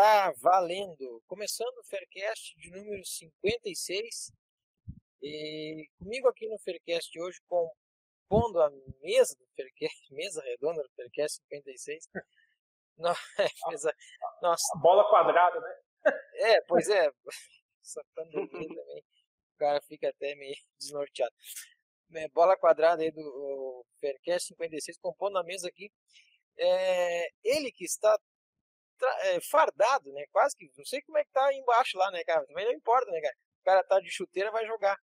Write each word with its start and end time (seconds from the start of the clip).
Está 0.00 0.32
valendo! 0.38 1.22
Começando 1.26 1.76
o 1.76 1.84
Faircast 1.84 2.56
de 2.56 2.70
número 2.70 3.04
56. 3.04 4.32
E 5.20 5.86
comigo 5.98 6.26
aqui 6.26 6.48
no 6.48 6.58
Faircast 6.58 7.12
de 7.12 7.20
hoje, 7.20 7.38
compondo 7.46 8.62
a 8.62 8.70
mesa 9.02 9.36
do 9.36 9.46
Faircast, 9.54 9.98
mesa 10.10 10.42
redonda 10.42 10.82
do 10.82 10.88
Faircast 10.96 11.42
56. 11.50 12.08
Não, 12.96 13.10
é, 13.10 13.46
mesa, 13.68 13.94
nossa. 14.40 14.64
A 14.74 14.78
bola 14.78 15.04
quadrada, 15.10 15.60
né? 15.60 15.74
É, 16.36 16.62
pois 16.62 16.88
é. 16.88 17.12
Não 18.32 18.48
também. 18.48 19.04
O 19.54 19.58
cara 19.58 19.82
fica 19.82 20.08
até 20.08 20.34
meio 20.34 20.56
desnorteado. 20.78 21.34
É, 22.14 22.26
bola 22.28 22.56
quadrada 22.56 23.02
aí 23.02 23.10
do 23.10 23.84
Faircast 24.00 24.48
56, 24.48 24.96
compondo 24.96 25.36
a 25.36 25.44
mesa 25.44 25.68
aqui. 25.68 25.92
É, 26.56 27.28
ele 27.44 27.70
que 27.70 27.84
está 27.84 28.18
é, 29.06 29.40
fardado, 29.40 30.12
né? 30.12 30.24
Quase 30.30 30.56
que. 30.56 30.70
Não 30.76 30.84
sei 30.84 31.00
como 31.02 31.18
é 31.18 31.24
que 31.24 31.30
tá 31.32 31.52
embaixo 31.54 31.96
lá, 31.98 32.10
né, 32.10 32.22
cara? 32.24 32.46
Também 32.46 32.64
não 32.66 32.72
importa, 32.72 33.10
né, 33.10 33.20
cara? 33.20 33.34
O 33.60 33.64
cara 33.64 33.84
tá 33.84 34.00
de 34.00 34.10
chuteira, 34.10 34.50
vai 34.50 34.66
jogar. 34.66 34.96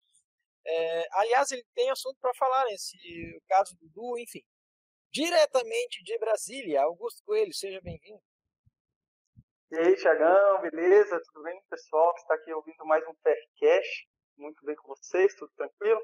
É, 0.67 1.07
aliás, 1.12 1.51
ele 1.53 1.65
tem 1.75 1.91
assunto 1.91 2.19
para 2.21 2.34
falar, 2.34 2.65
né? 2.65 2.73
o 2.73 3.41
caso 3.48 3.77
do 3.77 3.89
Du, 3.91 4.19
enfim. 4.19 4.43
Diretamente 5.12 6.03
de 6.03 6.19
Brasília, 6.19 6.83
Augusto 6.83 7.23
Coelho, 7.25 7.55
seja 7.55 7.81
bem-vindo. 7.81 8.21
E 9.71 9.79
aí, 9.79 9.97
Tiagão, 9.97 10.61
beleza? 10.61 11.21
Tudo 11.27 11.45
bem, 11.45 11.61
pessoal 11.71 12.12
que 12.15 12.21
está 12.21 12.34
aqui 12.34 12.53
ouvindo 12.53 12.84
mais 12.84 13.06
um 13.06 13.15
Faircast? 13.23 14.09
Muito 14.37 14.65
bem 14.65 14.77
com 14.77 14.89
vocês, 14.89 15.34
tudo 15.37 15.53
tranquilo? 15.56 16.01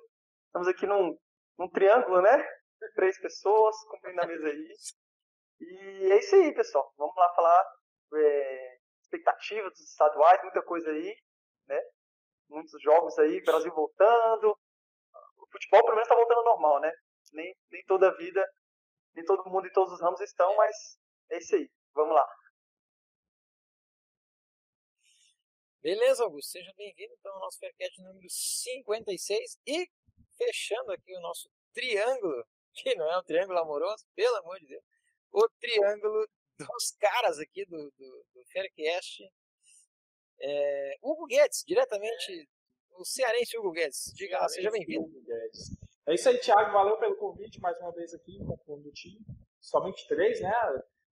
Estamos 0.47 0.69
aqui 0.69 0.87
num, 0.87 1.19
num 1.59 1.69
triângulo, 1.69 2.23
né? 2.23 2.49
Três 2.95 3.21
pessoas, 3.21 3.77
cumprindo 3.91 4.23
a 4.23 4.27
mesa 4.27 4.47
aí. 4.47 4.73
E 5.61 6.13
é 6.13 6.19
isso 6.19 6.35
aí, 6.35 6.55
pessoal. 6.55 6.93
Vamos 6.97 7.15
lá 7.17 7.33
falar 7.35 7.65
é, 8.15 8.79
expectativa 9.03 9.69
dos 9.71 9.81
estaduais, 9.81 10.43
muita 10.43 10.63
coisa 10.63 10.91
aí, 10.91 11.17
né? 11.67 11.81
Muitos 12.49 12.81
jogos 12.83 13.19
aí, 13.19 13.43
Brasil 13.43 13.73
voltando. 13.73 14.57
O 15.39 15.47
futebol, 15.51 15.83
pelo 15.83 15.95
menos, 15.95 16.09
está 16.09 16.15
voltando 16.15 16.39
ao 16.39 16.45
normal, 16.45 16.81
né? 16.81 16.93
Nem, 17.33 17.55
nem 17.71 17.85
toda 17.85 18.09
a 18.09 18.17
vida, 18.17 18.47
nem 19.15 19.25
todo 19.25 19.51
mundo 19.51 19.67
e 19.67 19.73
todos 19.73 19.93
os 19.93 20.01
ramos 20.01 20.21
estão, 20.21 20.55
mas 20.57 20.77
é 21.31 21.39
isso 21.39 21.55
aí. 21.55 21.71
Vamos 21.95 22.15
lá. 22.15 22.27
Beleza, 25.83 26.23
Augusto. 26.23 26.53
Seja 26.53 26.73
bem-vindo 26.77 27.13
então 27.19 27.33
ao 27.33 27.41
nosso 27.41 27.59
Faircast 27.59 28.01
número 28.03 28.29
56 28.31 29.59
e 29.67 29.89
fechando 30.39 30.93
aqui 30.93 31.13
o 31.17 31.21
nosso 31.21 31.51
triângulo, 31.73 32.45
que 32.73 32.95
não 32.95 33.11
é 33.11 33.19
um 33.19 33.23
triângulo 33.25 33.59
amoroso, 33.59 34.05
pelo 34.15 34.37
amor 34.37 34.59
de 34.61 34.67
Deus, 34.67 34.85
o 35.33 35.49
triângulo 35.59 36.29
dos 36.59 36.91
caras 37.01 37.39
aqui 37.39 37.65
do, 37.67 37.77
do, 37.77 38.27
do 38.35 38.45
Faircast. 38.53 39.23
É, 40.41 40.97
Hugo 41.03 41.27
Guedes, 41.27 41.63
diretamente, 41.67 42.49
o 42.99 43.05
cearense 43.05 43.59
Hugo 43.59 43.73
Guedes. 43.73 44.13
Diga 44.15 44.39
lá, 44.39 44.49
seja 44.49 44.71
bem-vindo. 44.71 45.09
É 46.09 46.15
isso 46.15 46.29
aí, 46.29 46.39
Thiago. 46.39 46.73
Valeu 46.73 46.99
pelo 46.99 47.17
convite 47.17 47.61
mais 47.61 47.79
uma 47.79 47.93
vez 47.93 48.13
aqui 48.13 48.39
com 48.67 48.75
o 48.75 48.93
time. 48.93 49.21
Somente 49.61 50.07
três, 50.09 50.41
né? 50.41 50.53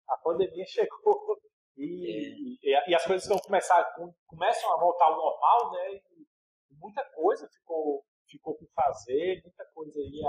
A 0.09 0.17
pandemia 0.19 0.65
chegou 0.67 1.39
e, 1.77 2.59
é. 2.65 2.89
e, 2.89 2.91
e, 2.91 2.95
as 2.95 3.05
coisas 3.05 3.29
vão 3.29 3.39
começar, 3.39 3.85
começam 4.27 4.73
a 4.73 4.81
voltar 4.81 5.05
ao 5.05 5.17
normal, 5.17 5.73
né? 5.73 5.95
E 6.71 6.75
muita 6.75 7.05
coisa 7.11 7.49
ficou, 7.49 8.05
ficou 8.27 8.55
por 8.57 8.69
fazer, 8.75 9.43
muita 9.43 9.65
coisa 9.75 10.01
aí 10.01 10.21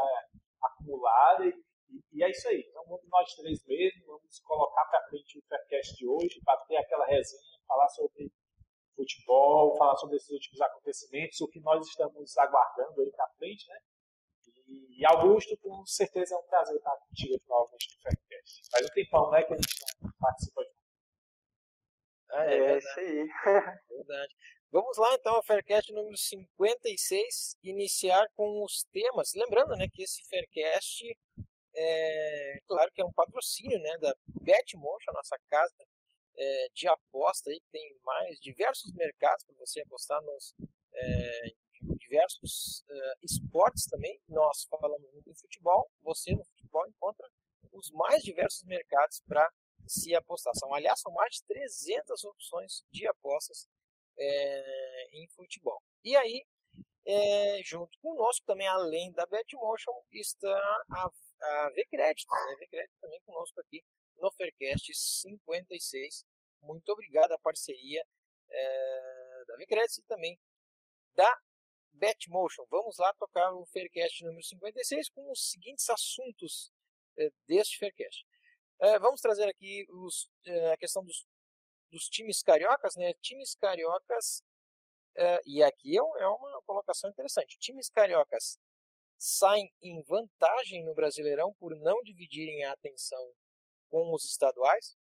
acumulada 0.61 1.45
e 1.45 1.53
e, 1.89 2.17
e, 2.17 2.23
é 2.23 2.29
isso 2.29 2.47
aí. 2.47 2.65
Então 2.69 2.83
vamos 2.85 3.07
nós 3.09 3.33
três 3.35 3.65
mesmo, 3.65 4.05
vamos 4.05 4.39
colocar 4.39 4.85
para 4.85 5.07
frente 5.09 5.39
o 5.39 5.43
Faircast 5.47 5.95
de 5.95 6.07
hoje, 6.07 6.41
para 6.43 6.57
ter 6.65 6.77
aquela 6.77 7.05
resenha, 7.05 7.41
falar 7.67 7.89
sobre 7.89 8.31
futebol, 8.95 9.75
falar 9.77 9.95
sobre 9.95 10.17
esses 10.17 10.29
últimos 10.29 10.61
acontecimentos, 10.61 11.39
o 11.41 11.47
que 11.47 11.59
nós 11.61 11.87
estamos 11.87 12.37
aguardando 12.37 13.01
aí 13.01 13.11
para 13.11 13.29
frente, 13.37 13.67
né? 13.67 13.79
E, 14.67 14.99
e, 14.99 15.05
Augusto, 15.05 15.57
com 15.57 15.85
certeza 15.85 16.35
é 16.35 16.37
um 16.37 16.47
prazer 16.47 16.75
estar 16.75 16.95
contigo 16.97 17.35
aqui 17.35 17.47
novamente 17.47 17.95
no 17.95 18.01
Faircast. 18.01 18.61
Faz 18.71 18.85
um 18.85 18.89
tempão, 18.89 19.31
né, 19.31 19.43
que 19.43 19.53
a 19.53 19.57
gente 19.57 19.85
não 20.01 20.11
participa 20.19 20.63
de 20.63 20.79
ah, 22.31 22.45
é, 22.45 22.57
é 22.57 22.77
isso 22.77 22.99
aí. 22.99 23.27
verdade. 23.89 24.35
Vamos 24.71 24.97
lá 24.97 25.15
então 25.15 25.35
ao 25.35 25.43
Faircast 25.43 25.91
número 25.91 26.15
56, 26.15 27.57
iniciar 27.63 28.27
com 28.35 28.63
os 28.63 28.83
temas. 28.91 29.33
Lembrando 29.33 29.75
né, 29.75 29.87
que 29.91 30.03
esse 30.03 30.23
Faircast 30.29 31.05
é, 31.81 32.59
claro 32.67 32.91
que 32.93 33.01
é 33.01 33.05
um 33.05 33.13
patrocínio 33.13 33.79
né, 33.79 33.97
da 33.99 34.13
Betmotion, 34.41 35.13
nossa 35.13 35.37
casa 35.49 35.87
é, 36.37 36.67
de 36.73 36.87
aposta, 36.89 37.49
aí, 37.49 37.59
que 37.61 37.71
tem 37.71 37.97
mais 38.03 38.37
diversos 38.39 38.93
mercados 38.93 39.45
para 39.45 39.55
você 39.55 39.81
apostar 39.81 40.21
nos 40.21 40.53
é, 40.93 41.53
diversos 41.97 42.83
é, 42.89 43.13
esportes 43.23 43.85
também. 43.85 44.19
Nós 44.27 44.65
falamos 44.69 45.09
muito 45.13 45.31
de 45.31 45.39
futebol, 45.39 45.89
você 46.01 46.35
no 46.35 46.43
futebol 46.43 46.85
encontra 46.85 47.25
os 47.71 47.89
mais 47.91 48.23
diversos 48.23 48.63
mercados 48.63 49.21
para 49.25 49.49
se 49.87 50.13
apostar. 50.13 50.53
São, 50.55 50.73
aliás, 50.73 50.99
são 50.99 51.13
mais 51.13 51.35
de 51.35 51.45
300 51.45 52.23
opções 52.25 52.83
de 52.91 53.07
apostas 53.07 53.69
é, 54.17 55.07
em 55.13 55.27
futebol. 55.29 55.81
E 56.03 56.13
aí, 56.17 56.45
é, 57.05 57.61
junto 57.63 57.97
conosco 58.01 58.45
também, 58.45 58.67
além 58.67 59.13
da 59.13 59.25
Betmotion, 59.25 59.93
está 60.11 60.83
a 60.91 61.09
a 61.41 61.69
V-Crédito, 61.69 62.29
né? 62.29 62.55
V-Crédito 62.59 62.95
também 62.99 63.21
conosco 63.21 63.59
aqui 63.61 63.83
no 64.17 64.31
Faircast 64.31 64.93
56. 64.93 66.25
Muito 66.61 66.89
obrigado 66.89 67.31
à 67.31 67.39
parceria 67.39 68.03
é, 68.49 69.43
da 69.47 69.55
V-Crédito 69.57 69.99
e 69.99 70.03
também 70.03 70.39
da 71.15 71.39
Betmotion. 71.93 72.65
Vamos 72.69 72.97
lá 72.97 73.13
tocar 73.13 73.53
o 73.53 73.65
Faircast 73.67 74.23
número 74.23 74.43
56 74.43 75.09
com 75.09 75.31
os 75.31 75.49
seguintes 75.51 75.89
assuntos 75.89 76.71
é, 77.17 77.29
deste 77.47 77.77
Faircast. 77.77 78.25
É, 78.81 78.99
vamos 78.99 79.21
trazer 79.21 79.47
aqui 79.49 79.85
os, 79.89 80.29
a 80.71 80.77
questão 80.77 81.03
dos, 81.03 81.27
dos 81.91 82.05
times 82.05 82.41
cariocas, 82.41 82.95
né? 82.95 83.13
Times 83.21 83.55
cariocas, 83.55 84.43
e 85.45 85.61
aqui 85.61 85.97
é 85.97 86.01
uma 86.01 86.61
colocação 86.61 87.09
interessante. 87.09 87.57
Times 87.59 87.89
cariocas 87.89 88.57
saem 89.19 89.69
em 89.83 90.01
vantagem 90.03 90.83
no 90.85 90.95
Brasileirão 90.95 91.53
por 91.59 91.75
não 91.75 92.01
dividirem 92.01 92.63
a 92.63 92.71
atenção 92.71 93.21
com 93.89 94.13
os 94.13 94.23
estaduais? 94.23 94.97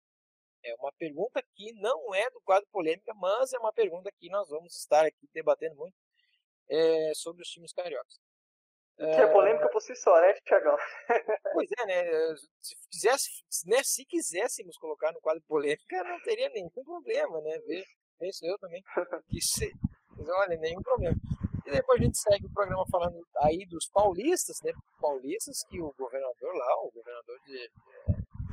É 0.64 0.74
uma 0.76 0.92
pergunta 0.94 1.42
que 1.56 1.72
não 1.74 2.14
é 2.14 2.30
do 2.32 2.42
quadro 2.42 2.68
polêmica, 2.72 3.14
mas 3.14 3.54
é 3.54 3.60
uma 3.60 3.72
pergunta 3.72 4.12
que 4.18 4.30
nós 4.30 4.50
vamos 4.50 4.76
estar 4.76 5.06
aqui 5.06 5.30
debatendo 5.32 5.76
muito 5.76 5.96
é, 6.68 7.12
sobre 7.14 7.44
os 7.44 7.48
times 7.50 7.72
cariocas. 7.72 8.20
Que 8.98 9.04
é 9.04 9.32
polêmica 9.32 9.70
por 9.70 9.80
si 9.80 9.96
só, 9.96 10.20
né, 10.20 10.34
Tiagão? 10.44 10.76
Pois 11.54 11.70
é, 11.78 11.86
né? 11.86 12.36
Se, 12.60 12.76
quisesse, 12.90 13.30
né, 13.68 13.84
se 13.84 14.04
quiséssemos 14.06 14.76
colocar 14.78 15.14
no 15.14 15.22
quadro 15.22 15.44
polêmica, 15.48 16.04
não 16.04 16.20
teria 16.24 16.50
nenhum 16.50 16.70
problema, 16.70 17.40
né? 17.42 17.60
Ver, 17.60 17.86
penso 18.18 18.44
eu 18.44 18.58
também. 18.58 18.82
Que 19.30 19.40
se, 19.40 19.72
olha, 20.18 20.58
nenhum 20.58 20.82
problema. 20.82 21.16
E 21.68 21.72
depois 21.72 22.00
a 22.00 22.04
gente 22.06 22.18
segue 22.18 22.46
o 22.46 22.54
programa 22.54 22.86
falando 22.90 23.22
aí 23.42 23.66
dos 23.66 23.90
paulistas, 23.90 24.56
né? 24.64 24.72
Paulistas 25.02 25.66
que 25.70 25.82
o 25.82 25.94
governador 25.98 26.56
lá, 26.56 26.82
o 26.82 26.92
governador 26.92 27.38
de, 27.46 27.58
é, 27.58 27.72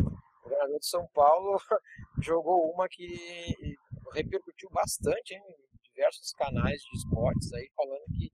o 0.01 0.43
governador 0.43 0.79
de 0.81 0.87
São 0.87 1.07
Paulo 1.15 1.57
jogou 2.21 2.73
uma 2.73 2.89
que 2.89 3.77
repercutiu 4.13 4.69
bastante 4.71 5.33
em 5.33 5.43
diversos 5.85 6.33
canais 6.33 6.81
de 6.83 6.99
esportes 6.99 7.53
aí 7.53 7.71
falando 7.77 8.05
que 8.19 8.33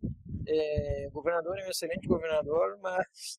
é, 0.49 1.07
o 1.09 1.11
governador 1.11 1.59
é 1.59 1.67
um 1.67 1.71
excelente 1.71 2.09
governador, 2.09 2.79
mas 2.81 3.39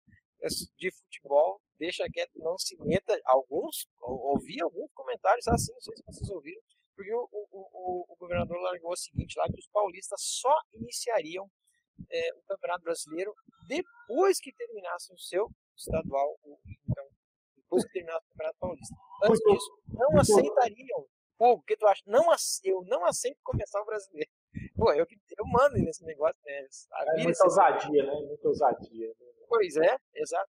de 0.78 0.92
futebol 0.92 1.60
deixa 1.80 2.08
quieto, 2.14 2.38
não 2.38 2.56
se 2.60 2.78
meta. 2.84 3.20
Alguns, 3.26 3.88
ouvi 4.00 4.62
alguns 4.62 4.92
comentários 4.94 5.48
assim, 5.48 5.74
não 5.74 5.82
sei 5.82 5.98
se 5.98 6.04
vocês 6.06 6.30
ouviram, 6.30 6.62
porque 7.01 7.13
o, 7.15 7.27
o, 7.31 8.13
o, 8.13 8.15
governador 8.15 8.62
largou 8.62 8.92
o 8.92 8.95
seguinte 8.95 9.38
lá, 9.38 9.45
que 9.48 9.59
os 9.59 9.68
paulistas 9.69 10.21
só 10.21 10.56
iniciariam 10.71 11.50
é, 12.12 12.33
o 12.36 12.42
Campeonato 12.44 12.83
Brasileiro 12.83 13.33
depois 13.68 14.39
que 14.39 14.53
terminasse 14.53 15.12
o 15.12 15.18
seu 15.18 15.50
estadual, 15.75 16.38
então, 16.88 17.06
depois 17.56 17.83
que 17.86 17.94
terminasse 17.94 18.24
o 18.25 18.30
Campeonato 18.30 18.57
Paulista. 18.59 18.95
Antes 19.24 19.39
disso, 19.39 19.83
não 19.88 20.19
aceitariam. 20.19 21.07
Pô, 21.39 21.53
o 21.53 21.62
que 21.63 21.75
tu 21.75 21.88
acha? 21.88 22.03
Não, 22.06 22.25
eu 22.63 22.83
não 22.83 23.04
aceito 23.04 23.39
começar 23.44 23.81
o 23.81 23.86
brasileiro. 23.86 24.30
Pô, 24.77 24.94
eu, 24.94 25.07
eu 25.38 25.45
mando 25.47 25.77
nesse 25.77 26.04
negócio, 26.06 26.39
né? 26.45 26.68
É 27.18 27.24
muita 27.24 27.44
ousadia, 27.44 28.04
né? 28.04 28.13
Muita 28.13 28.47
ousadia. 28.47 29.07
Né? 29.07 29.45
Pois 29.50 29.75
é, 29.75 29.97
exato. 30.13 30.51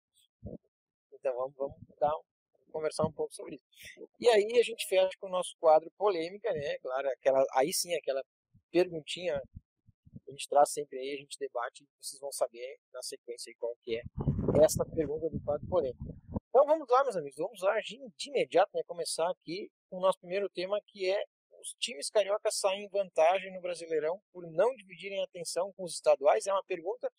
Então 1.12 1.36
vamos, 1.36 1.56
vamos 1.56 1.76
dar 2.00 2.16
um 2.16 2.35
conversar 2.76 3.06
um 3.06 3.12
pouco 3.12 3.34
sobre 3.34 3.56
isso. 3.56 4.10
E 4.20 4.28
aí 4.30 4.60
a 4.60 4.64
gente 4.64 4.86
fecha 4.86 5.12
com 5.20 5.28
o 5.28 5.32
nosso 5.32 5.56
quadro 5.60 5.90
polêmica, 5.98 6.52
né? 6.52 6.78
Claro, 6.80 7.08
aquela, 7.10 7.46
aí 7.54 7.72
sim, 7.72 7.96
aquela 7.96 8.22
perguntinha 8.70 9.42
a 10.28 10.32
gente 10.32 10.50
traz 10.50 10.72
sempre 10.72 11.00
aí, 11.00 11.14
a 11.14 11.18
gente 11.18 11.38
debate, 11.40 11.86
vocês 12.02 12.20
vão 12.20 12.32
saber 12.32 12.78
na 12.92 13.02
sequência 13.02 13.54
qual 13.60 13.74
que 13.84 13.96
é 13.96 14.04
essa 14.64 14.84
pergunta 14.86 15.30
do 15.30 15.40
quadro 15.42 15.66
polêmico. 15.68 16.04
Então 16.50 16.66
vamos 16.66 16.88
lá, 16.90 17.04
meus 17.04 17.16
amigos, 17.16 17.38
vamos 17.38 17.62
lá 17.62 17.80
de, 17.80 18.00
de 18.18 18.30
imediato, 18.30 18.72
né, 18.74 18.82
começar 18.86 19.30
aqui 19.30 19.70
com 19.90 19.98
o 19.98 20.02
nosso 20.02 20.20
primeiro 20.20 20.50
tema, 20.50 20.80
que 20.88 21.10
é 21.10 21.24
os 21.62 21.76
times 21.80 22.10
cariocas 22.10 22.60
saem 22.60 22.86
em 22.86 22.90
vantagem 22.90 23.54
no 23.54 23.62
Brasileirão 23.62 24.20
por 24.34 24.50
não 24.52 24.76
dividirem 24.76 25.24
atenção 25.24 25.72
com 25.74 25.84
os 25.84 25.94
estaduais? 25.94 26.46
É 26.46 26.52
uma 26.52 26.64
pergunta. 26.64 27.10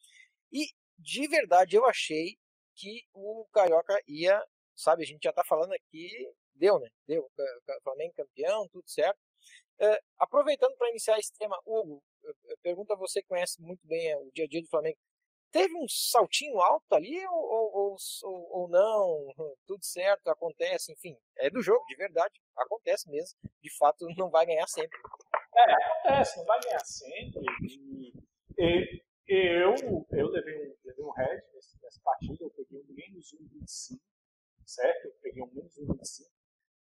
E 0.52 0.66
de 0.98 1.28
verdade 1.28 1.76
eu 1.76 1.84
achei 1.86 2.36
que 2.74 3.02
o 3.14 3.46
Carioca 3.52 3.98
ia, 4.06 4.42
sabe, 4.76 5.02
a 5.02 5.06
gente 5.06 5.22
já 5.22 5.30
está 5.30 5.42
falando 5.44 5.72
aqui, 5.72 6.10
deu, 6.54 6.78
né? 6.78 6.88
Deu. 7.06 7.28
Flamengo 7.82 8.14
campeão, 8.14 8.68
tudo 8.68 8.88
certo. 8.88 9.18
É, 9.78 10.00
aproveitando 10.18 10.76
para 10.76 10.90
iniciar 10.90 11.18
esse 11.18 11.32
tema, 11.34 11.58
Hugo, 11.66 12.02
pergunta 12.62 12.94
a 12.94 12.96
você 12.96 13.20
que 13.20 13.28
conhece 13.28 13.60
muito 13.60 13.86
bem 13.86 14.10
é, 14.10 14.16
o 14.16 14.30
dia 14.32 14.44
a 14.44 14.48
dia 14.48 14.62
do 14.62 14.68
Flamengo 14.68 14.98
teve 15.56 15.74
um 15.74 15.88
saltinho 15.88 16.60
alto 16.60 16.92
ali 16.92 17.26
ou, 17.26 17.34
ou, 17.34 17.96
ou, 18.24 18.60
ou, 18.60 18.68
não? 18.68 19.56
Tudo 19.66 19.82
certo, 19.82 20.28
acontece, 20.28 20.92
enfim, 20.92 21.16
é 21.38 21.48
do 21.48 21.62
jogo, 21.62 21.84
de 21.86 21.96
verdade, 21.96 22.34
acontece 22.56 23.10
mesmo. 23.10 23.38
De 23.62 23.74
fato, 23.78 24.06
não 24.18 24.30
vai 24.30 24.44
ganhar 24.44 24.66
sempre. 24.66 24.98
É, 25.54 25.72
acontece, 25.72 26.38
não 26.38 26.44
vai 26.44 26.60
ganhar 26.60 26.84
sempre. 26.84 27.42
E, 28.58 29.02
e 29.28 29.62
eu, 29.62 29.74
eu 30.12 30.28
levei 30.28 30.56
um, 30.56 30.74
levei 30.84 31.04
um 31.04 31.12
head 31.12 31.42
nessa, 31.54 31.78
nessa 31.82 32.00
partida, 32.02 32.36
eu 32.40 32.50
peguei 32.50 32.78
um 32.78 32.94
menos 32.94 33.34
1,25, 33.34 33.98
certo? 34.66 35.06
Eu 35.06 35.12
peguei 35.22 35.42
um 35.42 35.52
menos 35.54 35.72
1,25. 35.78 36.26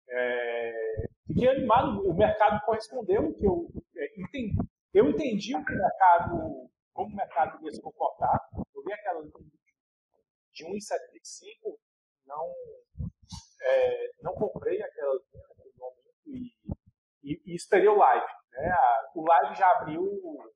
É, 0.09 1.07
fiquei 1.27 1.49
animado, 1.49 2.09
o 2.09 2.15
mercado 2.15 2.65
correspondeu, 2.65 3.35
que 3.35 3.47
eu 3.47 3.69
é, 3.97 4.21
entendi. 4.21 4.55
Eu 4.93 5.11
entendi 5.11 5.57
o 5.57 5.65
que 5.65 5.73
o 5.73 5.79
mercado 5.79 6.71
como 6.95 7.13
o 7.13 7.17
mercado 7.17 7.63
ia 7.65 7.73
se 7.73 7.83
comportar. 7.83 8.49
Eu 8.75 8.83
vi 8.85 8.93
aquela 8.93 9.23
de 10.53 10.65
1,75, 10.65 11.77
não, 12.27 12.55
é, 13.61 14.11
não 14.23 14.35
comprei 14.35 14.81
aquela 14.81 15.15
naquele 15.49 15.73
momento 15.77 16.23
e, 16.27 16.53
e, 17.25 17.43
e, 17.45 17.55
esperei 17.57 17.89
o 17.89 17.97
live. 17.97 18.27
Né? 18.53 18.71
A, 18.71 19.11
o 19.17 19.27
live 19.27 19.55
já 19.57 19.69
abriu, 19.73 20.03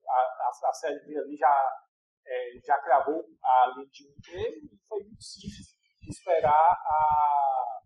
a, 0.08 0.12
a, 0.12 0.68
a 0.68 0.72
série 0.72 1.18
ali 1.18 1.36
já, 1.36 1.82
é, 2.24 2.60
já 2.64 2.78
cravou 2.78 3.24
a 3.42 3.74
linha 3.74 3.88
de 3.90 4.06
1 4.06 4.10
e 4.72 4.78
foi 4.86 5.02
muito 5.02 5.22
simples 5.22 5.77
esperar 6.10 6.52
a, 6.52 7.80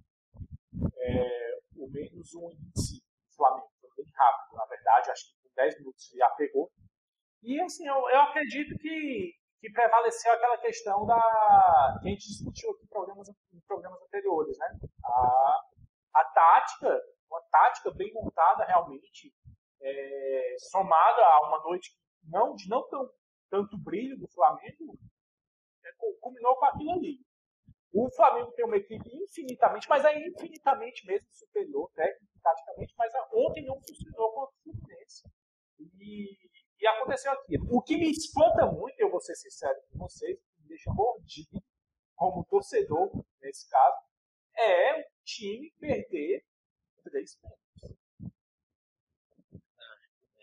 é, 0.99 1.59
o 1.77 1.89
menos 1.89 2.35
1,25 2.35 3.03
do 3.03 3.37
Flamengo. 3.37 3.71
Foi 3.81 3.91
bem 3.97 4.13
rápido, 4.15 4.57
na 4.57 4.65
verdade, 4.67 5.11
acho 5.11 5.27
que 5.27 5.43
com 5.43 5.55
10 5.57 5.79
minutos 5.79 6.11
já 6.17 6.29
pegou. 6.31 6.71
E 7.43 7.61
assim, 7.61 7.87
eu, 7.87 7.95
eu 7.95 8.21
acredito 8.21 8.79
que, 8.79 9.35
que 9.61 9.73
prevaleceu 9.73 10.33
aquela 10.33 10.59
questão 10.59 11.05
da 11.05 11.99
que 12.01 12.09
a 12.09 12.11
gente 12.11 12.29
discutiu 12.29 12.71
aqui 12.71 12.85
em 12.85 12.89
programas, 12.89 13.29
em 13.29 13.61
programas 13.67 14.01
anteriores, 14.03 14.57
né? 14.59 14.67
A, 15.05 15.61
a 16.15 16.25
tática, 16.25 17.03
uma 17.29 17.43
tática 17.51 17.91
bem 17.93 18.13
montada 18.13 18.65
realmente, 18.65 19.35
é, 19.81 20.57
somada 20.71 21.23
a 21.25 21.49
uma 21.49 21.63
noite 21.65 21.91
não, 22.25 22.55
de 22.55 22.69
não 22.69 22.89
tão, 22.89 23.11
tanto 23.51 23.77
brilho 23.79 24.17
do 24.19 24.29
Flamengo, 24.29 24.97
é, 25.85 25.93
culminou 26.21 26.57
com 26.57 26.65
aquilo 26.67 26.93
ali. 26.93 27.19
O 27.93 28.11
Flamengo 28.11 28.53
tem 28.53 28.65
uma 28.65 28.77
equipe 28.77 29.09
infinitamente, 29.15 29.89
mas 29.89 30.05
é 30.05 30.19
infinitamente 30.27 31.07
mesmo 31.07 31.27
superior, 31.31 31.91
técnico, 31.95 32.33
taticamente, 32.43 32.95
mas 32.97 33.13
ontem 33.33 33.65
não 33.67 33.79
funcionou 33.81 34.33
contra 34.33 34.55
o 34.55 34.63
Fluminense. 34.63 35.29
E 35.79 36.37
e 36.83 36.87
aconteceu 36.89 37.31
aquilo. 37.31 37.65
O 37.71 37.81
que 37.81 37.97
me 37.97 38.11
espanta 38.11 38.67
muito, 38.67 38.99
eu 38.99 39.09
vou 39.09 39.21
ser 39.21 39.37
sincero 39.37 39.81
com 39.93 40.01
vocês, 40.01 40.37
me 40.59 40.67
deixa 40.67 40.91
mordido, 40.93 41.63
como 42.17 42.45
torcedor, 42.45 43.09
nesse 43.41 43.71
caso, 43.71 43.97
é 44.57 45.01
o 45.01 45.05
time 45.25 45.73
perder 45.79 46.45
três 47.05 47.37
pontos. 47.37 47.97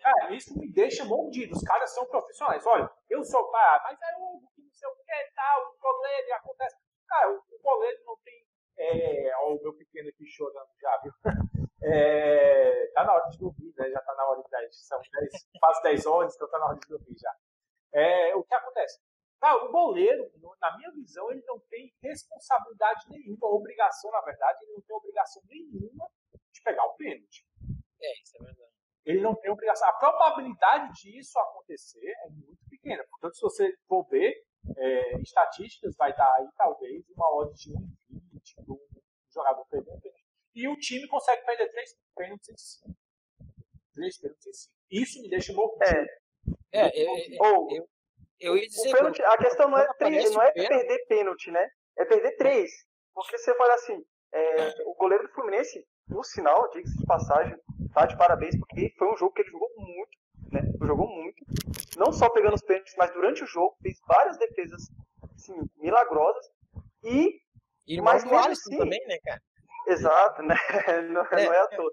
Cara, 0.02 0.34
isso 0.34 0.58
me 0.58 0.72
deixa 0.72 1.04
mordido. 1.04 1.54
Os 1.54 1.62
caras 1.62 1.94
são 1.94 2.06
profissionais. 2.06 2.66
Olha, 2.66 2.90
eu 3.10 3.22
sou 3.26 3.52
pá, 3.52 3.82
mas 3.84 4.00
é 4.02 4.18
o 4.18 4.40
que 4.56 4.62
não 4.62 4.74
sei 4.74 4.88
o 4.88 4.96
que 4.96 5.32
tal, 5.36 5.74
o 5.74 5.78
goleiro 5.78 6.34
acontece. 6.36 6.78
Cara, 7.10 7.32
o 7.32 7.60
goleiro 7.62 8.04
não 8.06 8.16
tem. 8.24 8.46
É, 8.78 9.36
ó, 9.38 9.56
o 9.56 9.62
meu 9.62 9.74
pequeno 9.74 10.10
aqui 10.10 10.26
chorando 10.28 10.70
já, 10.80 10.98
viu? 11.04 11.14
É, 11.82 12.88
tá 12.94 13.06
na 13.06 13.14
hora 13.14 13.30
de 13.30 13.38
dormir, 13.38 13.74
né? 13.78 13.90
Já 13.90 14.02
tá 14.02 14.14
na 14.14 14.26
hora 14.26 14.44
de 14.44 14.50
10, 14.50 14.76
são 14.86 15.00
10, 15.00 15.48
quase 15.62 15.82
10 15.82 16.06
horas, 16.08 16.36
então 16.36 16.50
tá 16.50 16.60
na 16.60 16.66
hora 16.66 16.78
de 16.78 16.88
dormir 16.90 17.18
já. 17.18 17.34
É, 17.94 18.36
o 18.36 18.44
que 18.44 18.54
acontece? 18.54 19.00
Ah, 19.42 19.56
o 19.56 19.72
goleiro, 19.72 20.30
na 20.60 20.78
minha 20.78 20.92
visão, 20.92 21.32
ele 21.32 21.42
não 21.48 21.58
tem 21.70 21.94
responsabilidade 22.04 23.06
nenhuma, 23.10 23.48
obrigação, 23.48 24.12
na 24.12 24.20
verdade, 24.20 24.60
ele 24.64 24.74
não 24.74 24.82
tem 24.82 24.94
obrigação 24.94 25.42
nenhuma 25.48 26.06
de 26.52 26.62
pegar 26.62 26.84
o 26.84 26.96
pênalti. 26.96 27.48
É, 28.02 28.22
isso 28.22 28.36
é 28.36 28.44
verdade. 28.44 28.74
Ele 29.06 29.22
não 29.22 29.34
tem 29.36 29.50
obrigação. 29.50 29.88
A 29.88 29.94
probabilidade 29.94 30.92
disso 31.02 31.40
acontecer 31.40 32.14
é 32.26 32.30
muito 32.30 32.60
pequena. 32.70 33.04
Portanto, 33.10 33.36
se 33.36 33.42
você 33.42 33.74
for 33.88 34.06
ver 34.10 34.36
é, 34.78 35.22
estatísticas, 35.22 35.96
vai 35.98 36.16
dar 36.16 36.32
aí 36.36 36.48
talvez 36.58 37.04
uma 37.10 37.36
odd 37.36 37.54
de 37.56 37.72
1,20 37.72 38.56
para 38.56 38.74
um 38.74 38.80
jogador 39.34 39.66
perder 39.66 39.92
um 39.92 40.00
pênalti 40.00 40.30
e 40.56 40.68
o 40.68 40.76
time 40.78 41.08
consegue 41.08 41.46
perder 41.46 41.70
três 41.72 41.96
pênaltis 42.16 42.50
em 42.50 42.58
cima. 42.58 42.96
Três 43.94 44.18
pênaltis 44.20 44.70
em. 44.92 45.02
Isso 45.02 45.22
me 45.22 45.30
deixa 45.30 45.54
louco. 45.54 45.78
É. 45.84 46.06
É, 46.72 46.82
é, 46.82 47.36
é, 47.36 47.38
Ou, 47.42 47.68
eu, 47.72 47.90
eu 48.40 48.58
ia 48.58 48.68
dizer. 48.68 48.92
Pênalti, 48.92 49.22
a 49.22 49.38
questão 49.38 49.70
não 49.70 49.78
é, 49.78 49.88
três, 49.94 50.34
não 50.34 50.42
é 50.42 50.52
perder 50.52 51.06
pênalti, 51.08 51.52
né? 51.52 51.70
É 51.98 52.06
perder 52.06 52.36
três. 52.38 52.72
Porque 53.14 53.38
você 53.38 53.56
fala 53.56 53.74
assim, 53.76 54.04
é, 54.34 54.84
o 54.86 54.96
goleiro 54.96 55.28
do 55.28 55.34
Fluminense, 55.34 55.86
no 56.08 56.24
sinal, 56.24 56.70
diga-se 56.72 56.98
de 56.98 57.06
passagem, 57.06 57.58
tá 57.94 58.06
de 58.06 58.18
parabéns, 58.18 58.58
porque 58.58 58.94
foi 58.98 59.12
um 59.12 59.18
jogo 59.18 59.34
que 59.34 59.42
ele 59.42 59.52
jogou 59.52 59.70
muito, 59.78 60.18
né? 60.52 60.62
Jogou 60.82 61.08
muito. 61.08 61.44
Não 61.98 62.12
só 62.12 62.30
pegando 62.30 62.56
os 62.56 62.64
pênaltis, 62.64 62.96
mas 62.98 63.12
durante 63.12 63.44
o 63.44 63.48
jogo 63.48 63.76
fez 63.82 64.00
várias 64.08 64.38
defesas 64.38 64.84
assim, 65.36 65.56
milagrosas. 65.78 66.46
E. 67.04 67.42
E 67.88 68.02
mais 68.02 68.24
do 68.24 68.36
Alisson 68.36 68.70
assim, 68.70 68.78
também, 68.78 69.08
né, 69.08 69.18
cara? 69.24 69.42
Exato, 69.88 70.44
né? 70.44 70.56
Não 71.12 71.22
é, 71.26 71.46
não 71.46 71.54
é 71.54 71.60
à 71.60 71.68
toa. 71.68 71.92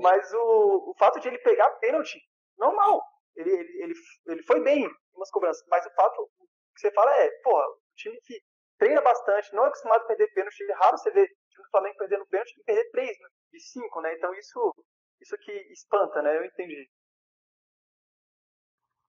Mas 0.00 0.32
o, 0.34 0.90
o 0.90 0.94
fato 0.98 1.18
de 1.20 1.28
ele 1.28 1.38
pegar 1.38 1.70
pênalti, 1.80 2.20
normal. 2.58 3.02
Ele, 3.34 3.50
ele, 3.50 3.82
ele, 3.82 3.94
ele 4.26 4.42
foi 4.42 4.62
bem 4.62 4.84
em 4.84 4.90
umas 5.14 5.30
cobranças. 5.30 5.64
Mas 5.68 5.86
o 5.86 5.94
fato 5.94 6.28
que 6.74 6.80
você 6.80 6.92
fala 6.92 7.10
é, 7.16 7.30
porra, 7.42 7.66
o 7.66 7.78
time 7.96 8.18
que 8.24 8.38
treina 8.78 9.00
bastante, 9.00 9.54
não 9.54 9.64
é 9.64 9.68
acostumado 9.68 10.02
a 10.02 10.06
perder 10.06 10.32
pênalti, 10.34 10.62
é 10.62 10.74
raro 10.74 10.98
você 10.98 11.10
ver 11.10 11.24
o 11.24 11.48
time 11.48 11.64
do 11.64 11.70
Flamengo 11.70 11.96
perdendo 11.96 12.26
pênalti 12.26 12.52
e 12.58 12.64
perder 12.64 12.90
três 12.90 13.18
né? 13.18 13.28
de 13.52 13.60
cinco, 13.60 14.00
né? 14.00 14.14
Então 14.14 14.34
isso, 14.34 14.74
isso 15.20 15.36
que 15.38 15.52
espanta, 15.72 16.22
né? 16.22 16.36
Eu 16.36 16.44
entendi. 16.44 16.88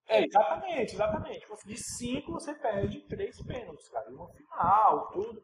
É, 0.07 0.23
exatamente, 0.23 0.93
exatamente. 0.93 1.47
De 1.65 1.77
cinco 1.77 2.33
você 2.33 2.53
perde 2.53 3.01
três 3.07 3.41
pênaltis, 3.43 3.89
cara. 3.89 4.09
E 4.09 4.13
no 4.13 4.27
final, 4.27 5.09
tudo. 5.11 5.41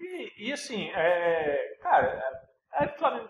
E, 0.00 0.48
e 0.48 0.52
assim, 0.52 0.90
é, 0.90 1.76
cara, 1.80 2.20
é, 2.72 2.86
o 2.86 2.98
Flamengo 2.98 3.28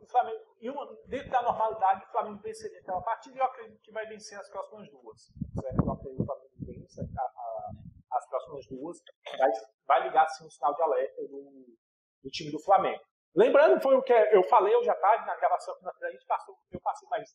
o 0.00 0.06
Flamengo, 0.06 0.38
e 0.60 0.70
uma, 0.70 0.86
dentro 1.06 1.30
da 1.30 1.42
normalidade, 1.42 2.04
o 2.04 2.12
Flamengo 2.12 2.42
venceria 2.42 2.78
aquela 2.78 3.02
partida 3.02 3.36
e 3.36 3.38
eu 3.38 3.44
acredito 3.44 3.82
que 3.82 3.92
vai 3.92 4.06
vencer 4.06 4.38
as 4.38 4.48
próximas 4.48 4.88
duas. 4.90 5.20
Certo? 5.60 5.84
Eu 5.84 5.92
acredito 5.92 6.16
que 6.16 6.22
o 6.22 6.26
Flamengo 6.26 6.50
vence 6.60 7.00
a, 7.00 7.22
a, 7.22 7.70
as 8.12 8.28
próximas 8.28 8.66
duas, 8.68 8.98
vai, 9.38 9.50
vai 9.86 10.02
ligar 10.08 10.24
assim, 10.24 10.46
um 10.46 10.50
sinal 10.50 10.74
de 10.74 10.82
alerta 10.82 11.22
do, 11.22 11.76
do 12.22 12.30
time 12.30 12.50
do 12.50 12.60
Flamengo. 12.60 13.02
Lembrando, 13.34 13.82
foi 13.82 13.96
o 13.96 14.02
que 14.02 14.12
eu 14.12 14.42
falei 14.44 14.74
hoje 14.76 14.90
à 14.90 14.94
tarde 14.94 15.26
na 15.26 15.36
gravação 15.36 15.74
que 15.78 16.04
a 16.04 16.10
gente 16.10 16.26
passou, 16.26 16.54
eu 16.70 16.80
passei 16.80 17.08
mais, 17.08 17.28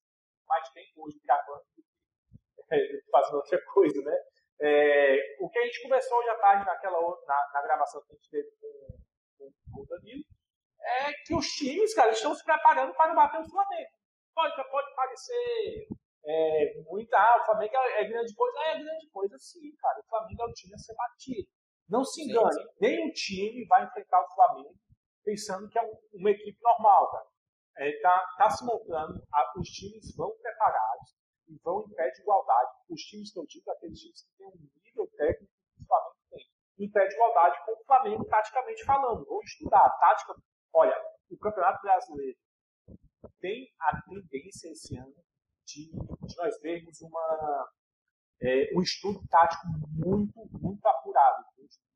mais 0.47 0.69
tempo 0.69 1.05
hoje 1.05 1.19
gravando 1.23 1.63
é, 1.63 1.86
fazendo 3.11 3.35
outra 3.35 3.59
coisa, 3.73 4.01
né? 4.01 4.17
É, 4.59 5.17
o 5.39 5.49
que 5.49 5.59
a 5.59 5.65
gente 5.65 5.83
conversou 5.83 6.17
hoje 6.17 6.29
à 6.29 6.35
tarde 6.35 6.65
naquela, 6.65 6.99
na, 6.99 7.51
na 7.53 7.61
gravação 7.61 8.01
que 8.03 8.13
a 8.13 8.15
gente 8.15 8.29
teve 8.29 8.49
com, 8.59 8.97
com, 9.37 9.51
com, 9.71 9.81
o 9.81 9.85
Danilo 9.85 10.23
é 10.81 11.13
que 11.25 11.35
os 11.35 11.45
times, 11.47 11.93
cara, 11.93 12.11
estão 12.11 12.33
se 12.33 12.43
preparando 12.43 12.93
para 12.95 13.13
bater 13.13 13.39
o 13.39 13.49
Flamengo. 13.49 13.91
Pode, 14.33 14.55
pode 14.69 14.95
parecer 14.95 15.87
é, 16.25 16.81
muito, 16.89 17.13
ah, 17.13 17.39
o 17.41 17.45
Flamengo 17.45 17.75
é, 17.75 18.01
é, 18.01 18.09
grande 18.09 18.33
coisa. 18.33 18.59
É, 18.59 18.79
grande 18.79 19.09
coisa 19.11 19.37
sim, 19.37 19.75
cara. 19.79 19.99
O 19.99 20.09
Flamengo 20.09 20.41
é 20.41 20.45
o 20.45 20.53
time 20.53 20.73
a 20.73 20.77
ser 20.77 20.95
batido. 20.95 21.47
Não 21.87 22.03
se 22.03 22.23
engane, 22.23 22.53
sim, 22.53 22.61
sim. 22.61 22.67
nenhum 22.81 23.11
time 23.11 23.65
vai 23.67 23.85
enfrentar 23.85 24.21
o 24.21 24.33
Flamengo 24.33 24.75
pensando 25.23 25.69
que 25.69 25.77
é 25.77 25.81
um, 25.83 25.93
uma 26.13 26.31
equipe 26.31 26.57
normal, 26.61 27.11
cara. 27.11 27.25
É, 27.79 27.99
tá, 28.01 28.25
tá 28.37 28.49
se 28.49 28.65
montando, 28.65 29.21
a, 29.31 29.53
os 29.59 29.69
times 29.69 30.15
vão 30.15 30.31
preparados, 30.41 31.15
e 31.47 31.57
vão 31.63 31.85
em 31.87 31.93
pé 31.93 32.09
de 32.11 32.21
igualdade. 32.21 32.71
Os 32.89 33.01
times 33.01 33.31
que 33.31 33.39
eu 33.39 33.45
digo, 33.45 33.71
aqueles 33.71 33.99
times 33.99 34.21
que 34.21 34.37
têm 34.37 34.47
um 34.47 34.69
nível 34.83 35.07
técnico 35.15 35.53
que 35.75 35.83
o 35.83 35.85
Flamengo 35.85 36.15
tem, 36.29 36.45
em 36.79 36.91
pé 36.91 37.07
de 37.07 37.13
igualdade 37.13 37.65
com 37.65 37.71
o 37.71 37.85
Flamengo, 37.85 38.25
taticamente 38.25 38.85
falando. 38.85 39.25
Vou 39.25 39.41
estudar 39.43 39.85
a 39.85 39.89
tática. 39.89 40.35
Olha, 40.73 40.95
o 41.29 41.37
Campeonato 41.37 41.81
Brasileiro 41.81 42.37
tem 43.39 43.69
a 43.79 44.01
tendência 44.01 44.69
esse 44.71 44.97
ano 44.97 45.15
de, 45.65 45.89
de 45.91 46.37
nós 46.37 46.59
vermos 46.61 47.01
uma, 47.01 47.69
é, 48.41 48.71
um 48.75 48.81
estudo 48.81 49.19
tático 49.29 49.65
muito, 49.91 50.47
muito 50.59 50.85
apurado, 50.85 51.45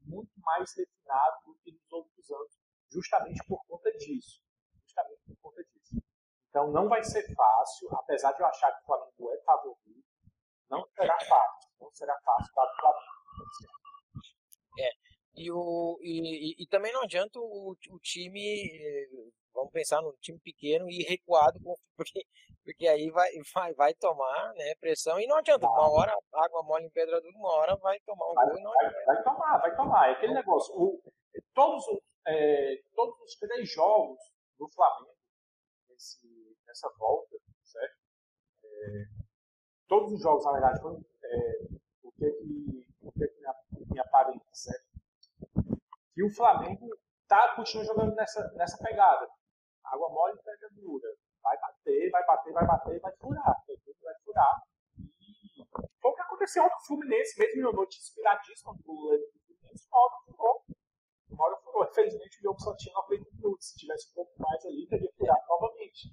muito 0.01 0.31
mais 0.37 0.69
refinado 0.75 1.37
do 1.45 1.55
que 1.63 1.71
nos 1.71 1.91
outros 1.91 2.31
anos, 2.31 2.59
justamente 2.91 3.41
por 3.47 3.63
conta 3.67 3.91
disso. 3.97 4.41
Justamente 4.83 5.21
por 5.25 5.37
conta 5.41 5.63
disso. 5.63 5.80
Então 6.51 6.69
não 6.69 6.89
vai 6.89 7.01
ser 7.01 7.23
fácil, 7.33 7.87
apesar 7.93 8.33
de 8.33 8.41
eu 8.41 8.45
achar 8.45 8.69
que 8.73 8.83
o 8.83 8.85
Flamengo 8.85 9.31
é 9.31 9.41
favorito, 9.43 10.03
não 10.69 10.85
será 10.93 11.17
fácil. 11.17 11.71
Não 11.79 11.91
será 11.93 12.19
fácil 12.25 12.53
para 12.53 12.71
o 12.71 12.75
Flamengo. 12.75 13.11
É. 14.79 14.89
E, 15.33 15.49
o, 15.49 15.97
e, 16.01 16.61
e, 16.61 16.67
também 16.67 16.91
não 16.91 17.03
adianta 17.03 17.39
o, 17.39 17.71
o 17.71 17.99
time, 17.99 18.65
eh, 18.67 19.07
vamos 19.53 19.71
pensar 19.71 20.01
no 20.01 20.13
time 20.19 20.37
pequeno 20.39 20.89
e 20.89 21.03
recuado, 21.03 21.57
porque, 21.95 22.25
porque 22.65 22.85
aí 22.85 23.09
vai, 23.09 23.31
vai, 23.53 23.73
vai 23.73 23.93
tomar 23.93 24.53
né, 24.55 24.75
pressão 24.75 25.17
e 25.21 25.27
não 25.27 25.37
adianta. 25.37 25.65
Uma 25.65 25.89
hora 25.89 26.13
água 26.33 26.63
mole 26.63 26.85
em 26.85 26.89
pedra 26.89 27.21
dura, 27.21 27.37
uma 27.37 27.53
hora 27.53 27.77
vai 27.77 27.97
tomar 28.01 28.29
um 28.29 28.33
vai, 28.33 28.45
gol 28.49 28.59
e 28.59 28.61
não 28.61 28.73
vai, 28.73 29.05
vai, 29.05 29.23
tomar, 29.23 29.57
vai 29.57 29.75
tomar. 29.77 30.09
É 30.09 30.11
aquele 30.11 30.33
negócio. 30.33 30.75
O, 30.75 31.01
todos, 31.53 31.85
é, 32.27 32.81
todos 32.93 33.17
os 33.21 33.35
três 33.37 33.71
jogos 33.71 34.19
do 34.59 34.67
Flamengo 34.69 35.21
nesse, 36.01 36.40
nessa 36.71 36.89
volta, 36.97 37.37
certo? 37.63 37.95
É, 38.63 39.05
todos 39.87 40.13
os 40.13 40.21
jogos, 40.21 40.45
na 40.45 40.53
verdade, 40.53 40.81
foi, 40.81 40.95
é, 40.95 41.67
o 42.03 42.11
que 42.13 42.25
é 42.25 42.31
que, 42.31 42.87
o 43.01 43.11
que, 43.11 43.23
é 43.23 43.27
que 43.27 43.41
me, 43.41 43.85
me 43.91 43.99
aparenta, 43.99 44.45
certo? 44.53 44.85
Que 46.13 46.23
o 46.23 46.33
Flamengo 46.33 46.87
tá, 47.27 47.55
continua 47.55 47.85
jogando 47.85 48.15
nessa, 48.15 48.49
nessa 48.53 48.77
pegada. 48.83 49.29
Água 49.83 50.09
mole 50.09 50.39
e 50.39 50.43
pedra 50.43 50.69
dura. 50.71 51.07
Vai 51.41 51.57
bater, 51.59 52.09
vai 52.11 52.25
bater, 52.25 52.53
vai 52.53 52.67
bater, 52.67 52.99
vai 53.01 53.15
furar. 53.17 53.63
Vai 54.03 54.15
furar. 54.23 54.63
E 54.97 55.65
foi 56.01 56.11
o 56.11 56.15
que 56.15 56.21
aconteceu 56.21 56.63
ontem 56.63 56.75
com 56.75 56.81
o 56.81 56.87
Fluminense, 56.87 57.39
mesmo 57.39 57.69
em 57.69 57.75
noite 57.75 57.99
inspiradíssima 57.99 58.73
do 58.73 58.83
Fluminense, 58.83 59.87
uma 59.91 59.99
hora 59.99 60.15
furou. 60.25 60.65
Uma 61.29 61.45
hora 61.45 61.57
furou. 61.57 61.85
Infelizmente 61.85 62.39
o 62.39 62.43
jogo 62.43 62.61
só 62.61 62.75
tinha 62.75 62.93
90 62.93 63.29
minutos. 63.33 63.69
Se 63.69 63.77
tivesse 63.77 64.09
um 64.11 64.13
pouco 64.13 64.33
mais 64.41 64.65
ali, 64.65 64.87
teria 64.87 65.11
furado 65.17 65.41
novamente. 65.47 66.09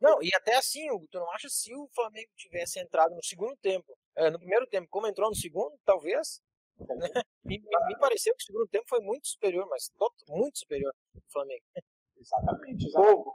Não, 0.00 0.22
e 0.22 0.30
até 0.34 0.56
assim, 0.56 0.90
Hugo, 0.90 1.06
tu 1.10 1.18
não 1.18 1.30
acha 1.32 1.48
se 1.48 1.74
o 1.74 1.88
Flamengo 1.94 2.30
tivesse 2.36 2.80
entrado 2.80 3.14
no 3.14 3.22
segundo 3.22 3.56
tempo, 3.56 3.96
é, 4.16 4.30
no 4.30 4.38
primeiro 4.38 4.66
tempo, 4.66 4.88
como 4.90 5.06
entrou 5.06 5.28
no 5.28 5.36
segundo, 5.36 5.76
talvez, 5.84 6.40
né? 6.78 7.08
me, 7.44 7.58
me, 7.58 7.86
me, 7.86 7.98
pareceu 7.98 8.34
que 8.36 8.42
o 8.42 8.46
segundo 8.46 8.68
tempo 8.68 8.84
foi 8.88 9.00
muito 9.00 9.28
superior, 9.28 9.66
mas 9.68 9.90
muito 10.28 10.58
superior 10.58 10.92
ao 11.14 11.22
Flamengo. 11.30 11.62
Exatamente, 12.16 12.86
exatamente. 12.86 13.30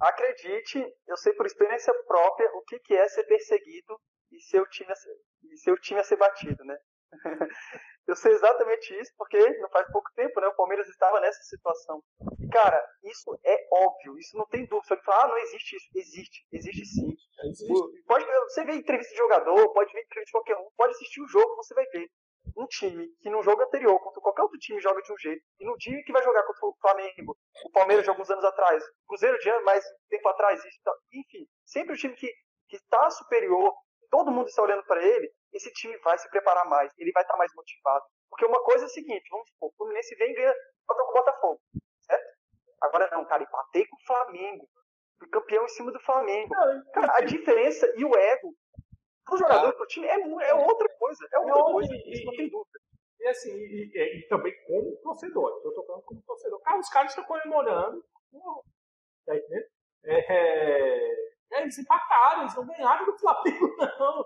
acredite, 0.00 0.94
eu 1.06 1.16
sei 1.16 1.32
por 1.34 1.46
experiência 1.46 1.92
própria 2.06 2.50
o 2.54 2.62
que, 2.62 2.78
que 2.80 2.94
é 2.94 3.08
ser 3.08 3.24
perseguido 3.24 4.00
e 4.30 4.40
seu 4.40 4.66
time, 4.68 4.92
e 5.44 5.56
seu 5.58 5.76
time 5.78 6.00
a 6.00 6.04
ser 6.04 6.16
batido, 6.16 6.64
né? 6.64 6.76
eu 8.06 8.16
sei 8.16 8.32
exatamente 8.32 8.98
isso 8.98 9.12
porque 9.16 9.38
não 9.58 9.68
faz 9.70 9.90
pouco 9.92 10.10
tempo, 10.14 10.40
né? 10.40 10.48
O 10.48 10.56
Palmeiras 10.56 10.88
estava 10.88 11.20
nessa 11.20 11.42
situação. 11.44 12.02
E, 12.40 12.48
cara, 12.48 12.82
isso 13.04 13.38
é 13.44 13.68
óbvio, 13.72 14.18
isso 14.18 14.36
não 14.36 14.46
tem 14.46 14.66
dúvida. 14.66 14.96
Que 14.96 15.04
falar, 15.04 15.24
ah, 15.24 15.28
não 15.28 15.38
existe 15.38 15.76
isso. 15.76 15.88
Existe, 15.94 16.46
existe 16.52 16.86
sim. 16.86 17.16
Existe. 17.44 18.02
Pode, 18.06 18.24
você 18.24 18.64
vê 18.64 18.74
entrevista 18.74 19.12
de 19.12 19.18
jogador, 19.18 19.72
pode 19.72 19.92
ver 19.92 20.00
entrevista 20.00 20.26
de 20.26 20.32
qualquer 20.32 20.56
um, 20.56 20.68
pode 20.76 20.92
assistir 20.92 21.20
o 21.22 21.28
jogo, 21.28 21.56
você 21.56 21.74
vai 21.74 21.86
ver. 21.86 22.08
Um 22.56 22.66
time 22.66 23.08
que 23.22 23.30
no 23.30 23.42
jogo 23.42 23.62
anterior, 23.62 23.98
contra 24.00 24.20
qualquer 24.20 24.42
outro 24.42 24.58
time, 24.58 24.80
joga 24.80 25.00
de 25.00 25.12
um 25.12 25.16
jeito, 25.16 25.42
e 25.60 25.64
no 25.64 25.76
dia 25.78 26.02
que 26.04 26.12
vai 26.12 26.22
jogar 26.22 26.42
contra 26.42 26.66
o 26.66 26.76
Flamengo, 26.80 27.36
o 27.64 27.70
Palmeiras 27.70 28.04
de 28.04 28.10
alguns 28.10 28.28
anos 28.30 28.44
atrás, 28.44 28.82
o 28.84 29.06
Cruzeiro 29.06 29.38
de 29.38 29.60
mais 29.60 29.82
tempo 30.10 30.28
atrás, 30.28 30.62
isso, 30.62 30.78
enfim, 31.14 31.46
sempre 31.64 31.94
o 31.94 31.96
time 31.96 32.14
que 32.14 32.30
está 32.70 33.08
superior, 33.10 33.72
todo 34.10 34.30
mundo 34.30 34.48
está 34.48 34.62
olhando 34.62 34.84
para 34.84 35.02
ele, 35.02 35.32
esse 35.52 35.70
time 35.72 35.96
vai 35.98 36.18
se 36.18 36.28
preparar 36.30 36.68
mais, 36.68 36.92
ele 36.98 37.12
vai 37.12 37.22
estar 37.22 37.34
tá 37.34 37.38
mais 37.38 37.52
motivado. 37.54 38.04
Porque 38.30 38.46
uma 38.46 38.62
coisa 38.64 38.84
é 38.84 38.86
a 38.86 38.90
seguinte, 38.90 39.28
vamos 39.30 39.48
supor, 39.50 39.68
o 39.68 39.74
Fluminense 39.76 40.14
vem 40.16 40.30
e 40.30 40.34
ganha 40.34 40.54
contra 40.86 41.04
o 41.04 41.12
Botafogo, 41.12 41.60
certo? 42.02 42.32
Agora 42.80 43.08
não, 43.12 43.24
cara, 43.26 43.42
empatei 43.42 43.86
com 43.86 43.96
o 43.96 44.06
Flamengo, 44.06 44.68
fui 45.18 45.28
campeão 45.28 45.64
em 45.64 45.68
cima 45.68 45.92
do 45.92 46.00
Flamengo. 46.00 46.54
Cara, 46.92 47.16
a 47.16 47.20
diferença 47.20 47.92
e 47.96 48.04
o 48.04 48.16
ego 48.16 48.54
pro 49.24 49.36
jogador 49.36 49.68
e 49.68 49.76
pro 49.76 49.86
time 49.86 50.06
é, 50.06 50.14
é 50.14 50.54
outra 50.54 50.88
coisa, 50.98 51.28
é 51.32 51.38
outra 51.38 51.54
não, 51.54 51.72
coisa, 51.72 51.94
e, 51.94 52.12
isso 52.12 52.24
não 52.24 52.34
tem 52.34 52.50
dúvida. 52.50 52.80
E 53.20 53.28
assim, 53.28 53.52
e, 53.54 53.90
e, 53.94 54.18
e, 54.18 54.28
também 54.28 54.52
como 54.66 54.96
torcedor, 54.96 55.62
eu 55.64 55.72
tô 55.74 55.84
falando 55.84 56.02
como 56.02 56.22
torcedor. 56.22 56.60
Cara, 56.62 56.80
os 56.80 56.88
caras 56.88 57.10
estão 57.10 57.24
comemorando, 57.24 58.04
tá 59.24 59.36
entendendo? 59.36 59.66
É, 60.04 60.34
é 60.34 61.31
é, 61.52 61.62
eles 61.62 61.78
empataram, 61.78 62.42
eles 62.42 62.54
não 62.54 62.66
ganharam 62.66 63.04
do 63.04 63.18
Flamengo, 63.18 63.76
não. 63.98 64.24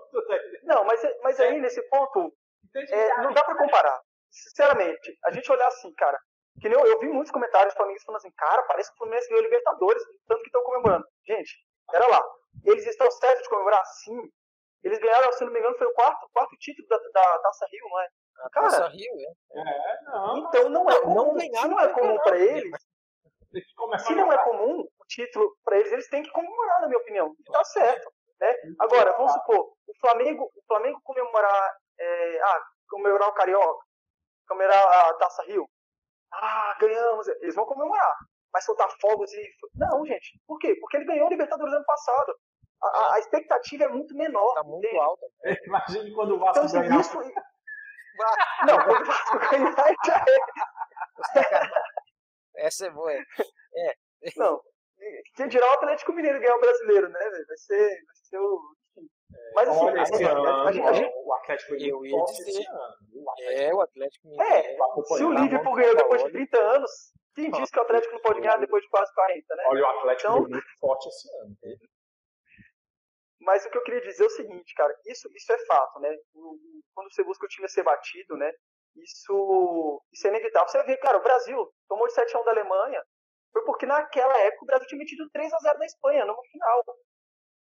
Não, 0.63 0.83
mas, 0.85 1.01
mas 1.21 1.39
aí 1.39 1.59
nesse 1.59 1.81
ponto, 1.89 2.33
é, 2.75 3.17
não 3.21 3.33
dá 3.33 3.43
pra 3.43 3.57
comparar. 3.57 3.99
Sinceramente, 4.29 5.17
a 5.25 5.31
gente 5.31 5.51
olhar 5.51 5.67
assim, 5.67 5.93
cara, 5.95 6.17
que 6.61 6.69
nem 6.69 6.77
eu, 6.77 6.85
eu 6.85 6.99
vi 6.99 7.07
muitos 7.07 7.31
comentários 7.31 7.73
flamenguistas 7.73 8.05
falando 8.05 8.19
assim, 8.19 8.31
cara, 8.35 8.63
parece 8.63 8.89
que 8.89 8.95
o 8.95 8.97
Fluminense 8.99 9.29
ganhou 9.29 9.43
Libertadores, 9.43 10.03
tanto 10.27 10.41
que 10.41 10.47
estão 10.47 10.63
comemorando. 10.63 11.05
Gente, 11.25 11.55
pera 11.91 12.07
lá. 12.07 12.23
Eles 12.65 12.85
estão 12.87 13.09
certos 13.11 13.43
de 13.43 13.49
comemorar? 13.49 13.85
Sim. 13.85 14.21
Eles 14.83 14.99
ganharam, 14.99 15.31
se 15.33 15.43
não 15.43 15.51
me 15.51 15.59
engano, 15.59 15.77
foi 15.77 15.87
o 15.87 15.93
quarto, 15.93 16.27
quarto 16.33 16.55
título 16.57 16.87
da, 16.87 16.97
da 16.97 17.39
Taça 17.39 17.67
Rio, 17.71 17.89
não 17.89 18.01
é? 18.01 18.07
A 18.45 18.49
cara, 18.49 18.67
Taça 18.67 18.87
Rio, 18.87 19.13
é. 19.19 19.59
é 19.59 20.01
não. 20.03 20.37
Então 20.37 20.69
não 20.69 20.89
é 20.89 21.01
comum, 21.01 21.15
não, 21.15 21.33
não 21.33 21.79
é 21.79 21.93
comum 21.93 22.17
para 22.19 22.37
eles. 22.37 22.71
Se 24.05 24.15
não 24.15 24.31
é 24.31 24.37
comum 24.43 24.87
título 25.07 25.55
para 25.63 25.77
eles, 25.77 25.91
eles 25.91 26.09
têm 26.09 26.23
que 26.23 26.31
comemorar, 26.31 26.81
na 26.81 26.87
minha 26.87 26.99
opinião. 26.99 27.35
E 27.39 27.51
tá 27.51 27.63
certo. 27.63 28.11
Né? 28.39 28.53
Agora, 28.79 29.13
vamos 29.13 29.31
supor, 29.33 29.73
o 29.87 29.99
Flamengo, 29.99 30.43
o 30.43 30.61
Flamengo 30.67 30.99
comemorar, 31.03 31.75
é, 31.99 32.41
ah, 32.41 32.61
comemorar 32.89 33.29
o 33.29 33.33
Carioca, 33.33 33.85
comemorar 34.47 35.09
a 35.09 35.13
Taça 35.15 35.43
Rio. 35.43 35.67
Ah, 36.31 36.75
ganhamos. 36.79 37.27
Eles 37.27 37.55
vão 37.55 37.65
comemorar. 37.65 38.15
Mas 38.53 38.65
soltar 38.65 38.89
fogos 38.99 39.31
e. 39.33 39.49
Não, 39.75 40.05
gente. 40.05 40.39
Por 40.47 40.57
quê? 40.59 40.75
Porque 40.79 40.97
ele 40.97 41.05
ganhou 41.05 41.27
o 41.27 41.29
Libertadores 41.29 41.73
ano 41.73 41.85
passado. 41.85 42.35
A, 42.81 43.13
a 43.15 43.19
expectativa 43.19 43.85
é 43.85 43.87
muito 43.87 44.15
menor. 44.15 44.53
Tá 44.53 44.63
muito 44.63 44.85
entende? 44.85 44.99
alta. 44.99 45.25
Imagine 45.65 46.13
quando 46.13 46.35
o 46.35 46.39
Vasco 46.39 46.65
então, 46.65 46.81
ganhar. 46.81 46.99
Isso... 46.99 47.17
Não, 48.67 48.83
quando 48.83 49.01
o 49.01 49.05
Vasco 49.05 49.39
ganhar, 49.39 49.95
já 50.05 50.25
é. 51.35 52.65
Essa 52.65 52.87
é 52.87 52.89
boa. 52.89 53.13
É. 53.13 53.93
Não. 54.35 54.61
Quem 55.35 55.47
dirá 55.47 55.69
o 55.69 55.73
Atlético 55.75 56.13
Mineiro 56.13 56.39
ganhar 56.39 56.55
o 56.55 56.61
brasileiro, 56.61 57.09
né, 57.09 57.29
velho? 57.29 57.45
Vai 57.47 57.57
ser, 57.57 57.87
vai 58.05 58.15
ser 58.15 58.39
o. 58.39 58.75
Mas 59.53 59.69
assim, 59.69 59.85
Olha, 59.85 60.01
esse 60.01 60.23
ano, 60.23 60.47
a 60.47 60.71
gente, 60.71 60.87
a 60.87 60.93
gente... 60.93 61.13
o 61.15 61.33
Atlético 61.33 61.71
Mineiro 61.73 62.05
ia 62.05 62.23
dizer, 62.25 62.65
É, 63.41 63.73
o 63.73 63.81
Atlético 63.81 64.27
Mineiro. 64.27 64.53
É, 64.53 64.77
se 65.17 65.23
o 65.23 65.31
Liverpool 65.31 65.75
ganhou 65.75 65.95
depois 65.95 66.23
de 66.23 66.31
30 66.31 66.57
anos, 66.57 66.91
quem 67.35 67.51
disse 67.51 67.71
que 67.71 67.79
o 67.79 67.83
Atlético 67.83 68.13
não 68.13 68.21
pode 68.21 68.41
ganhar 68.41 68.57
depois 68.57 68.83
de 68.83 68.89
quase 68.89 69.13
40, 69.13 69.55
né? 69.55 69.63
Olha, 69.67 69.83
o 69.83 69.87
Atlético 69.99 70.31
então... 70.31 70.49
muito 70.49 70.79
forte 70.79 71.07
esse 71.07 71.29
ano. 71.41 71.55
Mas 73.39 73.65
o 73.65 73.69
que 73.69 73.77
eu 73.77 73.83
queria 73.83 74.01
dizer 74.01 74.23
é 74.23 74.27
o 74.27 74.31
seguinte, 74.31 74.73
cara, 74.75 74.93
isso, 75.05 75.29
isso 75.35 75.53
é 75.53 75.65
fato, 75.65 75.99
né? 75.99 76.09
Quando 76.95 77.13
você 77.13 77.23
busca 77.23 77.45
o 77.45 77.49
time 77.49 77.65
a 77.65 77.69
ser 77.69 77.83
batido, 77.83 78.35
né? 78.35 78.51
Isso, 78.95 80.03
isso 80.11 80.27
é 80.27 80.29
inevitável. 80.31 80.67
Você 80.67 80.83
vê, 80.83 80.97
cara, 80.97 81.19
o 81.19 81.23
Brasil 81.23 81.71
tomou 81.87 82.07
de 82.07 82.13
7x1 82.13 82.43
da 82.43 82.51
Alemanha, 82.51 83.03
foi 83.51 83.63
porque 83.65 83.85
naquela 83.85 84.37
época 84.39 84.63
o 84.63 84.67
Brasil 84.67 84.87
tinha 84.87 84.99
metido 84.99 85.29
3x0 85.29 85.77
na 85.77 85.85
Espanha, 85.85 86.25
no 86.25 86.35
final. 86.51 86.83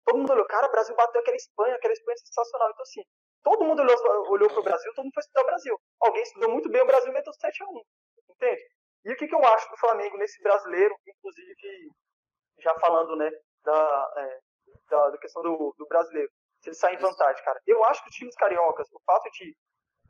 Todo 0.05 0.19
mundo 0.19 0.33
olhou, 0.33 0.47
cara, 0.47 0.67
o 0.67 0.71
Brasil 0.71 0.95
bateu 0.95 1.21
aquela 1.21 1.37
Espanha, 1.37 1.75
aquela 1.75 1.93
Espanha 1.93 2.17
sensacional. 2.19 2.71
Então, 2.71 2.83
assim, 2.83 3.03
todo 3.43 3.65
mundo 3.65 3.81
olhou, 3.81 3.97
olhou 4.31 4.49
pro 4.49 4.63
Brasil, 4.63 4.93
todo 4.95 5.05
mundo 5.05 5.15
foi 5.15 5.21
estudar 5.21 5.43
o 5.43 5.47
Brasil. 5.47 5.81
Alguém 6.01 6.23
estudou 6.23 6.51
muito 6.51 6.71
bem 6.71 6.83
o 6.83 6.87
Brasil 6.87 7.13
meteu 7.13 7.33
7x1. 7.33 7.83
Entende? 8.31 8.63
E 9.05 9.13
o 9.13 9.17
que, 9.17 9.29
que 9.29 9.35
eu 9.35 9.45
acho 9.45 9.71
do 9.71 9.79
Flamengo 9.79 10.17
nesse 10.19 10.43
brasileiro, 10.43 10.95
inclusive, 11.07 11.55
já 12.59 12.75
falando, 12.79 13.17
né, 13.17 13.31
da, 13.65 14.13
é, 14.17 14.39
da, 14.91 15.11
da, 15.11 15.19
questão 15.19 15.43
do, 15.43 15.75
do 15.79 15.87
brasileiro, 15.87 16.31
se 16.61 16.69
ele 16.69 16.77
sai 16.77 16.95
em 16.95 16.99
vantagem, 16.99 17.43
cara. 17.45 17.61
Eu 17.67 17.83
acho 17.85 18.03
que 18.03 18.11
os 18.11 18.17
times 18.17 18.35
cariocas, 18.35 18.87
o 18.93 19.01
fato 19.07 19.31
de 19.31 19.57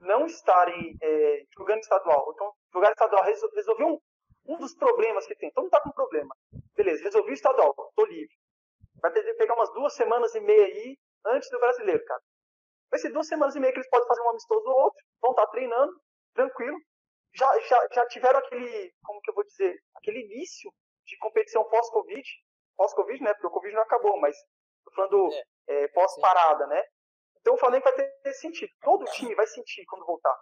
não 0.01 0.27
estarem 0.27 0.97
é, 1.01 1.43
jogando 1.57 1.81
estadual, 1.81 2.33
então 2.35 2.53
jogar 2.73 2.91
estadual 2.91 3.23
resolver 3.23 3.85
um, 3.85 3.99
um 4.47 4.57
dos 4.59 4.75
problemas 4.75 5.27
que 5.27 5.35
tem. 5.37 5.51
Todo 5.53 5.65
mundo 5.65 5.73
tá 5.73 5.81
com 5.81 5.93
problema. 5.93 6.35
Beleza, 6.75 7.05
resolvi 7.05 7.31
o 7.31 7.35
estadual, 7.35 7.75
tô 7.75 8.05
livre. 8.05 8.35
Vai 9.01 9.13
ter 9.13 9.23
que 9.23 9.35
pegar 9.35 9.55
umas 9.55 9.73
duas 9.73 9.95
semanas 9.95 10.35
e 10.35 10.41
meia 10.41 10.67
aí 10.67 10.99
antes 11.27 11.49
do 11.51 11.59
brasileiro, 11.59 12.05
cara. 12.05 12.23
Vai 12.91 12.99
ser 12.99 13.11
duas 13.11 13.27
semanas 13.27 13.55
e 13.55 13.61
meia 13.61 13.73
que 13.73 13.79
eles 13.79 13.89
podem 13.89 14.09
fazer 14.09 14.21
um 14.23 14.31
amistoso 14.31 14.69
ou 14.69 14.81
outro, 14.85 15.05
vão 15.23 15.31
estar 15.31 15.47
tá 15.47 15.53
treinando, 15.53 15.93
tranquilo. 16.35 16.77
Já, 17.35 17.61
já, 17.61 17.89
já 17.93 18.07
tiveram 18.07 18.41
aquele, 18.41 18.93
como 19.05 19.21
que 19.21 19.31
eu 19.31 19.35
vou 19.35 19.45
dizer, 19.45 19.81
aquele 19.95 20.21
início 20.25 20.73
de 21.07 21.17
competição 21.19 21.65
pós-Covid. 21.65 22.29
Pós-Covid, 22.77 23.23
né? 23.23 23.33
Porque 23.35 23.47
o 23.47 23.51
Covid 23.51 23.75
não 23.75 23.83
acabou, 23.83 24.19
mas 24.21 24.37
tô 24.85 24.91
falando 24.93 25.33
é. 25.69 25.85
É, 25.85 25.89
pós-parada, 25.89 26.67
né? 26.67 26.83
Então 27.41 27.55
o 27.55 27.59
Flamengo 27.59 27.85
vai 27.85 27.95
ter 27.95 28.33
sentido. 28.35 28.71
Todo 28.81 29.05
time 29.13 29.35
vai 29.35 29.47
sentir 29.47 29.85
quando 29.87 30.05
voltar. 30.05 30.37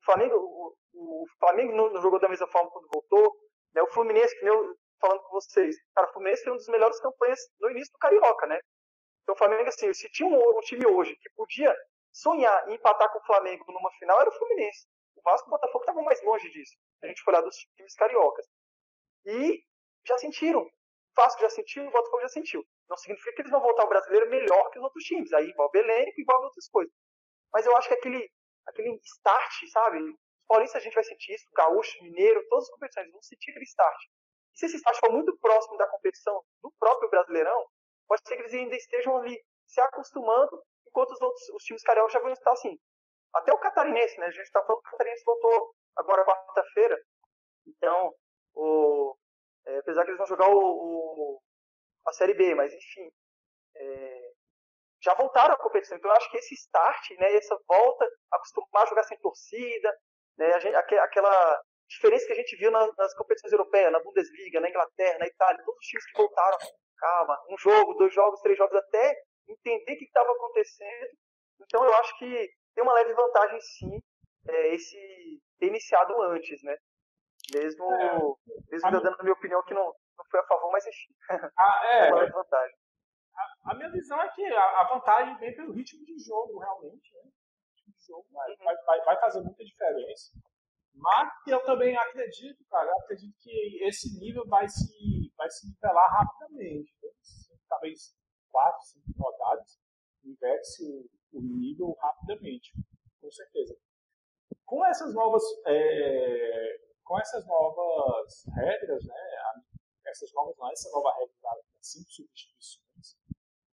O 0.00 0.04
Flamengo, 0.04 0.36
o, 0.36 0.74
o 0.94 1.26
Flamengo 1.38 1.72
não, 1.74 2.00
jogou 2.00 2.18
da 2.18 2.28
mesma 2.28 2.46
forma 2.48 2.70
quando 2.70 2.88
voltou. 2.92 3.36
Né? 3.74 3.82
O 3.82 3.88
Fluminense, 3.88 4.38
que 4.38 4.46
eu 4.46 4.76
falando 5.00 5.22
com 5.22 5.32
vocês, 5.32 5.76
cara, 5.94 6.08
o 6.08 6.12
Fluminense 6.12 6.42
foi 6.42 6.52
uma 6.52 6.58
das 6.58 6.68
melhores 6.68 7.00
campanhas 7.00 7.38
no 7.58 7.70
início 7.70 7.92
do 7.92 7.98
Carioca, 7.98 8.46
né? 8.46 8.60
Então 9.22 9.34
o 9.34 9.38
Flamengo, 9.38 9.68
assim, 9.68 9.92
se 9.94 10.10
tinha 10.10 10.28
um, 10.28 10.58
um 10.58 10.60
time 10.60 10.86
hoje 10.86 11.16
que 11.16 11.30
podia 11.30 11.74
sonhar 12.12 12.68
em 12.68 12.74
empatar 12.74 13.10
com 13.12 13.18
o 13.18 13.24
Flamengo 13.24 13.64
numa 13.68 13.90
final, 13.92 14.20
era 14.20 14.28
o 14.28 14.32
Fluminense. 14.32 14.86
O 15.16 15.22
Vasco 15.22 15.48
e 15.48 15.48
o 15.48 15.52
Botafogo 15.52 15.80
estavam 15.80 16.02
mais 16.02 16.22
longe 16.22 16.50
disso. 16.50 16.76
A 17.02 17.06
gente 17.06 17.22
foi 17.22 17.32
lá 17.32 17.40
dos 17.40 17.56
times 17.76 17.94
cariocas. 17.94 18.46
E 19.26 19.62
já 20.06 20.18
sentiram. 20.18 20.62
O 20.62 20.70
Vasco 21.16 21.40
já 21.40 21.50
sentiu, 21.50 21.86
o 21.86 21.90
Botafogo 21.90 22.22
já 22.22 22.28
sentiu. 22.28 22.64
Não 22.88 22.96
significa 22.96 23.32
que 23.34 23.42
eles 23.42 23.50
vão 23.50 23.60
voltar 23.60 23.82
ao 23.82 23.88
brasileiro 23.88 24.28
melhor 24.30 24.70
que 24.70 24.78
os 24.78 24.84
outros 24.84 25.04
times. 25.04 25.32
Aí 25.32 25.50
envolve 25.50 25.78
elenco, 25.78 26.20
envolve 26.20 26.44
outras 26.46 26.68
coisas. 26.68 26.92
Mas 27.52 27.66
eu 27.66 27.76
acho 27.76 27.88
que 27.88 27.94
aquele, 27.94 28.30
aquele 28.70 28.98
start, 29.02 29.52
sabe? 29.72 29.98
Os 30.00 30.46
paulistas 30.48 30.80
a 30.80 30.84
gente 30.84 30.94
vai 30.94 31.04
sentir 31.04 31.34
isso, 31.34 31.46
gaúcho, 31.54 32.02
mineiro, 32.02 32.44
todas 32.48 32.64
as 32.64 32.70
competições 32.70 33.10
vão 33.12 33.22
sentir 33.22 33.50
aquele 33.50 33.64
start. 33.64 33.98
E 34.54 34.58
se 34.58 34.66
esse 34.66 34.76
start 34.76 34.98
for 34.98 35.12
muito 35.12 35.36
próximo 35.38 35.76
da 35.76 35.86
competição 35.88 36.42
do 36.62 36.72
próprio 36.78 37.10
Brasileirão, 37.10 37.66
pode 38.08 38.22
ser 38.26 38.36
que 38.36 38.42
eles 38.42 38.54
ainda 38.54 38.76
estejam 38.76 39.16
ali 39.16 39.40
se 39.66 39.80
acostumando, 39.80 40.62
enquanto 40.86 41.12
os 41.12 41.20
outros 41.20 41.48
os 41.50 41.62
times 41.62 41.82
cariocas 41.82 42.12
já 42.12 42.20
vão 42.20 42.32
estar 42.32 42.52
assim. 42.52 42.78
Até 43.32 43.52
o 43.52 43.58
catarinense, 43.58 44.18
né? 44.18 44.26
A 44.26 44.30
gente 44.30 44.42
está 44.42 44.60
falando 44.62 44.82
que 44.82 44.88
o 44.88 44.90
catarinense 44.90 45.24
voltou 45.24 45.74
agora 45.96 46.24
quarta-feira. 46.24 47.00
Então, 47.66 48.12
o, 48.54 49.16
é, 49.66 49.78
apesar 49.78 50.04
que 50.04 50.10
eles 50.10 50.18
vão 50.18 50.26
jogar 50.26 50.48
o, 50.48 50.58
o, 50.58 51.42
a 52.06 52.12
Série 52.12 52.34
B, 52.34 52.54
mas 52.54 52.72
enfim, 52.72 53.12
é, 53.76 54.29
já 55.02 55.14
voltaram 55.14 55.54
à 55.54 55.56
competição. 55.56 55.96
Então, 55.96 56.10
eu 56.10 56.16
acho 56.16 56.30
que 56.30 56.38
esse 56.38 56.54
start, 56.54 57.10
né, 57.18 57.34
essa 57.34 57.58
volta, 57.66 58.06
acostumar 58.32 58.82
a 58.82 58.86
jogar 58.86 59.02
sem 59.04 59.18
torcida, 59.18 59.96
né, 60.36 60.60
gente, 60.60 60.74
aquela 60.74 61.62
diferença 61.88 62.26
que 62.26 62.32
a 62.32 62.36
gente 62.36 62.56
viu 62.56 62.70
nas, 62.70 62.94
nas, 62.96 63.14
competições 63.14 63.52
europeias, 63.52 63.92
na 63.92 64.02
Bundesliga, 64.02 64.60
na 64.60 64.68
Inglaterra, 64.68 65.18
na 65.18 65.26
Itália, 65.26 65.64
todos 65.64 65.78
os 65.78 65.86
times 65.86 66.06
que 66.06 66.18
voltaram, 66.18 66.58
calma, 66.98 67.38
um 67.48 67.58
jogo, 67.58 67.94
dois 67.94 68.14
jogos, 68.14 68.40
três 68.40 68.56
jogos, 68.56 68.76
até 68.76 69.14
entender 69.48 69.94
o 69.94 69.98
que 69.98 70.04
estava 70.04 70.30
acontecendo. 70.30 71.10
Então, 71.60 71.84
eu 71.84 71.94
acho 71.94 72.16
que 72.18 72.50
tem 72.74 72.84
uma 72.84 72.94
leve 72.94 73.12
vantagem, 73.14 73.60
sim, 73.60 74.00
é, 74.48 74.74
esse 74.74 75.40
ter 75.58 75.66
iniciado 75.66 76.20
antes, 76.22 76.62
né? 76.62 76.76
Mesmo, 77.52 77.92
é, 77.92 78.18
mesmo 78.70 78.88
eu 78.88 79.02
dando 79.02 79.16
a 79.18 79.22
minha 79.22 79.34
opinião 79.34 79.62
que 79.64 79.74
não, 79.74 79.84
não 79.84 80.24
foi 80.30 80.40
a 80.40 80.46
favor, 80.46 80.70
mas 80.70 80.86
enfim. 80.86 81.14
Ah, 81.58 81.80
é, 81.84 82.08
é 82.08 82.14
uma 82.14 82.26
vantagem. 82.30 82.76
A, 83.64 83.72
a, 83.72 83.74
minha 83.74 83.90
visão 83.90 84.20
é 84.20 84.28
que 84.30 84.44
a, 84.44 84.80
a, 84.80 84.88
vantagem 84.88 85.36
vem 85.38 85.54
pelo 85.54 85.72
ritmo 85.72 86.04
de 86.04 86.18
jogo, 86.18 86.58
realmente. 86.58 87.14
Né? 87.14 87.22
O 87.22 87.70
ritmo 87.70 87.94
de 87.96 88.06
jogo 88.06 88.26
vai, 88.30 88.50
uhum. 88.50 88.64
vai, 88.64 88.76
vai, 88.84 89.04
vai 89.04 89.20
fazer 89.20 89.40
muita 89.40 89.64
diferença. 89.64 90.32
Mas 90.94 91.30
eu 91.46 91.62
também 91.64 91.96
acredito, 91.96 92.64
cara, 92.68 92.90
acredito 93.02 93.34
que 93.38 93.84
esse 93.84 94.18
nível 94.18 94.46
vai 94.46 94.68
se, 94.68 95.32
vai 95.36 95.48
se 95.50 95.68
nivelar 95.68 96.10
rapidamente. 96.10 96.92
Né? 97.02 97.10
Talvez 97.68 98.14
quatro, 98.50 98.82
cinco 98.82 99.12
rodadas, 99.16 99.78
inverte 100.24 100.82
o, 100.82 101.38
o 101.38 101.40
nível 101.40 101.96
rapidamente, 102.00 102.72
com 103.20 103.30
certeza. 103.30 103.76
Com 104.66 104.84
essas 104.84 105.14
novas 105.14 105.42
é, 105.66 106.80
com 107.10 107.18
essas 107.18 107.44
novas 107.44 108.44
regras, 108.54 109.04
né, 109.04 109.14
essas 110.06 110.32
novas, 110.32 110.56
não, 110.56 110.70
essa 110.70 110.90
nova 110.90 111.12
regra 111.18 111.34
das 111.42 111.58
cinco 111.80 112.08
substituições, 112.08 112.80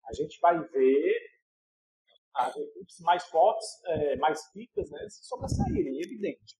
a 0.07 0.13
gente 0.13 0.39
vai 0.41 0.59
ver 0.69 1.35
as 2.35 2.57
equipes 2.57 2.99
mais 3.01 3.25
fortes, 3.29 3.67
é, 3.87 4.17
mais 4.17 4.41
ricas, 4.55 4.91
né, 4.91 5.09
se 5.09 5.25
sobressaírem, 5.25 5.99
é 5.99 6.03
evidente. 6.03 6.59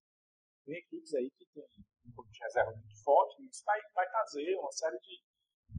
Tem 0.65 0.75
equipes 0.77 1.13
aí 1.13 1.29
que 1.31 1.45
tem 1.53 1.63
um 2.05 2.11
pouco 2.13 2.31
de 2.31 2.39
reserva 2.39 2.71
muito 2.71 3.03
forte, 3.03 3.43
isso 3.43 3.63
vai, 3.65 3.79
vai 3.93 4.09
fazer 4.09 4.55
uma 4.57 4.71
série 4.71 4.97
de. 4.99 5.23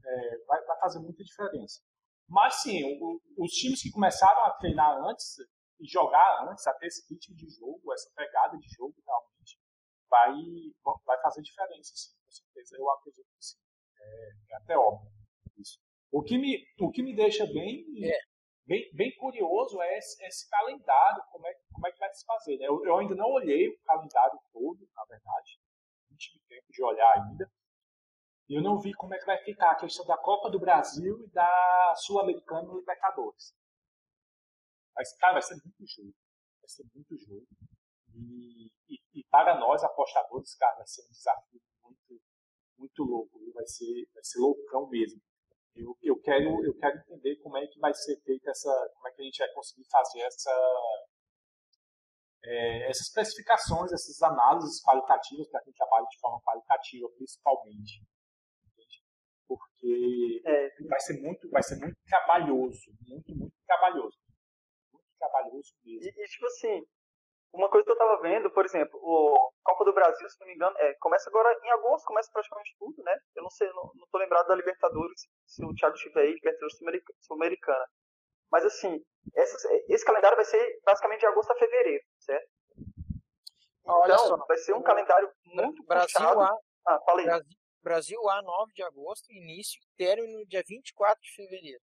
É, 0.05 0.45
vai, 0.45 0.63
vai 0.65 0.79
fazer 0.79 0.99
muita 0.99 1.23
diferença. 1.23 1.81
Mas 2.27 2.61
sim, 2.61 2.83
o, 3.01 3.21
os 3.37 3.51
times 3.51 3.81
que 3.81 3.91
começaram 3.91 4.43
a 4.45 4.51
treinar 4.51 4.97
antes 5.09 5.37
e 5.79 5.87
jogar 5.87 6.47
antes, 6.49 6.65
a 6.67 6.73
ter 6.73 6.87
esse 6.87 7.01
ritmo 7.11 7.35
de 7.35 7.49
jogo, 7.49 7.93
essa 7.93 8.09
pegada 8.15 8.57
de 8.57 8.67
jogo 8.75 8.95
realmente, 9.05 9.59
vai, 10.09 10.33
vai 11.05 11.21
fazer 11.21 11.41
diferença, 11.41 11.93
sim, 11.95 12.13
com 12.23 12.31
certeza. 12.31 12.77
Eu 12.77 12.89
acredito 12.91 13.25
que 13.25 13.45
sim. 13.45 13.57
É, 13.99 14.29
é 14.51 14.55
até 14.57 14.77
óbvio. 14.77 15.16
O 16.17 16.23
que 16.23 16.35
me, 16.35 16.65
o 16.79 16.89
que 16.89 17.03
me 17.03 17.15
deixa 17.15 17.45
bem, 17.45 17.85
é. 18.03 18.19
bem, 18.65 18.89
bem 18.95 19.15
curioso 19.17 19.79
é 19.79 19.99
esse, 19.99 20.25
esse, 20.25 20.49
calendário, 20.49 21.21
como 21.31 21.45
é, 21.45 21.53
como 21.71 21.85
é 21.85 21.91
que 21.91 21.99
vai 21.99 22.11
se 22.11 22.25
fazer. 22.25 22.57
Né? 22.57 22.65
Eu, 22.67 22.83
eu 22.83 22.97
ainda 22.97 23.13
não 23.13 23.29
olhei 23.29 23.69
o 23.69 23.79
calendário 23.83 24.39
todo, 24.51 24.79
na 24.95 25.05
verdade. 25.05 25.59
Não 26.09 26.17
tive 26.17 26.39
tempo 26.47 26.65
de 26.71 26.83
olhar 26.83 27.13
ainda. 27.19 27.47
E 28.49 28.57
eu 28.57 28.63
não 28.63 28.79
vi 28.79 28.95
como 28.95 29.13
é 29.13 29.19
que 29.19 29.27
vai 29.27 29.37
ficar 29.43 29.69
a 29.69 29.75
questão 29.75 30.07
da 30.07 30.17
Copa 30.17 30.49
do 30.49 30.59
Brasil 30.59 31.23
e 31.23 31.29
da 31.29 31.93
Sul-Americana 31.97 32.63
no 32.63 32.79
Libertadores. 32.79 33.53
Mas, 34.95 35.15
cara, 35.17 35.33
vai 35.33 35.43
ser 35.43 35.53
muito 35.63 35.85
jogo. 35.85 36.15
Vai 36.59 36.69
ser 36.69 36.83
muito 36.95 37.15
jogo. 37.15 37.47
E, 38.15 38.71
e, 38.89 38.99
e, 39.13 39.23
para 39.29 39.59
nós, 39.59 39.83
apostadores, 39.83 40.55
cara, 40.55 40.77
vai 40.77 40.87
ser 40.87 41.03
um 41.03 41.11
desafio 41.11 41.61
muito, 41.83 42.21
muito 42.75 43.03
louco. 43.03 43.39
Vai 43.53 43.67
ser, 43.67 44.09
vai 44.15 44.23
ser 44.23 44.39
loucão 44.39 44.89
mesmo. 44.89 45.21
Eu, 45.77 45.95
eu, 46.01 46.19
quero, 46.21 46.65
eu 46.65 46.73
quero 46.77 46.97
entender 46.97 47.35
como 47.37 47.57
é 47.57 47.67
que 47.67 47.79
vai 47.79 47.93
ser 47.93 48.19
feita 48.21 48.49
essa. 48.49 48.71
Como 48.95 49.07
é 49.07 49.11
que 49.11 49.21
a 49.21 49.25
gente 49.25 49.37
vai 49.37 49.53
conseguir 49.53 49.85
fazer 49.89 50.21
essa. 50.21 50.51
É, 52.43 52.89
essas 52.89 53.07
especificações, 53.07 53.91
essas 53.91 54.21
análises 54.21 54.81
qualitativas 54.81 55.49
para 55.49 55.61
quem 55.63 55.73
trabalha 55.73 56.05
de 56.09 56.19
forma 56.19 56.41
qualitativa, 56.41 57.07
principalmente. 57.17 58.01
Entende? 58.65 59.03
Porque 59.47 60.41
é. 60.45 60.83
vai 60.87 60.99
ser 60.99 61.21
muito, 61.21 61.49
vai 61.49 61.61
ser 61.61 61.77
muito 61.77 61.97
trabalhoso, 62.07 62.91
muito, 63.07 63.35
muito 63.35 63.55
trabalhoso. 63.65 64.17
Muito 64.91 65.07
trabalhoso 65.19 65.73
mesmo. 65.83 66.03
E, 66.03 66.23
e 66.23 66.27
tipo 66.27 66.45
assim, 66.45 66.85
uma 67.53 67.69
coisa 67.69 67.85
que 67.85 67.91
eu 67.91 67.97
tava 67.97 68.21
vendo, 68.21 68.49
por 68.51 68.65
exemplo, 68.65 68.99
o 69.01 69.51
Copa 69.63 69.85
do 69.85 69.93
Brasil, 69.93 70.29
se 70.29 70.39
não 70.39 70.47
me 70.47 70.53
engano, 70.53 70.75
é, 70.77 70.93
começa 70.95 71.29
agora 71.29 71.57
em 71.63 71.71
agosto, 71.71 72.05
começa 72.05 72.29
praticamente 72.31 72.75
tudo, 72.77 73.01
né? 73.03 73.17
Eu 73.35 73.43
não 73.43 73.49
sei, 73.49 73.67
não, 73.69 73.91
não 73.95 74.07
tô 74.11 74.17
lembrado 74.17 74.47
da 74.47 74.55
Libertadores, 74.55 75.27
se 75.45 75.63
o 75.65 75.73
Thiago 75.73 75.95
estiver 75.95 76.21
aí, 76.21 76.33
Libertadores 76.33 76.77
Sul-Americana. 77.21 77.85
Mas 78.51 78.65
assim, 78.65 79.03
essa, 79.35 79.69
esse 79.89 80.05
calendário 80.05 80.35
vai 80.35 80.45
ser 80.45 80.79
basicamente 80.85 81.21
de 81.21 81.25
agosto 81.25 81.51
a 81.51 81.55
fevereiro, 81.55 82.03
certo? 82.19 82.47
Então, 83.81 84.17
só, 84.17 84.37
vai 84.45 84.57
ser 84.57 84.73
um 84.73 84.83
calendário 84.83 85.31
muito 85.45 85.83
Brasil 85.85 86.07
puxado. 86.13 86.41
A, 86.41 86.57
ah, 86.87 86.99
falei. 87.05 87.25
Brasil, 87.25 87.57
Brasil 87.81 88.29
A, 88.29 88.41
9 88.41 88.73
de 88.73 88.83
agosto, 88.83 89.31
início, 89.31 89.79
término 89.97 90.45
dia 90.45 90.63
24 90.67 91.21
de 91.21 91.35
fevereiro. 91.35 91.81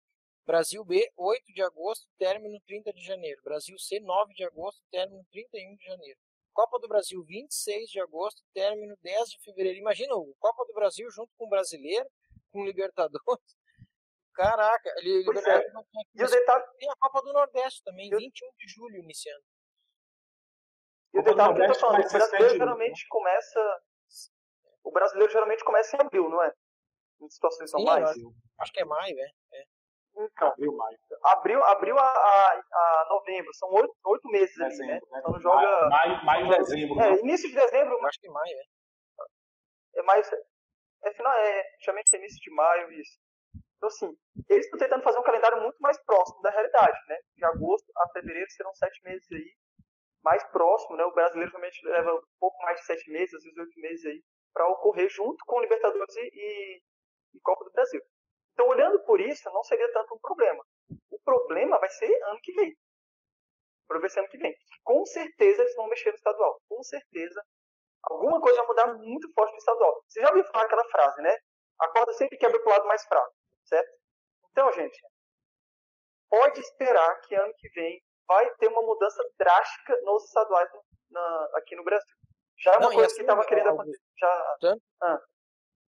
Brasil 0.49 0.83
B, 0.83 1.07
8 1.15 1.53
de 1.53 1.63
agosto, 1.63 2.09
término 2.19 2.59
30 2.67 2.91
de 2.95 3.05
janeiro. 3.05 3.39
Brasil 3.45 3.79
C, 3.79 4.01
9 4.01 4.33
de 4.33 4.45
agosto, 4.45 4.81
término 4.91 5.23
31 5.31 5.77
de 5.77 5.85
janeiro. 5.85 6.19
Copa 6.55 6.79
do 6.79 6.89
Brasil, 6.89 7.23
26 7.23 7.91
de 7.91 8.01
agosto, 8.01 8.43
término 8.55 8.97
10 9.03 9.29
de 9.29 9.39
fevereiro. 9.45 9.79
Imagina 9.79 10.15
o 10.15 10.35
Copa 10.39 10.65
do 10.65 10.73
Brasil 10.73 11.07
junto 11.11 11.31
com 11.37 11.45
o 11.45 11.51
Brasileiro, 11.51 12.09
com 12.51 12.63
o 12.63 12.65
Libertadores. 12.65 13.21
Caraca, 14.33 14.91
ele, 14.97 15.19
Libertadores 15.19 15.67
é. 15.67 16.01
e 16.15 16.25
o 16.25 16.27
detalhe... 16.27 16.65
tem 16.79 16.91
a 16.91 16.97
Copa 16.97 17.21
do 17.21 17.33
Nordeste 17.35 17.85
também, 17.85 18.09
21 18.09 18.31
de 18.57 18.69
julho 18.69 18.97
iniciando. 19.03 19.45
E 21.13 21.19
o 21.19 21.23
detalhe 21.23 21.57
que 21.57 21.61
eu 21.61 21.73
tô 21.75 21.79
falando, 21.79 22.07
o 22.07 22.09
brasileiro 22.09 22.57
geralmente 22.57 23.07
começa. 23.09 23.83
O 24.83 24.91
brasileiro 24.91 25.31
geralmente 25.31 25.63
começa 25.63 25.95
em 25.95 26.01
abril, 26.01 26.31
não 26.31 26.43
é? 26.43 26.55
Em 27.21 27.29
situações 27.29 27.71
normais. 27.71 28.17
Acho 28.61 28.73
que 28.73 28.81
é 28.81 28.85
maio, 28.87 29.21
é. 29.21 29.31
É. 30.19 30.25
Então, 30.25 30.49
abril, 30.49 30.77
maio. 30.77 30.99
Abril, 31.25 31.65
abril 31.65 31.99
a, 31.99 32.03
a, 32.03 32.63
a 32.73 33.07
novembro, 33.09 33.55
são 33.55 33.69
oito, 33.71 33.95
oito 34.07 34.29
meses 34.29 34.55
dezembro, 34.57 34.85
ali, 34.85 34.93
né? 34.93 35.01
né? 35.11 35.19
Então 35.21 35.41
joga. 35.41 35.89
Maio, 35.89 36.25
maio, 36.25 36.49
dezembro. 36.49 37.01
É, 37.01 37.21
início 37.21 37.49
de 37.49 37.55
dezembro. 37.55 38.07
acho 38.07 38.21
que 38.21 38.29
maio, 38.29 38.57
é. 38.57 40.01
É 40.01 40.03
maio. 40.03 40.23
É 41.05 41.13
final, 41.15 41.33
é, 41.33 41.63
geralmente 41.81 42.15
é 42.15 42.19
início 42.19 42.41
de 42.41 42.51
maio, 42.55 42.93
isso. 42.93 43.19
Então, 43.77 43.87
assim, 43.87 44.17
eles 44.49 44.65
estão 44.65 44.79
tentando 44.79 45.05
fazer 45.05 45.19
um 45.19 45.23
calendário 45.23 45.63
muito 45.63 45.79
mais 45.79 45.97
próximo 46.05 46.43
da 46.43 46.51
realidade, 46.51 46.99
né? 47.07 47.17
De 47.37 47.45
agosto 47.45 47.87
a 47.97 48.09
fevereiro 48.11 48.51
serão 48.51 48.75
sete 48.75 49.01
meses 49.05 49.31
aí, 49.31 49.55
mais 50.25 50.43
próximo, 50.51 50.97
né? 50.97 51.05
O 51.05 51.15
brasileiro 51.15 51.53
realmente 51.53 51.87
leva 51.87 52.13
um 52.13 52.23
pouco 52.41 52.61
mais 52.63 52.81
de 52.81 52.87
sete 52.87 53.09
meses, 53.11 53.35
às 53.35 53.43
vezes 53.45 53.57
oito 53.57 53.81
meses 53.81 54.05
aí, 54.07 54.23
para 54.53 54.69
ocorrer 54.69 55.09
junto 55.09 55.39
com 55.47 55.59
o 55.59 55.61
Libertadores 55.61 56.17
e, 56.17 56.21
e, 56.21 56.83
e 57.35 57.41
Copa 57.41 57.65
do 57.65 57.71
Brasil. 57.71 58.03
Então, 58.59 58.71
olhando 58.71 58.99
por 59.05 59.21
isso, 59.21 59.49
não 59.53 59.63
seria 59.63 59.89
tanto 59.93 60.17
um 60.17 60.19
problema. 60.19 60.65
O 61.13 61.19
problema 61.21 61.79
vai 61.79 61.89
ser 61.91 62.13
ano 62.25 62.41
que 62.43 62.53
vem. 62.55 62.77
Para 63.87 64.01
ver 64.01 64.11
se 64.11 64.19
ano 64.19 64.29
que 64.29 64.37
vem. 64.37 64.53
Com 64.83 65.07
certeza 65.07 65.63
eles 65.63 65.77
vão 65.77 65.87
mexer 65.87 66.11
no 66.11 66.17
estadual. 66.17 66.61
Com 66.69 66.83
certeza. 66.83 67.41
Alguma 68.03 68.41
coisa 68.41 68.59
vai 68.59 68.67
mudar 68.67 68.95
muito 68.95 69.33
forte 69.33 69.53
no 69.53 69.59
estadual. 69.59 70.03
Você 70.09 70.21
já 70.21 70.29
ouviu 70.31 70.45
falar 70.47 70.65
aquela 70.65 70.85
frase, 70.89 71.23
né? 71.23 71.37
A 71.79 71.89
corda 71.89 72.13
sempre 72.15 72.37
quebra 72.37 72.61
para 72.61 72.69
o 72.69 72.73
lado 72.73 72.89
mais 72.89 73.05
fraco. 73.07 73.33
Certo? 73.65 73.91
Então, 74.51 74.73
gente, 74.73 75.01
pode 76.29 76.59
esperar 76.59 77.21
que 77.21 77.37
ano 77.37 77.55
que 77.59 77.69
vem 77.69 78.03
vai 78.27 78.53
ter 78.57 78.67
uma 78.67 78.83
mudança 78.83 79.23
drástica 79.39 79.97
nos 80.03 80.25
estaduais 80.25 80.69
na, 81.11 81.49
aqui 81.55 81.77
no 81.77 81.85
Brasil. 81.85 82.17
Já 82.59 82.73
é 82.73 82.79
uma 82.79 82.89
não, 82.89 82.93
coisa 82.93 83.07
assim, 83.07 83.15
que 83.15 83.21
estava 83.21 83.47
querendo 83.47 83.69
acontecer. 83.69 84.03
Já... 84.19 84.57
Tanto, 84.61 84.83
ah 85.01 85.21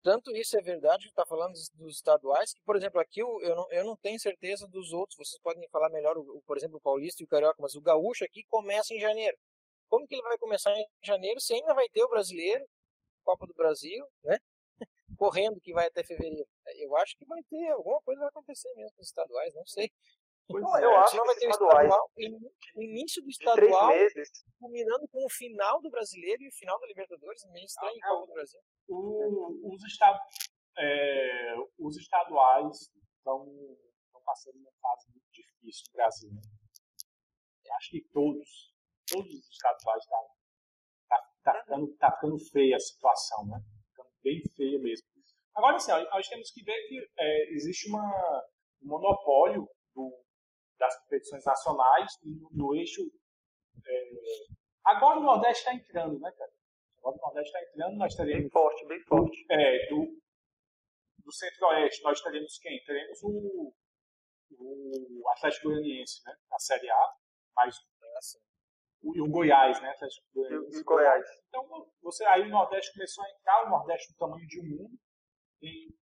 tanto 0.05 0.37
isso 0.37 0.57
é 0.59 0.61
verdade, 0.63 1.07
está 1.09 1.25
falando 1.25 1.55
dos 1.75 1.97
estaduais, 1.97 2.53
que, 2.53 2.61
por 2.63 2.77
exemplo, 2.77 3.01
aqui 3.01 3.21
eu, 3.21 3.41
eu, 3.41 3.57
não, 3.57 3.67
eu 3.73 3.85
não 3.87 3.97
tenho 3.97 4.21
certeza 4.21 4.69
dos 4.69 4.93
outros, 4.93 5.17
vocês 5.17 5.41
podem 5.43 5.67
falar 5.71 5.89
melhor, 5.89 6.19
o, 6.19 6.43
por 6.47 6.59
exemplo, 6.59 6.77
o 6.77 6.81
Paulista 6.81 7.23
e 7.23 7.25
o 7.25 7.29
Carioca, 7.29 7.57
mas 7.59 7.75
o 7.75 7.81
Gaúcho 7.81 8.23
aqui 8.23 8.45
começa 8.51 8.95
em 8.95 9.01
janeiro. 9.01 9.37
Como 9.89 10.07
que 10.07 10.15
ele 10.15 10.23
vai 10.23 10.37
começar 10.37 10.71
em 10.77 10.87
janeiro 11.03 11.41
se 11.41 11.55
ainda 11.55 11.73
vai 11.75 11.89
ter 11.89 12.05
o 12.05 12.09
Brasileiro, 12.09 12.67
Copa 13.25 13.47
do 13.47 13.55
Brasil, 13.55 14.05
né? 14.25 14.37
correndo 15.17 15.61
que 15.61 15.73
vai 15.73 15.87
até 15.87 16.05
fevereiro. 16.05 16.47
Eu 16.77 16.95
acho 16.99 17.17
que 17.17 17.25
vai 17.25 17.43
ter 17.45 17.69
alguma 17.71 18.01
coisa 18.03 18.21
vai 18.21 18.29
acontecer 18.29 18.73
mesmo 18.75 18.93
com 18.97 19.03
os 19.03 19.09
estaduais, 19.09 19.55
não 19.55 19.67
sei. 19.67 19.91
Pois 20.47 20.63
não, 20.63 20.77
é, 20.77 20.85
eu 20.85 20.97
acho 20.97 21.17
não 21.17 21.25
vai 21.25 21.35
ter 21.37 21.47
o 21.47 21.51
estadual, 21.51 22.11
o 22.77 22.83
início 22.83 23.23
do 23.23 23.31
estadual, 23.31 23.93
culminando 24.59 25.09
com 25.09 25.25
o 25.25 25.31
final 25.31 25.81
do 25.81 25.91
brasileiro 25.91 26.43
e 26.43 26.49
o 26.49 26.53
final 26.53 26.79
da 26.81 26.87
Libertadores, 26.87 27.45
meio 27.51 27.65
estranho 27.65 27.99
ah, 28.03 28.09
é, 28.09 28.27
do 28.27 28.33
Brasil. 28.33 28.61
O, 28.89 29.75
os, 29.75 29.83
estad, 29.85 30.19
é, 30.77 31.55
os 31.79 31.97
estaduais 31.97 32.93
estão 33.17 33.47
passando 34.25 34.57
uma 34.57 34.73
fase 34.81 35.11
muito 35.11 35.31
difícil 35.33 35.85
no 35.89 35.93
Brasil. 35.95 36.31
Né? 36.31 36.41
Eu 37.65 37.75
acho 37.75 37.91
que 37.91 38.03
todos, 38.13 38.75
todos 39.07 39.33
os 39.33 39.49
estaduais 39.51 40.03
estão 40.03 40.27
tá, 41.09 41.17
tá, 41.19 41.53
tá, 41.53 41.61
ficando, 41.61 41.97
tá 41.97 42.13
ficando 42.13 42.39
feia 42.39 42.77
a 42.77 42.81
situação, 42.81 43.47
né? 43.47 43.61
Ficando 43.91 44.11
bem 44.23 44.43
feia 44.57 44.79
mesmo. 44.79 45.07
Agora, 45.55 45.79
sim, 45.79 45.93
nós 45.93 46.29
temos 46.29 46.51
que 46.51 46.65
ver 46.65 46.77
que 46.89 46.99
é, 47.17 47.53
existe 47.53 47.89
uma, 47.89 48.45
um 48.83 48.89
monopólio 48.89 49.69
do, 49.95 50.24
das 50.79 50.99
competições 51.03 51.45
nacionais 51.45 52.11
no, 52.23 52.51
no 52.53 52.75
eixo. 52.75 53.03
É, 53.87 54.11
agora 54.85 55.19
o 55.19 55.23
Nordeste 55.23 55.61
está 55.63 55.75
entrando, 55.75 56.19
né, 56.21 56.31
cara? 56.33 56.53
Agora 56.99 57.17
o 57.17 57.21
Nordeste 57.21 57.57
está 57.57 57.71
entrando, 57.71 57.97
nós 57.97 58.15
teremos. 58.15 58.41
Bem 58.43 58.51
forte, 58.51 58.87
bem 58.87 59.01
forte. 59.05 59.47
É, 59.51 59.89
do, 59.89 60.23
do 61.25 61.33
Centro-Oeste, 61.33 62.03
nós 62.03 62.21
teremos 62.21 62.59
quem? 62.59 62.83
Teremos 62.85 63.23
o, 63.23 63.73
o 64.59 65.29
Atlético 65.31 65.69
Goianiense, 65.69 66.23
né? 66.25 66.35
Na 66.51 66.59
Série 66.59 66.91
A, 66.91 67.15
mais 67.57 67.77
o, 69.05 69.15
e 69.15 69.21
o 69.21 69.29
Goiás, 69.29 69.81
né? 69.83 69.91
Atlético 69.91 70.27
Goianiense. 70.35 70.81
E 70.81 70.83
Goiás. 70.83 71.27
Então, 71.49 71.87
você, 72.03 72.25
aí 72.25 72.43
o 72.43 72.49
Nordeste 72.49 72.93
começou 72.95 73.23
a 73.23 73.31
entrar, 73.31 73.67
o 73.67 73.71
Nordeste 73.71 74.13
do 74.13 74.17
tamanho 74.17 74.47
de 74.47 74.61
um 74.61 74.65
mundo. 74.65 74.99
E 75.63 75.95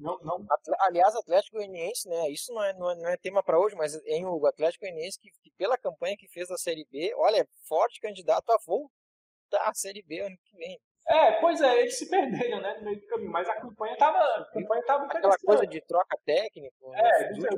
não, 0.00 0.18
não... 0.20 0.46
Aliás, 0.80 1.14
Atlético 1.14 1.56
Goianiense, 1.56 2.08
né? 2.08 2.28
Isso 2.30 2.52
não 2.52 2.64
é, 2.64 2.72
não 2.72 2.90
é, 2.90 2.94
não 2.96 3.08
é 3.08 3.16
tema 3.16 3.42
para 3.42 3.58
hoje, 3.58 3.76
mas 3.76 3.94
em 4.06 4.24
o 4.24 4.46
Atlético 4.46 4.84
Goianiense, 4.84 5.18
que, 5.20 5.30
que, 5.42 5.50
pela 5.58 5.76
campanha 5.76 6.16
que 6.16 6.28
fez 6.28 6.48
da 6.48 6.56
Série 6.56 6.86
B, 6.90 7.12
olha, 7.16 7.42
é 7.42 7.46
forte 7.68 8.00
candidato 8.00 8.50
a 8.50 8.58
voltar 8.66 9.68
à 9.68 9.74
Série 9.74 10.02
B 10.02 10.20
ano 10.20 10.36
que 10.44 10.56
vem. 10.56 10.80
É, 11.08 11.40
pois 11.40 11.60
é, 11.60 11.80
eles 11.80 11.98
se 11.98 12.08
perderam, 12.08 12.60
né, 12.60 12.76
no 12.78 12.84
meio 12.84 13.00
do 13.00 13.06
caminho, 13.06 13.32
mas 13.32 13.48
a 13.48 13.60
campanha 13.60 13.96
tava, 13.96 14.18
a 14.18 14.44
campanha 14.52 14.84
tava 14.84 15.04
Aquela 15.06 15.36
coisa 15.38 15.66
de 15.66 15.80
troca 15.80 16.16
técnica, 16.24 16.76
é, 16.94 17.02
né, 17.32 17.48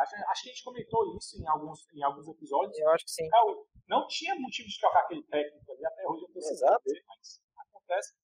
acho, 0.00 0.14
acho, 0.30 0.42
que 0.42 0.48
a 0.48 0.52
gente 0.52 0.64
comentou 0.64 1.16
isso 1.16 1.42
em 1.42 1.46
alguns, 1.46 1.86
em 1.92 2.02
alguns 2.02 2.26
episódios. 2.26 2.78
Eu 2.78 2.90
acho 2.90 3.04
que 3.04 3.10
sim. 3.10 3.28
Não, 3.28 3.66
não 3.86 4.06
tinha 4.06 4.34
motivo 4.36 4.68
de 4.68 4.80
trocar 4.80 5.00
aquele 5.00 5.22
técnico 5.24 5.72
ali, 5.72 5.84
até 5.84 6.06
hoje 6.08 6.22
eu 6.22 6.32
tô 6.32 6.40
sem 6.40 6.56
saber, 6.56 7.04
mas 7.06 7.40
acontece. 7.58 8.14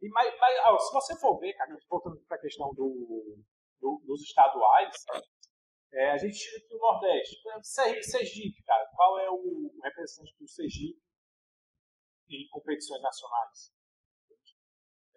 E, 0.00 0.08
mas, 0.10 0.38
mas 0.38 0.58
ó, 0.66 0.78
se 0.78 0.92
você 0.92 1.18
for 1.18 1.38
ver, 1.38 1.54
cara, 1.54 1.76
voltando 1.88 2.20
para 2.26 2.36
a 2.36 2.40
questão 2.40 2.72
do, 2.74 3.38
do, 3.80 4.02
dos 4.04 4.22
estaduais, 4.22 4.94
é, 5.92 6.10
a 6.10 6.16
gente 6.18 6.38
tira 6.38 6.58
aqui 6.58 6.74
o 6.74 6.78
Nordeste. 6.78 7.36
Sergipe, 7.62 8.62
cara, 8.64 8.86
qual 8.94 9.18
é 9.18 9.30
o 9.30 9.70
representante 9.82 10.36
do 10.38 10.48
Sergipe 10.48 11.00
em 12.28 12.48
competições 12.50 13.00
nacionais? 13.00 13.72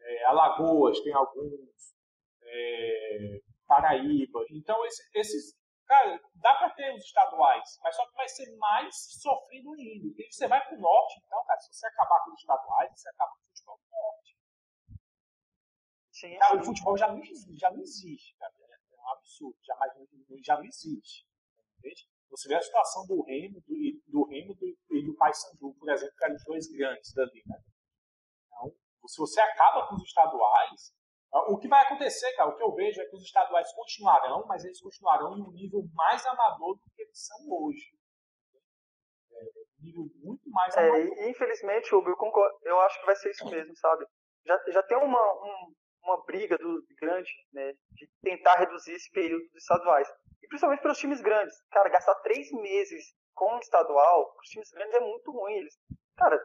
É, 0.02 0.26
Alagoas 0.26 1.00
tem 1.02 1.14
alguns, 1.14 1.94
é, 2.42 3.42
Paraíba. 3.70 4.40
Então, 4.52 4.84
esse, 4.86 5.04
esses. 5.14 5.60
Cara, 5.86 6.20
dá 6.36 6.54
para 6.56 6.70
ter 6.72 6.94
os 6.94 7.04
estaduais, 7.04 7.80
mas 7.84 7.96
só 7.96 8.08
que 8.08 8.16
vai 8.16 8.28
ser 8.28 8.56
mais 8.58 8.96
sofrido 9.22 9.74
ainda. 9.74 10.08
Porque 10.08 10.32
você 10.32 10.48
vai 10.48 10.64
para 10.64 10.78
o 10.78 10.82
norte, 10.82 11.20
então, 11.26 11.44
cara, 11.46 11.60
se 11.60 11.74
você 11.74 11.88
acabar 11.88 12.24
com 12.24 12.32
os 12.32 12.40
estaduais, 12.40 12.92
você 12.92 13.10
acaba 13.10 13.32
com 13.32 13.42
o 13.42 13.50
futebol 13.50 13.78
do 13.78 13.90
norte. 13.90 14.39
O 16.56 16.64
futebol 16.64 16.98
já 16.98 17.08
não, 17.08 17.22
já 17.58 17.72
não 17.72 17.82
existe, 17.82 18.36
cara. 18.38 18.54
É 18.60 19.02
um 19.02 19.10
absurdo. 19.12 19.58
Já, 19.64 19.76
já 20.44 20.58
não 20.58 20.66
existe. 20.66 21.26
Entende? 21.78 22.08
Você 22.30 22.48
vê 22.48 22.56
a 22.56 22.62
situação 22.62 23.08
do 23.08 23.24
Remo, 23.24 23.60
do, 23.62 23.76
do 24.08 24.24
Remo 24.28 24.54
do, 24.54 24.68
e 24.68 25.06
do 25.06 25.16
Paysandu, 25.16 25.74
por 25.80 25.90
exemplo, 25.90 26.16
que 26.16 26.26
eram 26.26 26.36
os 26.36 26.44
dois 26.44 26.68
grandes 26.68 27.14
dali, 27.14 27.42
né? 27.48 27.58
se 29.10 29.18
você 29.18 29.42
acaba 29.42 29.88
com 29.88 29.96
os 29.96 30.04
estaduais, 30.04 30.94
o 31.48 31.58
que 31.58 31.68
vai 31.68 31.84
acontecer, 31.84 32.32
cara, 32.34 32.50
o 32.50 32.56
que 32.56 32.64
eu 32.64 32.74
vejo 32.74 33.02
é 33.02 33.06
que 33.06 33.16
os 33.16 33.24
estaduais 33.24 33.72
continuarão, 33.74 34.46
mas 34.48 34.64
eles 34.64 34.82
continuarão 34.82 35.38
em 35.38 35.42
um 35.42 35.52
nível 35.52 35.82
mais 35.94 36.26
amador 36.26 36.76
do 36.76 36.84
que 36.96 37.02
eles 37.02 37.26
são 37.26 37.38
hoje. 37.50 37.92
É, 39.32 39.44
um 39.44 39.84
nível 39.84 40.06
muito 40.16 40.50
mais 40.50 40.76
é, 40.76 40.80
amador. 40.80 41.28
Infelizmente, 41.28 41.94
Hugo, 41.94 42.10
eu, 42.10 42.18
concordo, 42.18 42.58
eu 42.64 42.80
acho 42.82 43.00
que 43.00 43.06
vai 43.06 43.16
ser 43.16 43.32
isso 43.32 43.50
mesmo, 43.50 43.76
sabe? 43.78 44.06
Já, 44.46 44.60
já 44.70 44.84
tem 44.84 44.98
uma, 44.98 45.34
um, 45.44 45.74
uma 46.04 46.24
briga 46.26 46.58
do, 46.58 46.84
grande 47.00 47.32
né, 47.54 47.74
de 47.92 48.10
tentar 48.22 48.56
reduzir 48.56 48.94
esse 48.94 49.10
período 49.12 49.44
dos 49.50 49.62
estaduais. 49.62 50.08
E 50.42 50.48
principalmente 50.48 50.82
para 50.82 50.92
os 50.92 50.98
times 50.98 51.22
grandes. 51.22 51.56
Cara, 51.72 51.90
gastar 51.90 52.16
três 52.16 52.52
meses 52.52 53.14
com 53.34 53.56
o 53.56 53.60
estadual, 53.60 54.34
para 54.34 54.42
os 54.42 54.50
times 54.50 54.72
grandes 54.72 54.96
é 54.96 55.00
muito 55.00 55.32
ruim. 55.32 55.54
Eles, 55.56 55.76
cara, 56.18 56.40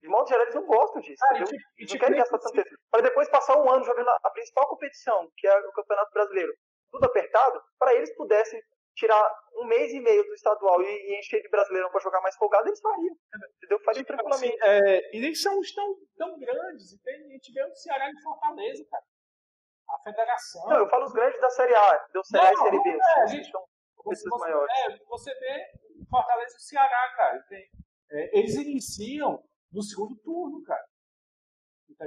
de 0.00 0.08
modo 0.08 0.28
geral, 0.28 0.42
eles 0.42 0.54
não 0.54 0.66
gostam 0.66 1.00
disso. 1.00 1.22
Ah, 1.24 1.38
entendeu? 1.38 1.60
Eles 1.76 1.92
não 1.92 1.98
querem 1.98 2.18
gastar 2.18 2.38
tanto 2.38 2.62
tempo. 2.62 2.76
Para 2.90 3.02
depois 3.02 3.28
passar 3.28 3.58
um 3.58 3.70
ano 3.70 3.84
jogando 3.84 4.08
a 4.08 4.30
principal 4.30 4.68
competição, 4.68 5.30
que 5.36 5.46
é 5.46 5.58
o 5.58 5.72
Campeonato 5.72 6.12
Brasileiro, 6.12 6.54
tudo 6.90 7.04
apertado, 7.04 7.60
para 7.78 7.94
eles 7.94 8.14
pudessem 8.16 8.60
tirar 8.94 9.32
um 9.54 9.64
mês 9.64 9.92
e 9.92 10.00
meio 10.00 10.24
do 10.24 10.34
estadual 10.34 10.82
e, 10.82 10.86
e 10.86 11.18
encher 11.18 11.40
de 11.40 11.48
brasileiro 11.48 11.88
para 11.90 12.00
jogar 12.00 12.20
mais 12.20 12.36
folgado, 12.36 12.68
eles 12.68 12.80
fariam. 12.80 13.16
Entendeu? 13.56 13.80
Fariam 13.84 14.04
tipo 14.04 14.16
tranquilamente. 14.16 14.62
Assim, 14.62 14.90
é, 14.90 15.16
e 15.16 15.24
eles 15.24 15.40
são 15.40 15.60
tão, 15.74 15.96
tão 16.18 16.38
grandes. 16.38 16.92
E 16.92 16.98
tem, 16.98 17.14
a 17.14 17.28
gente 17.28 17.52
vê 17.52 17.64
o 17.64 17.74
Ceará 17.74 18.10
de 18.10 18.22
Fortaleza, 18.22 18.84
cara. 18.90 19.04
A 19.88 19.98
federação. 20.00 20.68
Não, 20.68 20.76
eu 20.76 20.90
falo 20.90 21.06
os 21.06 21.12
grandes 21.12 21.40
da 21.40 21.48
Série 21.48 21.74
A, 21.74 22.08
deu 22.12 22.22
Série 22.22 22.46
A 22.46 22.52
e 22.52 22.56
Série 22.56 22.82
B. 22.82 22.90
É, 22.90 23.22
assim, 23.22 23.36
gente, 23.36 23.52
você, 24.04 24.28
maiores. 24.28 24.74
É, 24.80 25.04
você 25.06 25.34
vê 25.34 25.72
Fortaleza 26.10 26.54
e 26.54 26.56
o 26.56 26.60
Ceará, 26.60 27.14
cara. 27.16 27.42
Tem, 27.48 27.70
é, 28.10 28.38
eles 28.38 28.54
iniciam 28.54 29.42
no 29.72 29.82
segundo 29.82 30.14
turno, 30.16 30.62
cara. 30.64 30.84
Tá 31.96 32.06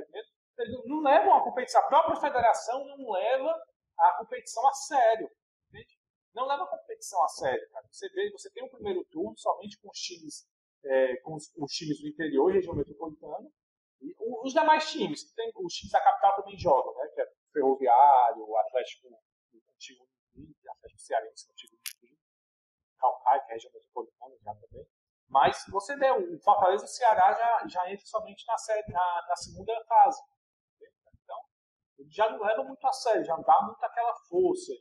Eles 0.60 0.86
não 0.86 1.02
levam 1.02 1.34
a 1.34 1.44
competição, 1.44 1.82
a 1.82 1.88
própria 1.88 2.16
federação 2.18 2.86
não 2.86 3.12
leva 3.12 3.52
a 3.98 4.14
competição 4.20 4.68
a 4.68 4.74
sério. 4.74 5.30
Entende? 5.70 6.00
Não 6.34 6.48
leva 6.48 6.64
a 6.64 6.68
competição 6.68 7.24
a 7.24 7.28
sério, 7.28 7.70
cara. 7.72 7.88
Você 7.92 8.08
vê, 8.10 8.32
você 8.32 8.50
tem 8.52 8.64
um 8.64 8.70
primeiro 8.70 9.04
turno 9.06 9.38
somente 9.38 9.80
com 9.82 9.90
os 9.90 9.98
times, 10.00 10.48
é, 10.84 11.18
com 11.18 11.36
os, 11.36 11.52
os, 11.58 11.72
times 11.72 12.00
do 12.02 12.08
interior, 12.08 12.52
região 12.52 12.76
metropolitana, 12.76 13.50
os 14.44 14.54
demais 14.54 14.90
times, 14.92 15.32
tem, 15.34 15.52
os 15.56 15.74
times 15.74 15.92
da 15.92 16.02
capital 16.02 16.36
também 16.38 16.58
jogam, 16.58 16.94
né? 16.96 17.08
Que 17.14 17.22
é 17.22 17.32
Ferroviário, 17.54 18.48
o 18.48 18.58
Atlético, 18.58 19.08
o 19.10 19.74
antigo 19.74 20.08
Atlético 20.70 21.02
Cearense, 21.02 21.48
o 21.48 21.52
antigo 21.52 21.78
Calcaia, 22.98 23.42
que 23.42 23.46
é 23.46 23.52
a 23.52 23.56
região 23.56 23.74
metropolitana 23.74 24.36
já 24.42 24.56
também. 24.56 24.88
Mas 25.28 25.64
você 25.70 25.96
vê, 25.96 26.12
o 26.12 26.40
Fortaleza 26.40 26.84
e 26.84 26.86
o 26.86 26.90
Ceará 26.90 27.34
já, 27.34 27.68
já 27.68 27.92
entra 27.92 28.06
somente 28.06 28.46
na, 28.46 28.58
série, 28.58 28.92
na, 28.92 29.26
na 29.28 29.36
segunda 29.36 29.74
fase. 29.86 30.22
Então, 31.24 31.40
ele 31.98 32.12
já 32.12 32.30
não 32.30 32.40
leva 32.46 32.64
muito 32.64 32.86
a 32.86 32.92
sério, 32.92 33.24
já 33.24 33.36
não 33.36 33.44
dá 33.44 33.62
muito 33.64 33.84
aquela 33.84 34.14
força. 34.30 34.74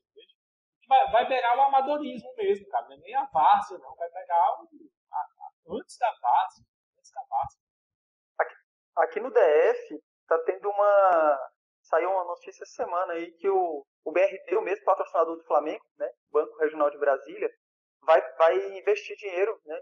Vai, 0.89 1.13
vai 1.13 1.29
beirar 1.29 1.57
o 1.57 1.63
amadorismo 1.63 2.35
mesmo, 2.35 2.69
cara. 2.69 2.89
Não 2.89 2.95
é 2.95 2.99
nem 2.99 3.15
a 3.15 3.25
várzea, 3.27 3.79
não. 3.79 3.95
Vai 3.95 4.11
beirar 4.11 4.61
o, 4.61 4.69
a, 5.13 5.17
a, 5.17 5.79
antes 5.79 5.97
da 5.99 6.11
várzea. 6.21 6.67
Antes 6.99 7.13
da 7.13 7.23
várzea. 7.31 7.70
Aqui, 9.01 9.21
no 9.21 9.31
DF, 9.31 10.03
tá 10.27 10.39
tendo 10.45 10.69
uma. 10.69 11.51
Saiu 11.83 12.11
uma 12.11 12.25
notícia 12.25 12.63
essa 12.63 12.85
semana 12.85 13.15
aí 13.15 13.33
que 13.33 13.49
o, 13.49 13.85
o 14.05 14.13
BRD, 14.13 14.57
o 14.57 14.63
mesmo 14.63 14.85
patrocinador 14.85 15.37
do 15.37 15.45
Flamengo, 15.45 15.85
né? 15.99 16.09
Banco 16.31 16.57
Regional 16.59 16.91
de 16.91 16.99
Brasília, 16.99 17.51
vai, 18.03 18.21
vai 18.37 18.79
investir 18.79 19.17
dinheiro, 19.17 19.59
né? 19.65 19.81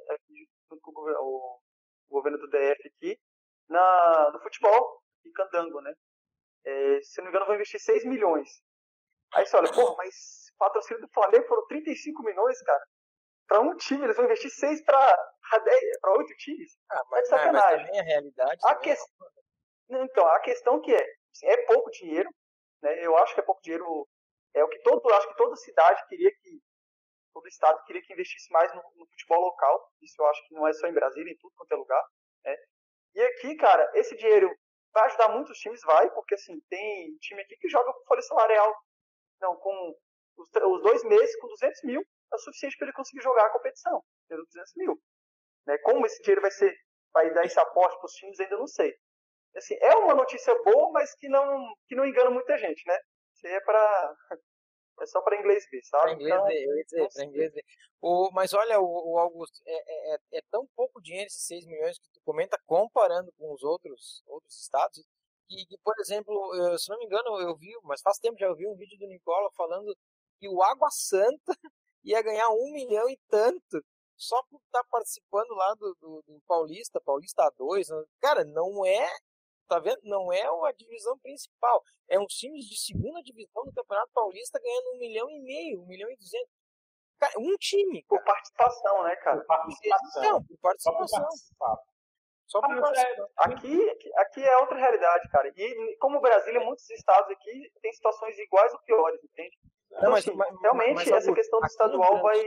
junto 0.70 0.80
com 0.82 0.92
o, 0.92 1.60
governo 2.10 2.38
do 2.38 2.48
DF 2.48 2.88
aqui, 2.88 3.18
na, 3.68 4.30
no 4.32 4.40
futebol 4.40 5.02
e 5.24 5.30
candango, 5.32 5.80
né? 5.80 5.92
É, 6.64 7.00
se 7.02 7.18
não 7.18 7.24
me 7.24 7.30
engano, 7.30 7.46
vão 7.46 7.54
investir 7.54 7.80
6 7.80 8.04
milhões. 8.04 8.48
Aí 9.34 9.44
você 9.44 9.56
olha, 9.56 9.70
pô, 9.72 9.94
mas 9.96 10.52
patrocínio 10.58 11.02
do 11.02 11.12
Flamengo 11.12 11.46
foram 11.46 11.66
35 11.66 12.22
milhões, 12.22 12.60
cara. 12.62 12.84
Para 13.48 13.60
um 13.60 13.74
time, 13.76 14.04
eles 14.04 14.14
vão 14.14 14.26
investir 14.26 14.50
6 14.50 14.84
para 14.84 15.32
8 16.06 16.36
times. 16.36 16.78
Ah, 16.90 17.02
mas, 17.10 17.24
é 17.24 17.30
sacanagem. 17.30 17.86
Mas 17.86 17.98
a 17.98 18.02
realidade. 18.02 18.60
A 18.64 18.74
que... 18.76 18.94
Então, 19.88 20.26
a 20.28 20.40
questão 20.40 20.80
que 20.82 20.94
é, 20.94 21.02
assim, 21.32 21.46
é 21.46 21.56
pouco 21.64 21.90
dinheiro, 21.90 22.28
né? 22.82 23.04
Eu 23.04 23.16
acho 23.16 23.32
que 23.34 23.40
é 23.40 23.42
pouco 23.42 23.62
dinheiro. 23.62 24.06
É 24.54 24.62
o 24.62 24.68
que 24.68 24.78
todo, 24.80 25.08
acho 25.14 25.28
que 25.28 25.36
toda 25.36 25.56
cidade 25.56 26.06
queria 26.08 26.30
que 26.30 26.60
todo 27.32 27.46
estado 27.46 27.82
queria 27.84 28.02
que 28.02 28.12
investisse 28.12 28.52
mais 28.52 28.74
no, 28.74 28.82
no, 28.96 29.06
futebol 29.06 29.40
local. 29.40 29.92
Isso 30.02 30.20
eu 30.20 30.26
acho 30.26 30.46
que 30.46 30.54
não 30.54 30.66
é 30.66 30.72
só 30.74 30.86
em 30.86 30.94
Brasília, 30.94 31.32
em 31.32 31.36
tudo 31.38 31.54
quanto 31.56 31.72
é 31.72 31.76
lugar. 31.76 32.04
Né? 32.44 32.56
E 33.14 33.22
aqui, 33.22 33.56
cara, 33.56 33.90
esse 33.94 34.16
dinheiro 34.16 34.54
vai 34.92 35.06
ajudar 35.06 35.28
muitos 35.28 35.58
times, 35.58 35.80
vai, 35.82 36.10
porque 36.10 36.34
assim, 36.34 36.60
tem 36.68 37.16
time 37.20 37.40
aqui 37.42 37.56
que 37.56 37.68
joga 37.68 37.92
com 37.92 38.04
folha 38.04 38.22
salarial. 38.22 38.74
Não, 39.40 39.56
com 39.56 39.94
os, 40.36 40.48
os 40.48 40.82
dois 40.82 41.04
meses, 41.04 41.38
com 41.40 41.46
200 41.48 41.82
mil, 41.84 42.04
é 42.32 42.36
o 42.36 42.38
suficiente 42.38 42.76
para 42.76 42.86
ele 42.86 42.96
conseguir 42.96 43.22
jogar 43.22 43.46
a 43.46 43.52
competição, 43.52 44.02
tendo 44.28 44.44
200 44.44 44.72
mil. 44.76 45.00
Né? 45.66 45.78
Como 45.78 46.06
esse 46.06 46.20
dinheiro 46.22 46.42
vai 46.42 46.50
ser, 46.50 46.74
vai 47.12 47.32
dar 47.32 47.44
esse 47.44 47.58
aporte 47.58 47.96
para 47.98 48.06
os 48.06 48.12
times, 48.12 48.40
ainda 48.40 48.56
não 48.56 48.66
sei. 48.66 48.94
assim, 49.56 49.76
é 49.80 49.94
uma 49.96 50.14
notícia 50.14 50.54
boa, 50.62 50.90
mas 50.92 51.14
que 51.16 51.28
não, 51.28 51.74
que 51.86 51.94
não 51.94 52.06
engana 52.06 52.30
muita 52.30 52.56
gente, 52.58 52.82
né? 52.86 52.98
Isso 53.34 53.46
aí 53.46 53.54
é 53.54 53.60
para 53.60 54.16
é 55.00 55.06
só 55.06 55.20
para 55.22 55.38
inglês 55.38 55.64
ver, 55.70 55.82
sabe? 55.84 56.02
Para 56.04 56.12
inglês 56.14 56.34
então, 56.34 56.46
ver, 56.46 56.64
eu 56.64 56.76
ia 56.76 56.84
dizer, 56.84 57.08
para 57.12 57.24
inglês 57.24 57.52
ver. 57.52 57.64
O, 58.00 58.30
mas 58.32 58.52
olha, 58.52 58.80
o, 58.80 59.12
o 59.12 59.18
Augusto, 59.18 59.60
é, 59.66 60.14
é, 60.14 60.18
é, 60.32 60.42
tão 60.50 60.66
pouco 60.74 61.00
dinheiro 61.00 61.26
esses 61.26 61.46
6 61.46 61.66
milhões 61.66 61.98
que 61.98 62.10
tu 62.12 62.20
comenta 62.24 62.58
comparando 62.66 63.32
com 63.38 63.52
os 63.52 63.62
outros, 63.62 64.22
outros 64.26 64.60
estados. 64.60 65.04
E, 65.50 65.66
que, 65.66 65.78
por 65.78 65.94
exemplo, 66.00 66.54
eu, 66.54 66.78
se 66.78 66.90
não 66.90 66.98
me 66.98 67.06
engano, 67.06 67.40
eu 67.40 67.56
vi, 67.56 67.72
mas 67.84 68.02
faz 68.02 68.18
tempo 68.18 68.38
já 68.38 68.48
ouvi 68.48 68.66
um 68.66 68.76
vídeo 68.76 68.98
do 68.98 69.06
Nicola 69.06 69.50
falando 69.56 69.96
que 70.38 70.48
o 70.48 70.62
Água 70.62 70.90
Santa 70.90 71.56
ia 72.04 72.22
ganhar 72.22 72.48
um 72.50 72.72
milhão 72.72 73.08
e 73.08 73.18
tanto 73.28 73.84
só 74.16 74.42
por 74.50 74.60
estar 74.66 74.82
tá 74.82 74.88
participando 74.90 75.50
lá 75.50 75.74
do, 75.74 75.94
do, 76.00 76.22
do 76.26 76.40
Paulista, 76.46 77.00
Paulista 77.00 77.50
2. 77.56 77.88
Né? 77.88 78.04
Cara, 78.20 78.44
não 78.44 78.84
é 78.84 79.08
tá 79.68 79.78
vendo? 79.78 80.00
Não 80.02 80.32
é 80.32 80.42
a 80.42 80.72
divisão 80.72 81.16
principal. 81.18 81.82
É 82.08 82.18
um 82.18 82.26
time 82.26 82.58
de 82.58 82.76
segunda 82.80 83.22
divisão 83.22 83.64
do 83.64 83.72
Campeonato 83.72 84.10
Paulista 84.14 84.58
ganhando 84.58 84.94
um 84.94 84.98
milhão 84.98 85.30
e 85.30 85.40
meio, 85.40 85.82
um 85.82 85.86
milhão 85.86 86.10
e 86.10 86.16
duzentos. 86.16 86.50
Cara, 87.20 87.38
um 87.38 87.54
time. 87.56 88.02
Por 88.08 88.22
participação, 88.24 89.02
né, 89.04 89.14
cara? 89.16 89.40
Por 89.40 89.46
participação. 89.46 90.22
Não, 90.22 90.42
por 90.42 90.58
participação. 90.58 91.28
Só 92.46 92.60
por 92.62 92.80
participação. 92.80 93.28
Aqui, 93.36 94.10
aqui 94.16 94.42
é 94.42 94.56
outra 94.58 94.78
realidade, 94.78 95.28
cara. 95.28 95.52
E 95.54 95.96
como 95.98 96.18
o 96.18 96.20
Brasil 96.20 96.54
e 96.54 96.64
muitos 96.64 96.88
estados 96.90 97.30
aqui 97.30 97.70
tem 97.82 97.92
situações 97.92 98.38
iguais 98.38 98.72
ou 98.72 98.80
piores, 98.80 99.22
entende? 99.22 99.58
Então, 99.90 100.10
mas, 100.10 100.26
assim, 100.26 100.36
mas, 100.36 100.60
realmente, 100.60 100.94
mas, 100.94 101.08
essa 101.08 101.32
questão 101.32 101.60
do 101.60 101.66
estadual 101.66 102.22
vai. 102.22 102.38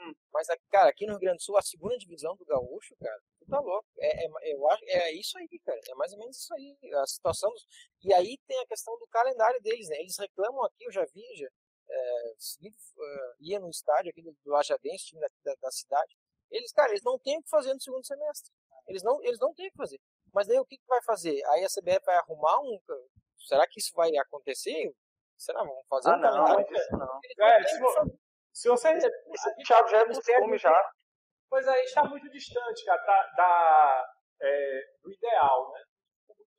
Hum. 0.00 0.14
Mas, 0.32 0.46
cara, 0.70 0.90
aqui 0.90 1.06
no 1.06 1.12
Rio 1.12 1.20
Grande 1.20 1.38
do 1.38 1.42
Sul, 1.42 1.56
a 1.56 1.62
segunda 1.62 1.96
divisão 1.98 2.36
do 2.36 2.44
Gaúcho, 2.44 2.94
cara, 3.00 3.20
tá 3.48 3.60
louco. 3.60 3.86
É, 3.98 4.24
é, 4.24 4.54
eu 4.54 4.70
acho, 4.70 4.84
é 4.86 5.12
isso 5.12 5.36
aí, 5.38 5.48
cara. 5.64 5.80
É 5.88 5.94
mais 5.94 6.12
ou 6.12 6.18
menos 6.18 6.36
isso 6.36 6.54
aí. 6.54 6.76
A 6.94 7.06
situação. 7.06 7.50
Dos... 7.50 7.66
E 8.02 8.14
aí 8.14 8.38
tem 8.46 8.58
a 8.60 8.66
questão 8.66 8.96
do 8.98 9.06
calendário 9.08 9.60
deles, 9.60 9.88
né? 9.88 9.96
Eles 9.96 10.16
reclamam 10.18 10.64
aqui, 10.64 10.84
eu 10.84 10.92
já 10.92 11.04
vi, 11.04 11.24
já. 11.36 11.48
É, 11.86 12.32
uh, 12.32 13.34
ia 13.40 13.60
no 13.60 13.68
estádio 13.68 14.10
aqui 14.10 14.22
do, 14.22 14.32
do 14.32 14.50
Lajadense, 14.50 15.04
time 15.04 15.20
da, 15.20 15.28
da, 15.44 15.54
da, 15.60 15.70
cidade. 15.70 16.16
Eles, 16.50 16.72
cara, 16.72 16.90
eles 16.90 17.02
não 17.02 17.18
têm 17.18 17.38
o 17.38 17.42
que 17.42 17.50
fazer 17.50 17.74
no 17.74 17.80
segundo 17.80 18.06
semestre. 18.06 18.50
Eles 18.86 19.02
não, 19.02 19.22
eles 19.22 19.38
não 19.38 19.52
têm 19.52 19.68
o 19.68 19.70
que 19.70 19.76
fazer. 19.76 20.00
Mas 20.32 20.46
daí 20.46 20.58
o 20.58 20.64
que, 20.64 20.78
que 20.78 20.86
vai 20.86 21.02
fazer? 21.02 21.44
Aí 21.46 21.64
a 21.64 21.68
CBF 21.68 22.04
vai 22.04 22.16
arrumar 22.16 22.58
um. 22.60 22.78
Será 23.46 23.66
que 23.68 23.78
isso 23.78 23.92
vai 23.94 24.10
acontecer? 24.16 24.94
Será? 25.36 25.60
Vamos 25.60 25.86
fazer 25.88 26.10
ah, 26.10 26.16
um 26.16 26.20
não, 26.20 26.44
calendário? 26.44 26.88
Não, 26.92 26.98
não. 26.98 27.20
É, 27.46 27.62
se, 27.64 27.76
se 28.52 28.68
você. 28.68 28.88
Esse, 28.90 29.54
Thiago 29.66 29.88
já 29.88 29.98
é 29.98 30.06
costume 30.06 30.58
já. 30.58 30.92
Pois 31.48 31.68
aí 31.68 31.84
está 31.84 32.04
muito 32.04 32.28
distante, 32.30 32.84
cara, 32.84 33.02
da, 33.02 33.32
da 33.36 34.14
é, 34.40 34.80
do 35.02 35.12
ideal, 35.12 35.72
né? 35.72 35.80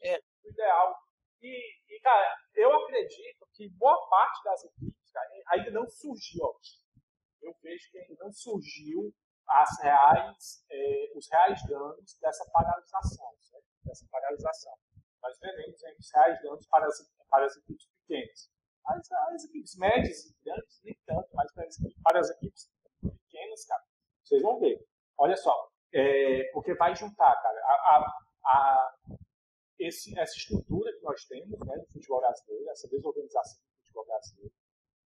É. 0.03 0.17
Do 0.17 0.49
ideal. 0.49 0.95
E, 1.41 1.95
e, 1.95 1.99
cara, 2.01 2.35
eu 2.55 2.73
acredito 2.73 3.47
que 3.53 3.69
boa 3.77 4.09
parte 4.09 4.43
das 4.43 4.63
equipes 4.65 5.11
cara, 5.11 5.27
ainda 5.49 5.71
não 5.71 5.87
surgiu. 5.87 6.45
Eu 7.41 7.53
vejo 7.61 7.91
que 7.91 7.99
ainda 7.99 8.15
não 8.23 8.31
surgiu 8.31 9.13
as 9.47 9.69
reais, 9.81 10.65
é, 10.71 11.11
os 11.15 11.29
reais 11.29 11.61
danos 11.67 12.17
dessa 12.19 12.49
paralisação, 12.51 13.35
certo? 13.41 13.65
dessa 13.83 14.07
paralisação. 14.09 14.73
Nós 15.21 15.37
veremos 15.39 15.83
aí 15.83 15.95
os 15.99 16.11
reais 16.13 16.41
danos 16.41 16.67
para 16.67 16.85
as, 16.85 17.13
para 17.29 17.45
as 17.45 17.55
equipes 17.57 17.87
pequenas. 17.99 18.49
As, 18.85 19.11
as 19.11 19.43
equipes 19.45 19.75
médias 19.77 20.25
e 20.25 20.35
grandes, 20.43 20.81
nem 20.83 20.97
tanto, 21.05 21.29
mas 21.33 21.51
para 22.03 22.19
as, 22.19 22.29
equipes 22.29 22.69
pequenas, 23.01 23.65
cara, 23.65 23.83
vocês 24.23 24.41
vão 24.41 24.59
ver. 24.59 24.85
Olha 25.17 25.35
só, 25.35 25.69
é, 25.93 26.49
porque 26.53 26.73
vai 26.75 26.95
juntar, 26.95 27.35
cara, 27.41 27.59
a, 27.65 27.73
a, 27.73 28.19
a, 28.45 28.95
esse, 29.79 30.17
essa 30.19 30.35
estrutura 30.37 30.91
que 30.93 31.03
nós 31.03 31.25
temos 31.25 31.59
né, 31.59 31.77
do 31.77 31.87
futebol 31.87 32.19
brasileiro, 32.19 32.69
essa 32.69 32.87
desorganização 32.89 33.59
do 33.63 33.77
futebol 33.81 34.05
brasileiro, 34.05 34.53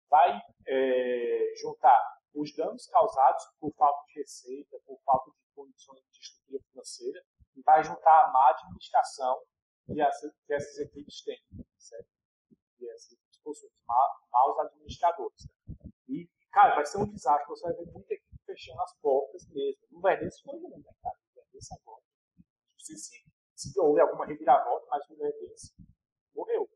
vai 0.10 0.42
é, 0.68 1.54
juntar 1.62 2.20
os 2.34 2.54
danos 2.56 2.86
causados 2.88 3.44
por 3.60 3.74
falta 3.76 4.06
de 4.08 4.20
receita, 4.20 4.80
por 4.86 5.00
falta 5.04 5.32
de 5.32 5.56
condições 5.56 6.02
de 6.12 6.20
estrutura 6.20 6.64
financeira, 6.70 7.24
e 7.56 7.62
vai 7.62 7.84
juntar 7.84 8.26
a 8.26 8.32
má 8.32 8.50
administração 8.52 9.42
que, 9.86 9.94
que 10.46 10.54
essas 10.54 10.80
equipes 10.80 11.22
têm, 11.24 11.40
certo? 11.78 12.10
E 12.80 12.90
essas 12.90 13.19
possuem 13.44 13.72
maus 13.88 14.60
administradores. 14.60 15.48
E, 16.08 16.30
cara, 16.52 16.76
vai 16.76 16.86
ser 16.86 16.98
um 16.98 17.10
desastre, 17.10 17.48
você 17.48 17.64
vai 17.68 17.74
ver 17.74 17.92
muita 17.92 18.14
equipe 18.14 18.44
fechando 18.46 18.82
as 18.82 18.96
portas 19.00 19.48
mesmo. 19.50 19.82
No 19.92 20.02
Verdense 20.02 20.42
foi 20.44 20.56
um 20.56 20.70
mercado. 20.70 21.20
No 21.28 21.42
Verdense 21.42 21.74
agora. 21.74 22.04
Não 22.38 22.80
sei 22.80 22.96
se, 22.98 23.26
se 23.56 23.80
houve 23.80 24.02
alguma 24.02 24.26
reviravolta, 24.26 24.88
mas 24.90 25.08
no 25.10 25.18
Verdense 25.18 25.74
morreu. 26.34 26.70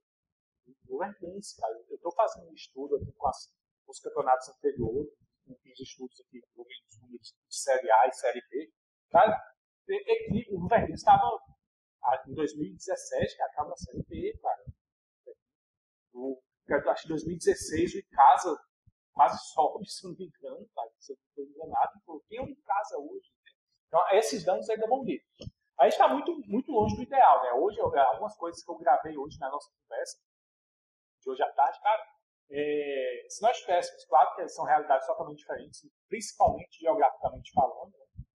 No 0.90 0.98
Verdense, 0.98 1.60
cara. 1.60 1.74
Eu 1.90 1.96
estou 1.96 2.14
fazendo 2.14 2.50
um 2.50 2.54
estudo 2.54 2.96
aqui 2.96 3.12
com, 3.14 3.28
as, 3.28 3.52
com 3.86 3.92
os 3.92 4.00
campeonatos 4.00 4.50
anteriores, 4.50 5.10
com 5.46 5.54
os 5.54 5.80
estudos 5.80 6.22
aqui, 6.22 6.42
pelo 6.54 6.68
menos 6.68 7.34
de 7.48 7.56
Série 7.56 7.92
A 7.92 8.08
e 8.08 8.14
Série 8.14 8.42
B. 8.50 8.72
Cara, 9.10 9.54
o 10.52 10.68
Verdense 10.68 11.02
estava 11.02 11.40
em 12.28 12.34
2017, 12.34 13.38
cara, 13.38 13.50
estava 13.50 13.70
na 13.70 13.76
Série 13.76 14.04
B, 14.04 14.38
cara. 14.42 14.64
O, 16.14 16.42
acho 16.70 17.02
que 17.04 17.08
em 17.08 17.16
2016 17.16 17.96
o 17.96 17.98
Icasa 18.00 18.58
quase 19.14 19.38
sobe, 19.54 19.86
se 19.90 20.04
não 20.04 20.16
me 20.16 20.26
engano, 20.26 20.68
tá? 20.74 20.84
se 21.00 21.14
eu 21.14 21.18
não 21.18 21.44
estou 21.44 21.66
enganado, 21.66 21.92
quem 22.28 22.40
é 22.40 22.42
um 22.42 22.56
casa 22.66 22.98
hoje. 22.98 23.30
Né? 23.44 23.52
Então, 23.88 24.02
esses 24.12 24.44
danos 24.44 24.70
ainda 24.70 24.88
vão 24.88 25.04
vir. 25.04 25.24
A 25.80 25.84
gente 25.86 25.94
está 25.94 26.08
muito, 26.08 26.32
muito 26.48 26.72
longe 26.72 26.96
do 26.96 27.04
ideal, 27.04 27.44
né? 27.44 27.52
Hoje, 27.54 27.80
algumas 27.80 28.36
coisas 28.38 28.64
que 28.64 28.72
eu 28.72 28.78
gravei 28.78 29.18
hoje 29.18 29.40
na 29.40 29.50
nossa 29.50 29.70
conversa, 29.82 30.18
de 31.22 31.30
hoje 31.30 31.44
à 31.44 31.52
tarde, 31.52 31.80
cara, 31.82 32.04
é, 32.52 33.26
se 33.30 33.42
nós 33.42 33.58
tivéssemos, 33.58 34.06
claro 34.06 34.36
que 34.36 34.48
são 34.50 34.66
realidades 34.66 35.08
totalmente 35.08 35.40
diferentes, 35.40 35.82
principalmente 36.08 36.80
geograficamente 36.80 37.52
falando, 37.54 37.92
né? 37.92 38.26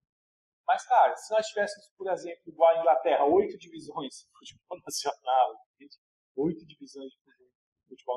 mas, 0.66 0.84
cara, 0.86 1.16
se 1.16 1.32
nós 1.32 1.46
tivéssemos, 1.46 1.90
por 1.96 2.10
exemplo, 2.10 2.42
igual 2.46 2.74
a 2.74 2.80
Inglaterra, 2.80 3.24
oito 3.24 3.56
divisões 3.58 4.14
de 4.14 4.26
futebol 4.38 4.78
nacional, 4.84 5.56
oito 6.36 6.66
divisões 6.66 7.10
de 7.10 7.18
futebol 7.18 7.37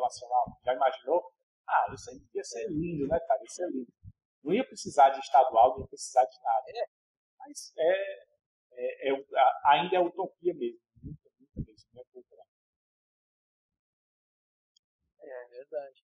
nacional, 0.01 0.45
já 0.65 0.73
imaginou? 0.73 1.23
Ah, 1.67 1.88
isso 1.93 2.10
aí 2.10 2.21
ia 2.34 2.43
ser 2.43 2.67
lindo, 2.67 3.07
né, 3.07 3.19
cara? 3.19 3.41
Isso 3.43 3.63
é 3.63 3.67
lindo. 3.67 3.93
Não 4.43 4.53
ia 4.53 4.65
precisar 4.65 5.10
de 5.10 5.19
estadual, 5.19 5.71
não 5.71 5.81
ia 5.81 5.88
precisar 5.88 6.25
de 6.25 6.41
nada. 6.41 6.65
É. 6.67 6.86
Mas 7.39 7.73
é, 7.77 8.23
é, 8.73 9.13
é, 9.13 9.25
ainda 9.65 9.95
é 9.95 9.99
utopia 9.99 10.53
mesmo. 10.53 10.81
Muito, 11.01 11.31
muito 11.39 11.67
mesmo. 11.67 11.89
Não 11.93 12.01
é 12.01 12.05
pouco, 12.12 12.36
não. 12.36 12.45
É 15.23 15.47
verdade. 15.47 16.03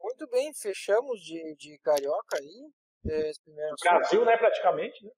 Muito 0.00 0.28
bem, 0.28 0.52
fechamos 0.54 1.20
de, 1.20 1.54
de 1.56 1.78
Carioca 1.78 2.38
aí. 2.38 2.72
Brasil, 3.82 4.24
né, 4.24 4.36
praticamente, 4.36 5.04
né? 5.04 5.12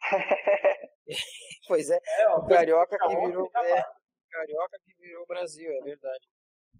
pois 1.68 1.90
é, 1.90 1.98
é 2.18 2.28
o 2.30 2.44
Carioca 2.46 2.98
que 2.98 3.16
virou. 3.16 3.50
É, 3.54 3.84
Carioca 4.30 4.78
que 4.84 4.94
virou 4.96 5.26
Brasil, 5.26 5.70
é 5.70 5.80
verdade 5.82 6.28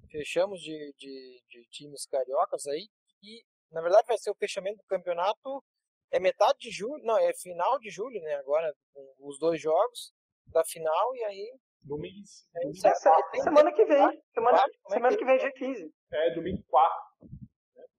fechamos 0.09 0.61
de, 0.61 0.95
de, 0.97 1.43
de, 1.49 1.67
times 1.71 2.07
cariocas 2.07 2.67
aí 2.67 2.89
e 3.23 3.43
na 3.71 3.81
verdade 3.81 4.07
vai 4.07 4.19
ser 4.19 4.31
o 4.31 4.37
fechamento 4.37 4.79
do 4.79 4.85
campeonato 4.85 5.63
é 6.11 6.19
metade 6.19 6.59
de 6.59 6.71
julho, 6.71 7.05
não, 7.05 7.19
é 7.19 7.35
final 7.35 7.79
de 7.79 7.91
julho, 7.91 8.21
né? 8.23 8.35
Agora 8.37 8.75
com 8.95 9.15
os 9.21 9.39
dois 9.39 9.61
jogos 9.61 10.13
da 10.47 10.65
final 10.65 11.15
e 11.15 11.25
aí 11.25 11.59
domingo, 11.83 12.25
é, 12.57 12.69
é, 12.69 13.43
semana 13.43 13.73
que 13.73 13.85
vem, 13.85 14.23
semana, 14.33 14.59
é 14.59 14.93
semana 14.93 15.17
que, 15.17 15.19
que 15.19 15.25
vem 15.25 15.39
dia 15.39 15.53
15. 15.53 15.95
É, 16.13 16.35
domingo 16.35 16.63
4. 16.69 17.09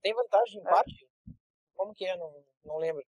Tem 0.02 0.13
vantagem 0.13 0.54
de 0.54 0.58
é. 0.58 0.62
empate? 0.62 1.10
Como 1.76 1.93
que 1.93 2.06
é? 2.06 2.15
Não, 2.17 2.34
não 2.65 2.78
lembro. 2.78 3.04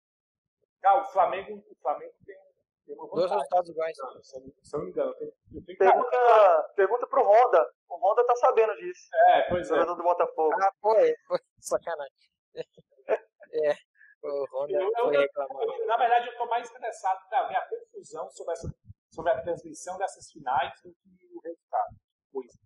Ah, 0.85 1.01
o 1.01 1.05
Flamengo, 1.13 1.65
o 1.69 1.75
Flamengo 1.77 2.15
tem 2.25 2.37
Dois 2.87 3.31
resultados 3.31 3.70
iguais. 3.70 3.96
Não, 3.99 4.22
se, 4.22 4.37
eu 4.37 4.79
não 4.79 4.85
me 4.85 4.90
engano, 4.90 5.14
eu 5.20 5.64
tenho, 5.64 5.79
pergunta, 5.79 6.72
pergunta 6.77 7.07
pro 7.09 7.22
Honda. 7.22 7.68
O 7.88 7.96
Honda 7.96 8.25
tá 8.25 8.37
sabendo 8.37 8.75
disso. 8.77 9.09
É, 9.29 9.49
pois 9.49 9.70
é. 9.70 9.85
do 9.85 9.96
Botafogo. 9.96 10.55
Ah, 10.62 10.72
foi, 10.81 11.14
foi 11.27 11.38
sacanagem. 11.59 12.12
é, 13.53 13.75
o 14.22 14.46
Honda 14.53 14.72
eu, 14.72 14.90
foi 14.94 15.16
reclamar. 15.16 15.66
Na 15.87 15.96
verdade, 15.96 16.27
eu 16.29 16.33
estou 16.33 16.46
mais 16.46 16.70
interessado 16.70 17.29
para 17.29 17.49
ver 17.49 17.57
a 17.57 17.68
confusão 17.68 18.31
sobre, 18.31 18.53
essa, 18.53 18.68
sobre 19.11 19.33
a 19.33 19.42
transmissão 19.42 19.99
dessas 19.99 20.31
finais 20.31 20.72
do 20.85 20.92
que 20.92 21.27
o 21.35 21.40
resultado. 21.40 21.96
Pois. 22.33 22.65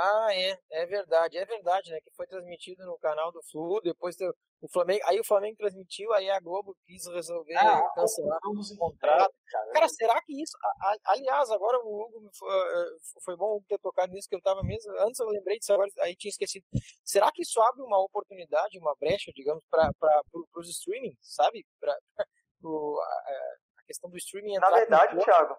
Ah, 0.00 0.28
é, 0.30 0.56
é 0.70 0.86
verdade, 0.86 1.36
é 1.36 1.44
verdade, 1.44 1.90
né? 1.90 2.00
Que 2.00 2.12
foi 2.12 2.24
transmitido 2.28 2.86
no 2.86 2.96
canal 2.98 3.32
do 3.32 3.42
Flu, 3.50 3.80
depois 3.80 4.16
o 4.60 4.68
Flamengo, 4.68 5.00
aí 5.06 5.18
o 5.18 5.24
Flamengo 5.24 5.56
transmitiu, 5.56 6.12
aí 6.12 6.30
a 6.30 6.38
Globo 6.38 6.76
quis 6.86 7.04
resolver 7.08 7.56
ah, 7.56 7.82
cancelar 7.96 8.38
o 8.44 8.76
contrato. 8.76 9.34
Cara, 9.50 9.72
cara, 9.72 9.88
será 9.88 10.22
que 10.22 10.40
isso. 10.40 10.56
aliás, 11.04 11.50
agora 11.50 11.80
o 11.80 12.02
Hugo 12.02 12.30
foi, 12.32 12.48
eh, 12.48 12.96
foi 13.24 13.36
bom 13.36 13.60
ter 13.68 13.78
tocado 13.80 14.12
nisso 14.12 14.28
que 14.28 14.36
eu 14.36 14.40
tava 14.40 14.62
mesmo. 14.62 14.92
Antes 15.00 15.18
eu 15.18 15.26
lembrei 15.26 15.58
disso, 15.58 15.72
agora 15.72 15.90
aí 15.98 16.14
tinha 16.14 16.30
esquecido. 16.30 16.64
Será 17.04 17.32
que 17.32 17.42
isso 17.42 17.60
abre 17.60 17.82
uma 17.82 18.00
oportunidade, 18.00 18.78
uma 18.78 18.94
brecha, 19.00 19.32
digamos, 19.34 19.64
para 19.68 19.92
pro, 20.30 20.46
os 20.56 20.68
streaming, 20.68 21.16
sabe? 21.20 21.66
Para 21.80 21.92
a, 21.92 22.22
a, 22.62 23.82
questão 23.84 24.08
do 24.08 24.16
streaming 24.16 24.58
Na 24.58 24.70
verdade, 24.70 25.24
Thiago, 25.24 25.56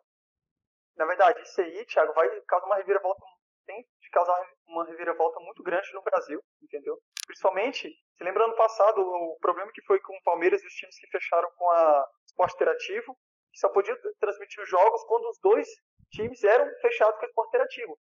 na 0.95 1.06
verdade, 1.06 1.41
isso 1.41 1.62
aí, 1.62 1.86
Thiago, 1.86 2.13
vai 2.13 2.30
causar 2.41 2.65
uma 2.65 2.75
reviravolta, 2.75 3.21
tem 3.69 3.86
de 4.01 4.10
causar 4.10 4.36
uma 4.67 4.84
reviravolta 4.86 5.39
muito 5.41 5.62
grande 5.62 5.93
no 5.93 6.01
Brasil, 6.01 6.41
entendeu? 6.63 6.97
Principalmente, 7.27 7.88
se 8.17 8.23
lembra 8.23 8.45
ano 8.45 8.55
passado, 8.55 8.99
o 8.99 9.38
problema 9.39 9.71
que 9.71 9.84
foi 9.84 9.99
com 9.99 10.17
o 10.17 10.23
Palmeiras 10.23 10.63
e 10.63 10.67
os 10.67 10.73
times 10.73 10.99
que 10.99 11.08
fecharam 11.08 11.49
com 11.55 11.69
a 11.69 12.08
Esporte 12.25 12.55
Interativo, 12.55 13.15
que 13.53 13.60
só 13.60 13.69
podia 13.69 13.95
transmitir 14.19 14.63
os 14.63 14.69
jogos 14.69 15.03
quando 15.05 15.29
os 15.29 15.39
dois 15.39 15.67
times 16.12 16.43
eram 16.43 16.65
fechados 16.82 17.19
com 17.19 17.25
o 17.25 17.29
Esporte 17.29 17.49
Interativo. 17.49 17.99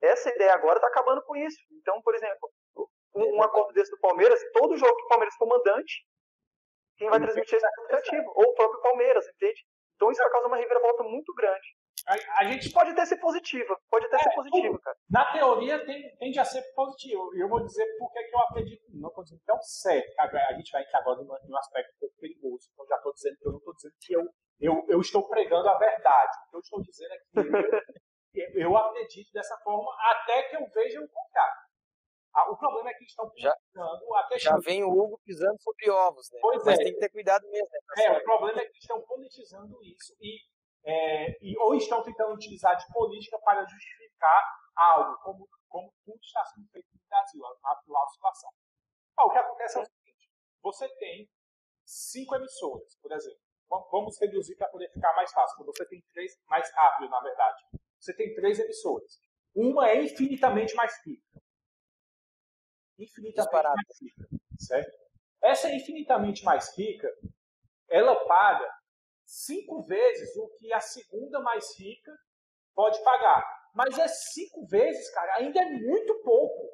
Essa 0.00 0.30
ideia 0.30 0.54
agora 0.54 0.78
está 0.78 0.86
acabando 0.86 1.22
com 1.24 1.34
isso. 1.34 1.58
Então, 1.72 2.00
por 2.02 2.14
exemplo, 2.14 2.48
um, 3.16 3.38
um 3.38 3.42
acordo 3.42 3.72
desse 3.72 3.90
do 3.90 3.98
Palmeiras, 3.98 4.40
todo 4.52 4.76
jogo 4.76 4.96
que 4.96 5.04
o 5.04 5.08
Palmeiras 5.08 5.34
for 5.34 5.48
mandante, 5.48 6.06
quem 6.96 7.10
vai 7.10 7.18
transmitir 7.18 7.54
é 7.54 7.56
o 7.56 7.58
Esporte 7.58 7.84
Interativo, 7.86 8.32
ou 8.36 8.44
o 8.44 8.54
próprio 8.54 8.82
Palmeiras, 8.82 9.26
entende? 9.28 9.66
Então 9.96 10.12
isso 10.12 10.22
vai 10.22 10.30
causar 10.30 10.46
uma 10.46 10.56
reviravolta 10.56 11.02
muito 11.02 11.34
grande. 11.34 11.77
A, 12.06 12.40
a 12.40 12.44
gente 12.44 12.70
pode 12.70 12.90
até 12.90 13.04
ser 13.06 13.16
positiva, 13.18 13.78
pode 13.90 14.06
até 14.06 14.16
é, 14.16 14.18
ser 14.18 14.34
positiva, 14.34 14.78
cara. 14.78 14.96
Na 15.10 15.32
teoria 15.32 15.84
tem, 15.84 16.16
tende 16.16 16.38
a 16.38 16.44
ser 16.44 16.62
positivo. 16.74 17.34
E 17.34 17.40
eu 17.40 17.48
vou 17.48 17.64
dizer 17.64 17.86
por 17.98 18.12
que 18.12 18.18
eu 18.18 18.40
acredito, 18.40 18.82
não 18.94 19.08
estou 19.08 19.24
dizendo 19.24 19.42
que 19.44 19.50
é 19.50 19.54
um 19.54 19.62
certo. 19.62 20.18
A 20.18 20.52
gente 20.54 20.70
vai 20.70 20.82
entrar 20.82 21.00
agora 21.00 21.22
num 21.22 21.56
aspecto 21.56 21.94
um 21.94 21.98
pouco 22.00 22.16
perigoso. 22.20 22.68
Então 22.72 22.86
já 22.86 22.96
estou 22.96 23.12
dizendo 23.12 23.36
que 23.38 23.46
eu 23.46 23.52
não 23.52 23.58
estou 23.58 23.74
dizendo 23.74 23.94
que 24.00 24.12
eu, 24.12 24.22
eu, 24.60 24.86
eu 24.88 25.00
estou 25.00 25.28
pregando 25.28 25.68
a 25.68 25.78
verdade. 25.78 26.32
O 26.46 26.50
que 26.50 26.56
eu 26.56 26.60
estou 26.60 26.82
dizendo 26.82 27.12
é 27.12 27.18
que 27.18 27.98
eu, 28.34 28.50
eu 28.54 28.76
acredito 28.76 29.32
dessa 29.32 29.56
forma 29.58 29.90
até 30.10 30.42
que 30.44 30.56
eu 30.56 30.66
veja 30.74 31.00
o 31.00 31.08
contrário. 31.08 31.68
Ah, 32.34 32.52
o 32.52 32.56
problema 32.56 32.90
é 32.90 32.94
que 32.94 33.04
estão 33.04 33.28
já, 33.36 33.52
até 34.16 34.38
já 34.38 34.56
vem 34.58 34.84
o 34.84 34.90
Hugo 34.90 35.20
pisando 35.24 35.56
sobre 35.60 35.90
ovos, 35.90 36.30
né? 36.30 36.38
Pois 36.40 36.64
Mas 36.64 36.78
é. 36.78 36.84
tem 36.84 36.92
que 36.94 37.00
ter 37.00 37.08
cuidado 37.08 37.42
mesmo. 37.48 37.68
Né, 37.96 38.04
é, 38.04 38.12
o 38.12 38.22
problema 38.22 38.60
é 38.60 38.66
que 38.66 38.78
estão 38.78 39.00
politizando 39.02 39.82
isso 39.82 40.14
e, 40.20 40.38
é, 40.84 41.44
e 41.44 41.56
ou 41.58 41.74
estão 41.74 42.02
tentando 42.02 42.34
utilizar 42.34 42.76
de 42.76 42.86
política 42.92 43.38
para 43.40 43.64
justificar 43.64 44.42
algo, 44.76 45.16
como, 45.22 45.48
como 45.68 45.92
tudo 46.04 46.18
está 46.22 46.44
sendo 46.46 46.68
feito 46.68 46.88
no 46.92 47.00
Brasil, 47.08 47.42
na 47.62 47.72
atual 47.72 48.08
situação. 48.10 48.50
Ah, 49.16 49.26
o 49.26 49.30
que 49.30 49.38
acontece 49.38 49.78
é 49.78 49.82
o 49.82 49.84
seguinte: 49.84 50.30
você 50.62 50.88
tem 50.96 51.28
cinco 51.84 52.36
emissoras, 52.36 52.96
por 53.00 53.12
exemplo. 53.12 53.40
Vamos 53.90 54.18
reduzir 54.18 54.56
para 54.56 54.68
poder 54.68 54.88
ficar 54.90 55.14
mais 55.14 55.30
fácil. 55.30 55.62
Você 55.66 55.84
tem 55.86 56.02
três, 56.14 56.32
mais 56.46 56.72
rápido, 56.74 57.10
na 57.10 57.20
verdade. 57.20 57.64
Você 58.00 58.14
tem 58.14 58.34
três 58.34 58.58
emissoras. 58.58 59.20
Uma 59.54 59.90
é 59.90 60.02
infinitamente 60.02 60.74
mais 60.74 60.94
rica 61.04 61.38
infinitamente 62.98 63.52
mais 63.52 64.02
rica, 64.02 64.28
certo? 64.58 64.98
Essa 65.42 65.72
infinitamente 65.72 66.44
mais 66.44 66.76
rica, 66.76 67.08
ela 67.88 68.16
paga 68.26 68.68
cinco 69.28 69.82
vezes 69.84 70.34
o 70.36 70.48
que 70.56 70.72
a 70.72 70.80
segunda 70.80 71.38
mais 71.40 71.78
rica 71.78 72.16
pode 72.74 73.02
pagar. 73.04 73.44
Mas 73.74 73.98
é 73.98 74.08
cinco 74.08 74.66
vezes, 74.66 75.10
cara, 75.10 75.36
ainda 75.36 75.60
é 75.60 75.66
muito 75.66 76.22
pouco. 76.22 76.72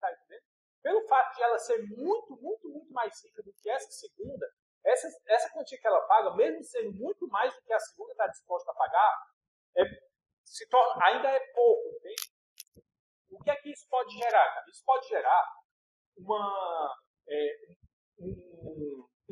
Tá 0.00 0.12
entendendo? 0.12 0.44
Pelo 0.82 1.08
fato 1.08 1.34
de 1.34 1.42
ela 1.42 1.58
ser 1.58 1.82
muito, 1.88 2.36
muito, 2.40 2.68
muito 2.68 2.92
mais 2.92 3.12
rica 3.24 3.42
do 3.42 3.52
que 3.54 3.68
essa 3.68 3.90
segunda, 3.90 4.46
essa, 4.84 5.08
essa 5.26 5.50
quantia 5.50 5.80
que 5.80 5.86
ela 5.86 6.00
paga, 6.02 6.36
mesmo 6.36 6.62
sendo 6.62 6.92
muito 6.92 7.26
mais 7.26 7.52
do 7.52 7.62
que 7.62 7.72
a 7.72 7.80
segunda 7.80 8.12
está 8.12 8.28
disposta 8.28 8.70
a 8.70 8.74
pagar, 8.74 9.26
é, 9.76 9.82
se 10.44 10.68
torna, 10.68 11.04
ainda 11.06 11.28
é 11.28 11.40
pouco, 11.52 11.88
entende? 11.96 12.30
O 13.30 13.42
que 13.42 13.50
é 13.50 13.56
que 13.56 13.70
isso 13.72 13.88
pode 13.88 14.16
gerar? 14.16 14.54
Cara? 14.54 14.66
Isso 14.70 14.84
pode 14.84 15.08
gerar 15.08 15.52
uma, 16.16 16.96
é, 17.28 17.56
um, 18.20 18.55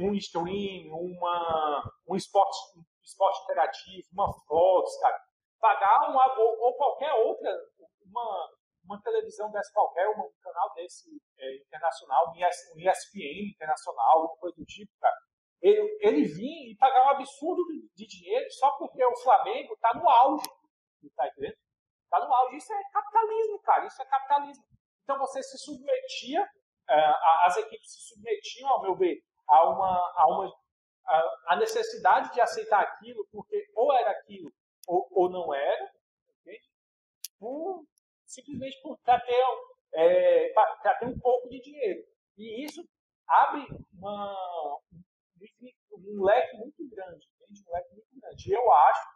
um 0.04 0.14
stream, 0.14 0.92
uma, 0.92 1.82
um 2.08 2.16
esporte, 2.16 2.56
um 2.78 2.84
esporte 3.02 3.42
interativo, 3.44 4.08
uma 4.12 4.32
Fox, 4.46 5.00
cara. 5.00 5.18
Pagar 5.60 6.10
uma, 6.10 6.38
ou, 6.38 6.60
ou, 6.60 6.76
qualquer 6.76 7.12
outra, 7.12 7.50
uma, 8.04 8.48
uma 8.84 9.02
televisão 9.02 9.50
dessa 9.50 9.70
qualquer, 9.72 10.08
um 10.08 10.30
canal 10.42 10.72
desse 10.74 11.08
é, 11.38 11.56
internacional, 11.56 12.30
um 12.30 12.78
ESPN 12.78 13.52
internacional, 13.54 14.18
alguma 14.18 14.36
coisa 14.38 14.56
do 14.56 14.64
tipo, 14.64 14.92
cara. 15.00 15.16
Ele, 15.62 15.98
ele 16.02 16.24
vir 16.24 16.72
e 16.72 16.76
pagar 16.76 17.06
um 17.06 17.10
absurdo 17.10 17.64
de, 17.64 17.88
de 17.94 18.06
dinheiro 18.06 18.50
só 18.50 18.70
porque 18.76 19.02
o 19.02 19.16
Flamengo 19.22 19.72
está 19.72 19.94
no 19.94 20.06
auge. 20.06 20.46
Tá 21.16 21.26
entendendo? 21.28 21.56
Está 22.04 22.20
no 22.20 22.32
auge. 22.32 22.56
Isso 22.56 22.72
é 22.72 22.82
capitalismo, 22.92 23.60
cara. 23.62 23.86
Isso 23.86 24.02
é 24.02 24.04
capitalismo. 24.04 24.64
Então 25.02 25.18
você 25.18 25.42
se 25.42 25.58
submetia, 25.58 26.46
é, 26.88 27.14
as 27.46 27.56
equipes 27.56 27.92
se 27.92 28.00
submetiam, 28.08 28.68
ao 28.68 28.82
meu 28.82 28.94
ver, 28.94 29.22
a 29.48 29.68
uma, 29.68 30.12
a 30.16 30.26
uma 30.28 30.52
a, 31.48 31.56
necessidade 31.56 32.32
de 32.32 32.40
aceitar 32.40 32.80
aquilo, 32.80 33.26
porque 33.30 33.70
ou 33.74 33.92
era 33.92 34.10
aquilo 34.10 34.52
ou, 34.86 35.08
ou 35.12 35.30
não 35.30 35.54
era, 35.54 35.92
entende? 36.40 36.68
Por, 37.38 37.84
simplesmente 38.26 38.80
para 39.02 39.20
ter, 39.20 39.44
é, 39.94 40.52
ter 40.98 41.06
um 41.06 41.18
pouco 41.18 41.48
de 41.48 41.60
dinheiro. 41.60 42.02
E 42.36 42.64
isso 42.64 42.82
abre 43.28 43.66
uma, 43.92 44.34
um 45.92 46.24
leque 46.24 46.56
muito 46.56 46.88
grande, 46.88 47.26
entende? 47.34 47.64
Um 47.66 47.72
leque 47.72 47.94
muito 47.94 48.20
grande. 48.20 48.52
Eu 48.52 48.72
acho 48.72 49.08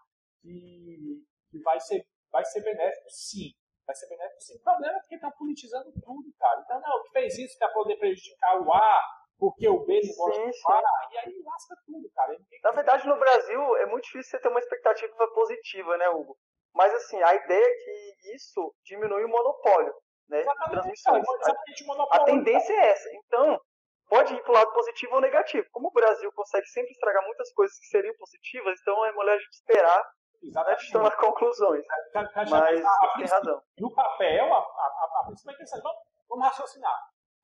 que, 0.43 1.25
que 1.51 1.59
vai 1.61 1.81
ser 1.81 2.07
vai 2.31 2.45
ser 2.45 2.62
benéfico 2.62 3.11
sim. 3.11 3.53
Vai 3.87 3.97
ser 3.97 4.09
benéfico 4.09 4.41
sim. 4.43 4.57
O 4.57 4.62
problema 4.62 4.99
é 4.99 5.01
que 5.01 5.14
estão 5.14 5.31
politizando 5.33 5.93
tudo, 5.93 6.33
cara. 6.38 6.61
Então, 6.61 6.81
não, 6.81 7.03
que 7.05 7.11
fez 7.11 7.38
isso 7.38 7.59
para 7.59 7.73
poder 7.73 7.97
prejudicar 7.97 8.61
o 8.61 8.73
A, 8.73 9.01
porque 9.38 9.68
o 9.68 9.85
B 9.85 10.01
não 10.05 10.14
gosta 10.16 10.40
do 10.40 10.72
A, 10.72 10.83
e 11.12 11.18
aí 11.18 11.42
lasca 11.44 11.77
tudo, 11.87 12.11
cara. 12.14 12.37
Na 12.62 12.70
verdade, 12.72 13.07
no 13.07 13.18
Brasil, 13.18 13.77
é 13.77 13.87
muito 13.87 14.05
difícil 14.05 14.31
você 14.31 14.40
ter 14.40 14.48
uma 14.48 14.59
expectativa 14.59 15.29
positiva, 15.29 15.96
né, 15.96 16.09
Hugo? 16.09 16.37
Mas, 16.74 16.92
assim, 16.94 17.22
a 17.22 17.35
ideia 17.35 17.64
é 17.64 17.74
que 18.20 18.35
isso 18.35 18.74
diminui 18.85 19.24
o 19.24 19.29
monopólio, 19.29 19.94
né? 20.29 20.40
Exatamente, 20.40 20.70
transmissões. 21.03 21.24
a, 22.11 22.16
a 22.16 22.24
tendência 22.24 22.72
é 22.72 22.90
essa. 22.90 23.09
Então, 23.14 23.61
pode 24.09 24.35
ir 24.35 24.42
para 24.42 24.51
o 24.51 24.55
lado 24.55 24.72
positivo 24.72 25.14
ou 25.14 25.20
negativo. 25.20 25.66
Como 25.70 25.88
o 25.88 25.92
Brasil 25.92 26.31
consegue 26.33 26.66
sempre 26.66 26.90
estragar 26.90 27.24
muitas 27.24 27.53
coisas 27.53 27.79
que 27.79 27.87
seriam 27.87 28.14
positivas, 28.16 28.79
então 28.81 29.05
é 29.07 29.12
melhor 29.12 29.37
a 29.37 29.38
gente 29.38 29.55
esperar 29.55 30.05
Exatamente. 30.42 30.85
Estão 30.85 31.03
nas 31.03 31.16
conclusões. 31.16 31.85
Mas 32.14 33.14
tem 33.16 33.27
razão. 33.27 33.62
No 33.79 33.92
papel, 33.92 34.55
a, 34.55 34.59
a, 34.59 35.20
a 35.20 35.27
principal 35.27 35.55
intenção, 35.55 35.83
vamos, 35.83 35.98
vamos 36.29 36.44
raciocinar. 36.44 36.96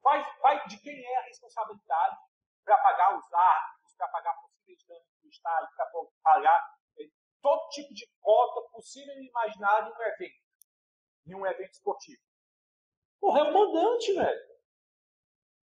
Vai, 0.05 0.39
vai, 0.41 0.67
de 0.69 0.79
quem 0.81 1.05
é 1.05 1.17
a 1.17 1.23
responsabilidade 1.23 2.17
para 2.65 2.79
pagar 2.79 3.19
os 3.19 3.33
árbitros, 3.33 3.95
para 3.97 4.09
pagar 4.09 4.35
possíveis 4.41 4.87
danos 4.87 5.09
do 5.21 5.29
estádio, 5.29 5.75
para 5.75 5.91
pagar 6.23 6.77
eh, 6.99 7.09
todo 7.43 7.69
tipo 7.71 7.93
de 7.93 8.07
cota 8.21 8.71
possível 8.71 9.15
e 9.15 9.29
imaginário 9.29 9.89
em 9.89 9.97
um 9.97 10.03
evento, 10.03 10.41
em 11.27 11.35
um 11.35 11.47
evento 11.47 11.73
esportivo. 11.73 12.23
Porra, 13.19 13.41
é 13.41 13.43
o 13.45 13.53
mandante, 13.53 14.13
velho. 14.13 14.55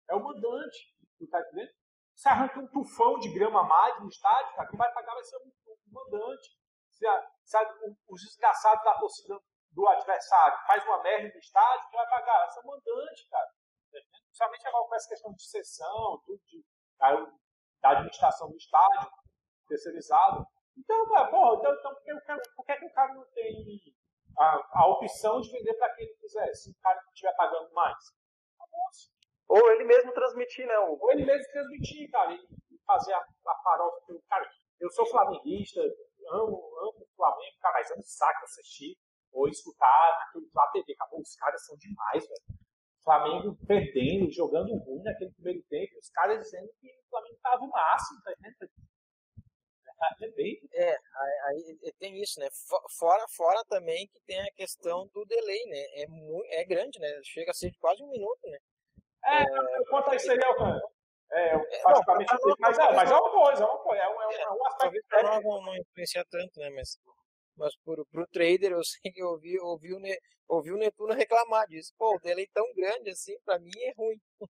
É 0.09 0.15
o 0.15 0.23
mandante. 0.23 0.95
Tu 1.19 1.27
tá 1.27 1.39
entendendo? 1.41 1.73
Você 2.15 2.29
arranca 2.29 2.59
um 2.59 2.67
tufão 2.67 3.19
de 3.19 3.33
grama 3.33 3.61
a 3.61 3.63
mais 3.63 3.99
no 3.99 4.07
estádio, 4.07 4.55
cara, 4.55 4.69
quem 4.69 4.77
vai 4.77 4.91
pagar 4.93 5.13
vai 5.13 5.23
ser 5.23 5.37
o 5.37 5.47
um 5.47 5.91
mandante 5.91 6.61
se, 7.01 7.07
a, 7.07 7.31
se 7.43 7.57
a, 7.57 7.61
os 8.07 8.21
desgraçados 8.21 8.83
da 8.83 8.93
torcida 8.99 9.39
do 9.71 9.87
adversário 9.87 10.59
faz 10.67 10.83
uma 10.85 11.01
merda 11.01 11.33
no 11.33 11.39
estádio, 11.39 11.89
quem 11.89 11.99
vai 11.99 12.09
pagar? 12.09 12.45
Essa 12.45 12.59
é 12.59 12.63
o 12.63 12.67
mandante, 12.67 13.27
cara. 13.27 13.49
Principalmente 14.41 14.67
agora 14.67 14.87
com 14.87 14.95
essa 14.95 15.09
questão 15.09 15.33
de 15.33 15.43
sessão, 15.43 16.21
tudo 16.25 16.41
de, 16.47 16.65
da, 16.97 17.89
administração 17.91 18.49
do 18.49 18.57
estádio, 18.57 19.11
terceirizado. 19.67 20.47
Então, 20.75 21.07
cara, 21.09 21.29
porra, 21.29 21.59
então, 21.59 21.73
então 21.73 21.93
por, 21.93 22.01
que, 22.01 22.55
por 22.55 22.65
que, 22.65 22.75
que 22.77 22.85
o 22.85 22.93
cara 22.93 23.13
não 23.13 23.25
tem 23.35 23.79
a, 24.39 24.81
a 24.81 24.87
opção 24.87 25.41
de 25.41 25.51
vender 25.51 25.75
para 25.75 25.93
quem 25.93 26.05
ele 26.05 26.15
quiser, 26.15 26.51
se 26.55 26.71
o 26.71 26.75
cara 26.81 26.99
estiver 27.13 27.35
pagando 27.35 27.71
mais? 27.73 27.97
Ou 29.47 29.71
ele 29.73 29.83
mesmo 29.83 30.11
transmitir, 30.11 30.65
né? 30.65 30.77
Ou 30.79 31.11
ele 31.11 31.25
mesmo 31.25 31.51
transmitir, 31.51 32.09
cara, 32.09 32.33
e 32.33 32.79
fazer 32.87 33.13
a, 33.13 33.19
a 33.19 33.55
farofa. 33.63 34.19
Cara, 34.27 34.49
eu 34.79 34.89
sou 34.89 35.05
flamenguista, 35.05 35.81
amo, 36.31 36.57
amo 36.79 37.03
o 37.03 37.15
Flamengo, 37.15 37.57
cara, 37.59 37.75
mas 37.75 37.91
é 37.91 37.95
um 37.95 38.01
saco 38.01 38.43
assistir 38.45 38.97
ou 39.31 39.47
escutar 39.47 40.17
naquele 40.19 40.49
lá 40.55 40.67
TV. 40.71 40.93
Acabou, 40.93 41.21
os 41.21 41.35
caras 41.35 41.63
são 41.63 41.77
demais, 41.77 42.27
velho. 42.27 42.60
Flamengo 43.03 43.57
perdendo, 43.67 44.31
jogando 44.31 44.75
ruim 44.77 45.01
naquele 45.03 45.31
primeiro 45.31 45.63
tempo, 45.69 45.97
os 45.99 46.09
caras 46.09 46.39
dizendo 46.39 46.69
que 46.79 46.87
o 46.87 47.09
Flamengo 47.09 47.37
tava 47.41 47.63
o 47.63 47.69
máximo, 47.69 48.21
tá 48.23 48.31
entendendo? 48.31 48.71
É, 50.19 50.31
bem... 50.31 50.59
é, 50.73 50.97
aí 51.47 51.77
tem 51.99 52.19
isso, 52.21 52.39
né? 52.39 52.47
Fora, 52.97 53.23
fora 53.29 53.63
também 53.69 54.07
que 54.07 54.19
tem 54.25 54.41
a 54.41 54.51
questão 54.53 55.07
do 55.13 55.25
delay, 55.25 55.63
né? 55.67 56.01
É, 56.01 56.07
muito, 56.07 56.47
é 56.49 56.65
grande, 56.65 56.99
né? 56.99 57.07
Chega 57.23 57.51
a 57.51 57.53
ser 57.53 57.69
de 57.69 57.77
quase 57.77 58.03
um 58.03 58.09
minuto, 58.09 58.39
né? 58.45 58.57
É, 59.25 59.43
é 59.43 59.85
quanto 59.89 60.09
a 60.09 60.15
isso 60.15 60.31
aí, 60.31 60.43
Alcântara? 60.43 60.81
É, 61.31 61.55
é 61.55 61.81
praticamente 61.81 62.33
não, 62.33 62.55
mas, 62.59 62.77
é, 62.77 62.93
mas 62.93 63.11
é 63.11 63.15
uma 63.15 63.31
coisa, 63.31 63.63
é 63.63 63.65
uma 63.65 63.77
coisa, 63.77 64.03
é 64.03 64.09
um, 64.09 64.21
é, 64.21 64.41
é 64.41 64.49
um 64.49 64.65
aspecto. 64.65 65.07
Talvez 65.09 65.43
não, 65.43 65.61
não 65.61 65.75
influencia 65.77 66.25
tanto, 66.29 66.59
né? 66.59 66.69
Mas, 66.71 66.97
mas 67.61 67.75
pro, 67.77 68.03
pro 68.07 68.27
trader 68.27 68.71
eu 68.71 68.83
sei 68.83 69.11
que 69.11 69.21
eu 69.21 69.27
ouvi, 69.27 69.59
ouvi, 69.59 69.93
o, 69.93 69.99
ouvi 70.55 70.71
o 70.71 70.77
Netuno 70.77 71.13
reclamar 71.13 71.67
disso. 71.67 71.93
Pô, 71.97 72.15
o 72.15 72.19
delay 72.19 72.47
tão 72.47 72.65
grande 72.73 73.11
assim, 73.11 73.39
pra 73.45 73.59
mim 73.59 73.71
é 73.77 73.93
ruim. 73.93 74.19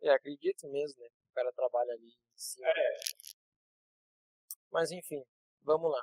É, 0.00 0.10
acredito 0.10 0.68
mesmo, 0.68 1.02
né? 1.02 1.08
O 1.08 1.34
cara 1.34 1.52
trabalha 1.52 1.92
ali 1.92 2.06
em 2.06 2.38
cima. 2.38 2.68
É. 2.68 2.98
Mas 4.70 4.92
enfim, 4.92 5.20
vamos 5.62 5.90
lá. 5.90 6.00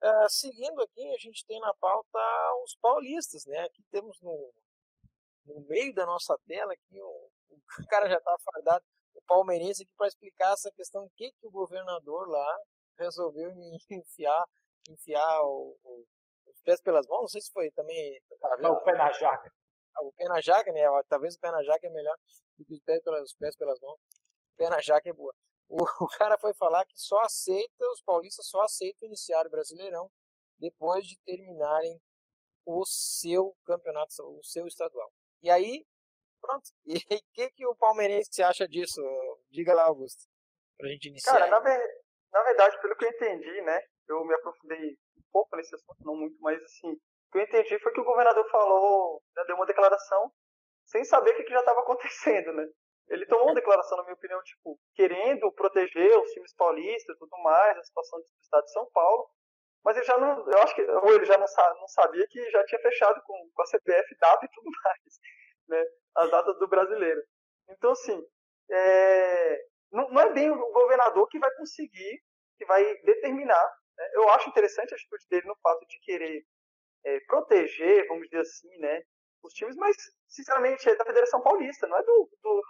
Uh, 0.00 0.28
seguindo 0.28 0.80
aqui, 0.80 1.12
a 1.12 1.18
gente 1.18 1.44
tem 1.44 1.58
na 1.58 1.74
pauta 1.74 2.20
os 2.62 2.76
paulistas, 2.76 3.44
né? 3.46 3.58
Aqui 3.64 3.82
temos 3.90 4.16
no, 4.22 4.54
no 5.44 5.60
meio 5.66 5.92
da 5.92 6.06
nossa 6.06 6.38
tela 6.46 6.72
aqui, 6.72 7.00
o, 7.00 7.30
o 7.82 7.86
cara 7.88 8.08
já 8.08 8.18
está 8.18 8.36
fardado, 8.44 8.84
o 9.12 9.22
palmeirense 9.22 9.82
aqui 9.82 9.92
para 9.96 10.06
explicar 10.06 10.52
essa 10.52 10.70
questão, 10.70 11.04
o 11.04 11.10
que, 11.16 11.32
que 11.32 11.46
o 11.48 11.50
governador 11.50 12.28
lá 12.28 12.58
resolveu 12.96 13.50
enfiar, 13.90 14.44
enfiar 14.92 15.42
o, 15.42 15.76
o, 15.82 16.04
os 16.46 16.60
pés 16.62 16.80
pelas 16.82 17.06
mãos, 17.06 17.22
não 17.22 17.28
sei 17.28 17.40
se 17.40 17.52
foi 17.52 17.70
também... 17.72 18.20
Não, 18.60 18.72
o 18.72 18.84
pé 18.84 18.92
na 18.92 19.10
jaca. 19.12 19.52
Ah, 19.96 20.02
o 20.02 20.12
pé 20.12 20.24
na 20.24 20.40
jaca, 20.40 20.72
né? 20.72 20.82
Talvez 21.08 21.34
o 21.34 21.40
pé 21.40 21.50
na 21.50 21.62
jaca 21.62 21.86
é 21.86 21.90
melhor 21.90 22.16
do 22.58 22.64
que 22.64 22.74
os 22.74 22.80
pés 22.80 23.02
pelas, 23.02 23.22
os 23.22 23.34
pés 23.34 23.56
pelas 23.56 23.80
mãos. 23.80 23.98
O 24.54 24.56
pé 24.56 24.68
na 24.68 24.80
jaca 24.80 25.08
é 25.08 25.12
boa. 25.12 25.34
O, 25.68 25.76
o 26.04 26.08
cara 26.18 26.36
foi 26.38 26.52
falar 26.54 26.84
que 26.84 26.98
só 26.98 27.20
aceita, 27.20 27.88
os 27.92 28.02
paulistas 28.02 28.46
só 28.46 28.62
aceitam 28.62 29.06
iniciar 29.06 29.46
o 29.46 29.50
Brasileirão 29.50 30.10
depois 30.58 31.06
de 31.06 31.16
terminarem 31.24 32.00
o 32.66 32.84
seu 32.84 33.56
campeonato, 33.64 34.12
o 34.22 34.44
seu 34.44 34.66
estadual. 34.66 35.10
E 35.42 35.50
aí, 35.50 35.84
pronto. 36.40 36.70
E 37.10 37.16
o 37.16 37.22
que, 37.32 37.50
que 37.50 37.66
o 37.66 37.76
palmeirense 37.76 38.42
acha 38.42 38.68
disso? 38.68 39.00
Diga 39.50 39.74
lá, 39.74 39.84
Augusto, 39.84 40.24
pra 40.76 40.88
gente 40.88 41.08
iniciar. 41.08 41.32
Cara, 41.32 41.46
na, 41.46 41.60
ver, 41.60 42.02
na 42.32 42.42
verdade, 42.42 42.80
pelo 42.80 42.96
que 42.96 43.04
eu 43.04 43.10
entendi, 43.10 43.62
né, 43.62 43.80
eu 44.10 44.24
me 44.24 44.34
aprofundei 44.34 44.92
um 45.16 45.22
pouco 45.32 45.56
nesse 45.56 45.74
assunto, 45.74 46.04
não 46.04 46.16
muito, 46.16 46.36
mas 46.40 46.62
assim, 46.62 46.92
o 46.92 47.32
que 47.32 47.38
eu 47.38 47.42
entendi 47.42 47.78
foi 47.78 47.92
que 47.92 48.00
o 48.00 48.04
governador 48.04 48.48
falou, 48.50 49.22
né, 49.36 49.44
deu 49.46 49.56
uma 49.56 49.66
declaração 49.66 50.32
sem 50.86 51.04
saber 51.04 51.30
o 51.30 51.36
que, 51.36 51.44
que 51.44 51.52
já 51.52 51.60
estava 51.60 51.80
acontecendo, 51.80 52.52
né? 52.52 52.66
Ele 53.08 53.26
tomou 53.26 53.46
uma 53.46 53.54
declaração, 53.54 53.96
na 53.98 54.04
minha 54.04 54.14
opinião, 54.14 54.40
tipo, 54.42 54.78
querendo 54.94 55.52
proteger 55.52 56.16
os 56.18 56.30
times 56.30 56.54
paulistas 56.54 57.16
e 57.16 57.18
tudo 57.18 57.36
mais, 57.42 57.76
a 57.76 57.82
situação 57.82 58.20
do 58.20 58.26
estado 58.40 58.64
de 58.64 58.72
São 58.72 58.88
Paulo, 58.92 59.28
mas 59.84 59.96
ele 59.96 60.06
já 60.06 60.18
não, 60.18 60.48
eu 60.48 60.58
acho 60.58 60.74
que, 60.74 60.82
ou 60.82 61.14
ele 61.14 61.24
já 61.24 61.38
não, 61.38 61.46
não 61.80 61.88
sabia 61.88 62.26
que 62.28 62.50
já 62.50 62.64
tinha 62.66 62.80
fechado 62.80 63.20
com, 63.24 63.50
com 63.52 63.62
a 63.62 63.66
CPF 63.66 64.16
data 64.18 64.44
e 64.44 64.48
tudo 64.50 64.70
mais, 64.84 65.20
né, 65.68 65.84
as 66.16 66.30
datas 66.30 66.58
do 66.58 66.68
brasileiro. 66.68 67.22
Então, 67.68 67.92
assim, 67.92 68.24
é, 68.70 69.64
não, 69.90 70.08
não, 70.10 70.20
é 70.22 70.32
bem 70.32 70.50
o 70.50 70.72
governador 70.72 71.26
que 71.28 71.38
vai 71.38 71.50
conseguir, 71.56 72.22
que 72.58 72.64
vai 72.66 72.84
determinar. 73.02 73.79
Né, 74.00 74.10
eu 74.14 74.28
acho 74.30 74.48
interessante 74.48 74.94
a 74.94 74.96
atitude 74.96 75.26
dele 75.28 75.46
no 75.46 75.56
fato 75.62 75.86
de 75.86 76.00
querer 76.00 76.42
é, 77.04 77.20
proteger, 77.26 78.08
vamos 78.08 78.24
dizer 78.24 78.40
assim, 78.40 78.78
né, 78.78 79.02
os 79.42 79.52
times, 79.54 79.76
mas, 79.76 79.96
sinceramente, 80.28 80.88
é 80.88 80.96
da 80.96 81.04
Federação 81.04 81.42
Paulista, 81.42 81.86
não 81.86 81.96
é 81.96 82.02
do, 82.02 82.30
do, 82.42 82.62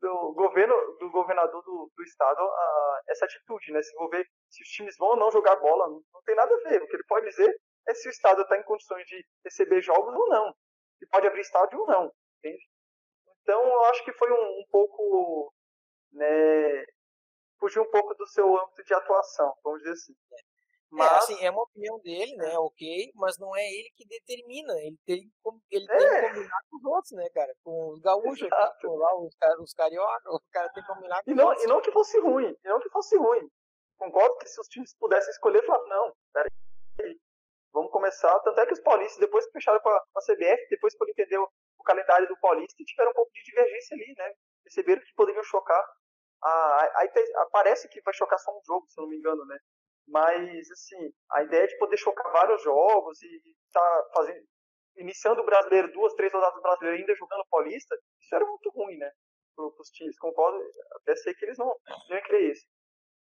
do 0.00 0.32
governo, 0.34 0.74
do 0.98 1.10
governador 1.10 1.62
do, 1.62 1.90
do 1.94 2.02
estado 2.02 2.40
a, 2.40 3.00
essa 3.08 3.24
atitude, 3.24 3.72
né? 3.72 3.82
Se 3.82 3.92
envolver 3.94 4.26
se 4.48 4.62
os 4.62 4.68
times 4.68 4.96
vão 4.98 5.08
ou 5.08 5.16
não 5.16 5.30
jogar 5.30 5.56
bola, 5.56 5.88
não, 5.88 6.02
não, 6.12 6.22
tem 6.22 6.34
nada 6.34 6.54
a 6.54 6.68
ver. 6.68 6.82
O 6.82 6.86
que 6.86 6.96
ele 6.96 7.04
pode 7.06 7.26
dizer 7.28 7.54
é 7.88 7.94
se 7.94 8.08
o 8.08 8.10
estado 8.10 8.42
está 8.42 8.56
em 8.56 8.62
condições 8.62 9.06
de 9.06 9.24
receber 9.44 9.82
jogos 9.82 10.14
ou 10.14 10.28
não. 10.28 10.54
E 11.02 11.06
pode 11.06 11.26
abrir 11.26 11.40
estádio 11.40 11.78
ou 11.78 11.86
não, 11.86 12.12
entende? 12.38 12.62
Então, 13.42 13.62
eu 13.62 13.84
acho 13.84 14.04
que 14.04 14.12
foi 14.12 14.30
um, 14.32 14.60
um 14.60 14.64
pouco, 14.70 15.52
né, 16.12 16.84
fugir 17.58 17.80
um 17.80 17.90
pouco 17.90 18.14
do 18.14 18.26
seu 18.26 18.46
âmbito 18.58 18.84
de 18.84 18.94
atuação, 18.94 19.54
vamos 19.62 19.80
dizer 19.80 19.92
assim. 19.92 20.14
É. 20.32 20.56
É, 20.86 20.96
mas... 20.96 21.12
É, 21.12 21.16
assim, 21.16 21.44
é 21.44 21.50
uma 21.50 21.62
opinião 21.62 21.98
dele, 22.00 22.36
né? 22.36 22.58
Ok, 22.58 23.12
mas 23.14 23.38
não 23.38 23.54
é 23.56 23.62
ele 23.62 23.90
que 23.96 24.06
determina. 24.06 24.72
Ele 24.74 24.96
tem, 25.04 25.32
ele 25.70 25.86
é. 25.90 25.96
tem 25.96 26.08
que 26.08 26.28
combinar 26.28 26.60
com 26.70 26.76
os 26.76 26.84
outros, 26.84 27.12
né, 27.12 27.28
cara? 27.34 27.52
Com 27.62 27.92
os 27.92 28.00
gaúchos 28.00 28.48
aqui, 28.52 28.86
com 28.86 28.96
lá, 28.96 29.16
os, 29.18 29.34
os 29.60 29.74
carioca, 29.74 30.30
o 30.30 30.40
cara 30.52 30.68
tem 30.70 30.82
que 30.82 30.88
combinar 30.88 31.22
com 31.22 31.30
e 31.30 31.34
não, 31.34 31.52
os 31.52 31.62
E 31.62 31.66
não 31.66 31.80
que 31.80 31.90
fosse 31.90 32.18
ruim, 32.20 32.56
e 32.64 32.68
não 32.68 32.80
que 32.80 32.88
fosse 32.90 33.16
ruim. 33.16 33.48
Concordo 33.98 34.36
que 34.38 34.48
se 34.48 34.60
os 34.60 34.68
times 34.68 34.94
pudessem 34.98 35.30
escolher, 35.30 35.64
falaram, 35.64 35.88
não, 35.88 36.16
peraí, 36.32 36.50
vamos 37.72 37.90
começar. 37.90 38.38
Tanto 38.40 38.60
é 38.60 38.66
que 38.66 38.74
os 38.74 38.80
paulistas, 38.80 39.18
depois 39.18 39.46
que 39.46 39.52
fecharam 39.52 39.80
com 39.80 39.88
a, 39.88 40.00
com 40.12 40.18
a 40.18 40.22
CBF, 40.22 40.68
depois 40.70 40.94
que 40.94 41.10
entender 41.10 41.38
o, 41.38 41.48
o 41.78 41.82
calendário 41.82 42.28
do 42.28 42.38
paulista, 42.38 42.84
tiveram 42.84 43.10
um 43.10 43.14
pouco 43.14 43.32
de 43.32 43.42
divergência 43.42 43.94
ali, 43.94 44.14
né? 44.16 44.32
Perceberam 44.62 45.02
que 45.02 45.14
poderiam 45.14 45.44
chocar. 45.44 45.82
Aí 46.96 47.08
parece 47.50 47.88
que 47.88 48.00
vai 48.02 48.14
chocar 48.14 48.38
só 48.38 48.50
um 48.52 48.60
jogo, 48.64 48.86
se 48.88 49.00
não 49.00 49.08
me 49.08 49.16
engano, 49.16 49.44
né? 49.46 49.58
Mas, 50.08 50.70
assim, 50.70 51.12
a 51.32 51.42
ideia 51.42 51.66
de 51.66 51.76
poder 51.78 51.96
chocar 51.96 52.30
vários 52.32 52.62
jogos 52.62 53.20
e 53.22 53.40
estar 53.66 53.80
tá 53.80 54.10
fazendo, 54.14 54.46
iniciando 54.96 55.42
o 55.42 55.44
brasileiro, 55.44 55.92
duas, 55.92 56.14
três 56.14 56.32
rodadas 56.32 56.62
brasileiras 56.62 57.00
ainda 57.00 57.14
jogando 57.16 57.44
paulista, 57.50 57.96
isso 58.20 58.34
era 58.34 58.46
muito 58.46 58.70
ruim, 58.70 58.96
né? 58.98 59.10
Para 59.56 59.64
os 59.66 59.88
times, 59.90 60.18
concordo, 60.18 60.62
até 60.96 61.16
sei 61.16 61.34
que 61.34 61.44
eles 61.44 61.58
não, 61.58 61.66
não 61.66 62.16
iam 62.16 62.22
querer 62.22 62.52
isso. 62.52 62.66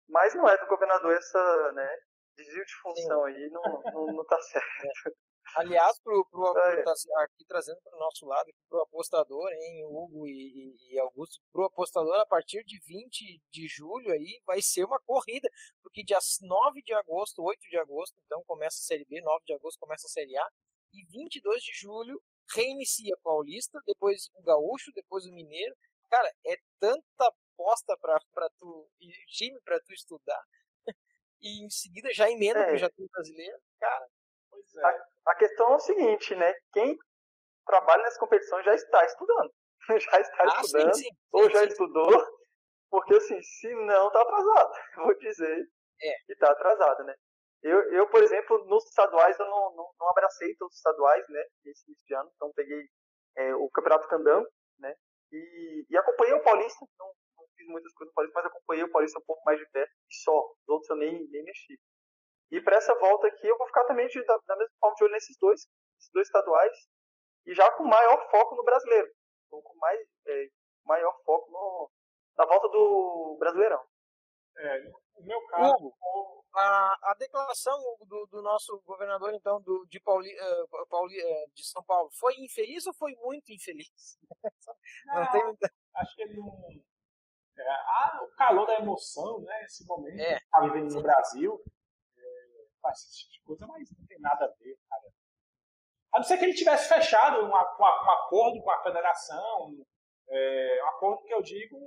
Mas 0.09 0.33
não 0.33 0.47
é 0.47 0.57
do 0.57 0.67
governador 0.67 1.13
essa, 1.13 1.71
né, 1.73 1.97
desvio 2.35 2.65
de 2.65 2.75
função 2.81 3.25
Sim. 3.25 3.33
aí, 3.33 3.49
não, 3.49 3.61
não, 3.93 4.05
não 4.13 4.25
tá 4.25 4.39
certo. 4.41 5.15
Aliás, 5.55 5.99
pro, 5.99 6.25
pro, 6.25 6.53
pro, 6.53 6.91
aqui 7.21 7.45
trazendo 7.47 7.79
para 7.81 7.95
o 7.95 7.99
nosso 7.99 8.25
lado, 8.25 8.51
para 8.69 8.79
o 8.79 8.81
apostador, 8.81 9.51
hein, 9.51 9.85
Hugo 9.85 10.27
e, 10.27 10.75
e 10.89 10.99
Augusto, 10.99 11.39
para 11.51 11.61
o 11.61 11.65
apostador, 11.65 12.15
a 12.15 12.25
partir 12.25 12.63
de 12.63 12.79
20 12.79 13.41
de 13.51 13.67
julho 13.67 14.11
aí 14.11 14.41
vai 14.45 14.61
ser 14.61 14.83
uma 14.83 14.99
corrida, 15.01 15.47
porque 15.81 16.03
dia 16.03 16.17
9 16.41 16.81
de 16.81 16.93
agosto, 16.93 17.43
8 17.43 17.59
de 17.69 17.77
agosto, 17.77 18.15
então 18.25 18.43
começa 18.45 18.77
a 18.77 18.85
Série 18.85 19.05
B, 19.05 19.21
9 19.21 19.43
de 19.45 19.53
agosto 19.53 19.79
começa 19.79 20.07
a 20.07 20.09
Série 20.09 20.35
A, 20.37 20.49
e 20.93 21.05
22 21.05 21.61
de 21.61 21.73
julho 21.73 22.21
reinicia 22.55 23.15
Paulista, 23.23 23.79
depois 23.85 24.29
o 24.35 24.43
Gaúcho, 24.43 24.91
depois 24.93 25.25
o 25.25 25.31
Mineiro. 25.31 25.75
Cara, 26.09 26.31
é 26.45 26.57
tanta 26.79 27.33
aposta 27.53 27.97
para 27.97 28.49
tu, 28.59 28.89
time 29.27 29.59
para 29.61 29.79
tu 29.81 29.93
estudar, 29.93 30.43
e 31.41 31.65
em 31.65 31.69
seguida 31.69 32.13
já 32.13 32.29
emenda 32.29 32.59
é. 32.59 32.77
já 32.77 32.89
tem 32.89 33.07
brasileiro, 33.07 33.59
cara. 33.79 34.07
Pois 34.49 34.75
é. 34.75 35.12
A, 35.25 35.35
questão 35.35 35.71
é 35.71 35.75
o 35.75 35.79
seguinte, 35.79 36.35
né? 36.35 36.53
Quem 36.71 36.97
trabalha 37.65 38.03
nessa 38.03 38.19
competição 38.19 38.61
já 38.63 38.73
está 38.73 39.05
estudando. 39.05 39.51
já 39.89 40.19
está 40.19 40.43
ah, 40.43 40.61
estudando, 40.61 40.95
sim, 40.95 41.03
sim, 41.03 41.09
ou 41.31 41.49
já 41.49 41.59
sim. 41.59 41.67
estudou, 41.67 42.27
porque 42.89 43.15
assim, 43.15 43.41
se 43.41 43.73
não, 43.73 44.11
tá 44.11 44.21
atrasado. 44.21 44.71
Vou 44.97 45.17
dizer 45.17 45.67
é. 46.01 46.15
que 46.25 46.35
tá 46.35 46.51
atrasado, 46.51 47.03
né? 47.03 47.15
Eu, 47.61 47.79
eu, 47.93 48.09
por 48.09 48.21
exemplo, 48.21 48.65
nos 48.65 48.85
estaduais, 48.85 49.39
eu 49.39 49.45
não, 49.45 49.75
não, 49.75 49.89
não 49.97 50.09
abracei 50.09 50.53
todos 50.57 50.73
os 50.73 50.79
estaduais, 50.79 51.25
né? 51.29 51.41
Esse 51.65 51.85
início 51.87 52.05
de 52.05 52.13
ano, 52.13 52.29
então 52.35 52.51
peguei 52.53 52.89
é, 53.37 53.55
o 53.55 53.69
Campeonato 53.69 54.07
Candango, 54.09 54.47
né? 54.79 54.93
E, 55.31 55.85
e 55.89 55.97
acompanhei 55.97 56.33
o 56.33 56.43
Paulista, 56.43 56.85
não, 56.99 57.07
não, 57.37 57.45
fiz 57.55 57.67
muitas 57.67 57.93
coisas 57.93 58.11
no 58.11 58.15
Paulista, 58.15 58.39
mas 58.39 58.51
acompanhei 58.51 58.83
o 58.83 58.91
Paulista 58.91 59.19
um 59.19 59.25
pouco 59.25 59.41
mais 59.45 59.57
de 59.57 59.65
perto, 59.71 59.91
e 60.09 60.15
só. 60.15 60.37
Os 60.37 60.69
outros 60.69 60.89
eu 60.89 60.97
nem, 60.97 61.27
nem 61.29 61.43
mexi. 61.43 61.79
E 62.51 62.61
para 62.61 62.77
essa 62.77 62.93
volta 62.99 63.27
aqui 63.27 63.47
eu 63.47 63.57
vou 63.57 63.67
ficar 63.67 63.83
também 63.85 64.07
de, 64.07 64.23
da, 64.25 64.37
da, 64.45 64.55
mesma 64.55 64.75
forma 64.79 64.95
de 64.95 65.03
olho 65.03 65.13
nesses 65.13 65.37
dois, 65.37 65.61
esses 65.97 66.11
dois 66.13 66.27
estaduais, 66.27 66.73
e 67.45 67.53
já 67.53 67.69
com 67.71 67.83
maior 67.83 68.29
foco 68.29 68.55
no 68.55 68.63
brasileiro. 68.63 69.11
Com 69.49 69.61
mais, 69.79 69.99
é, 70.27 70.47
maior 70.85 71.13
foco 71.25 71.51
no, 71.51 71.91
na 72.37 72.45
volta 72.45 72.67
do 72.69 73.37
Brasileirão. 73.39 73.83
É, 74.57 74.79
no 74.83 75.25
meu 75.25 75.41
caso. 75.47 75.73
Hugo, 75.75 76.45
a, 76.53 77.11
a 77.11 77.15
declaração 77.17 77.75
do, 78.07 78.27
do, 78.27 78.41
nosso 78.41 78.79
governador, 78.85 79.33
então, 79.33 79.59
do, 79.61 79.85
de, 79.87 79.99
Pauli, 79.99 80.29
uh, 80.29 80.87
Pauli, 80.87 81.19
uh, 81.19 81.51
de 81.53 81.65
São 81.65 81.83
Paulo, 81.83 82.09
foi 82.19 82.35
infeliz 82.37 82.85
ou 82.85 82.93
foi 82.93 83.15
muito 83.15 83.51
infeliz? 83.51 84.19
Não, 85.05 85.15
não 85.21 85.31
tem 85.31 85.43
muita... 85.43 85.71
Acho 85.95 86.15
que 86.15 86.21
ele 86.23 86.37
não. 86.37 86.47
É, 87.55 87.69
ah, 87.69 88.19
o 88.23 88.35
calor 88.35 88.65
da 88.65 88.79
emoção, 88.79 89.41
né? 89.41 89.63
Esse 89.63 89.85
momento 89.85 90.19
é, 90.19 90.39
que 90.39 90.43
está 90.43 90.61
vivendo 90.61 90.93
no 90.93 91.01
Brasil 91.03 91.63
faz 92.83 92.99
esse 92.99 93.29
tipo 93.29 93.33
de 93.33 93.41
coisa, 93.43 93.67
mas 93.67 93.89
não 93.97 94.05
tem 94.05 94.19
nada 94.19 94.45
a 94.45 94.53
ver, 94.59 94.77
cara. 94.89 95.07
A 96.13 96.19
não 96.19 96.23
ser 96.23 96.37
que 96.37 96.45
ele 96.45 96.53
tivesse 96.53 96.87
fechado 96.87 97.41
um, 97.41 97.47
um, 97.47 97.49
um 97.49 98.11
acordo 98.11 98.61
com 98.61 98.69
a 98.69 98.83
federação, 98.83 99.73
é, 100.29 100.83
um 100.83 100.89
acordo 100.89 101.23
que 101.23 101.33
eu 101.33 101.41
digo, 101.41 101.77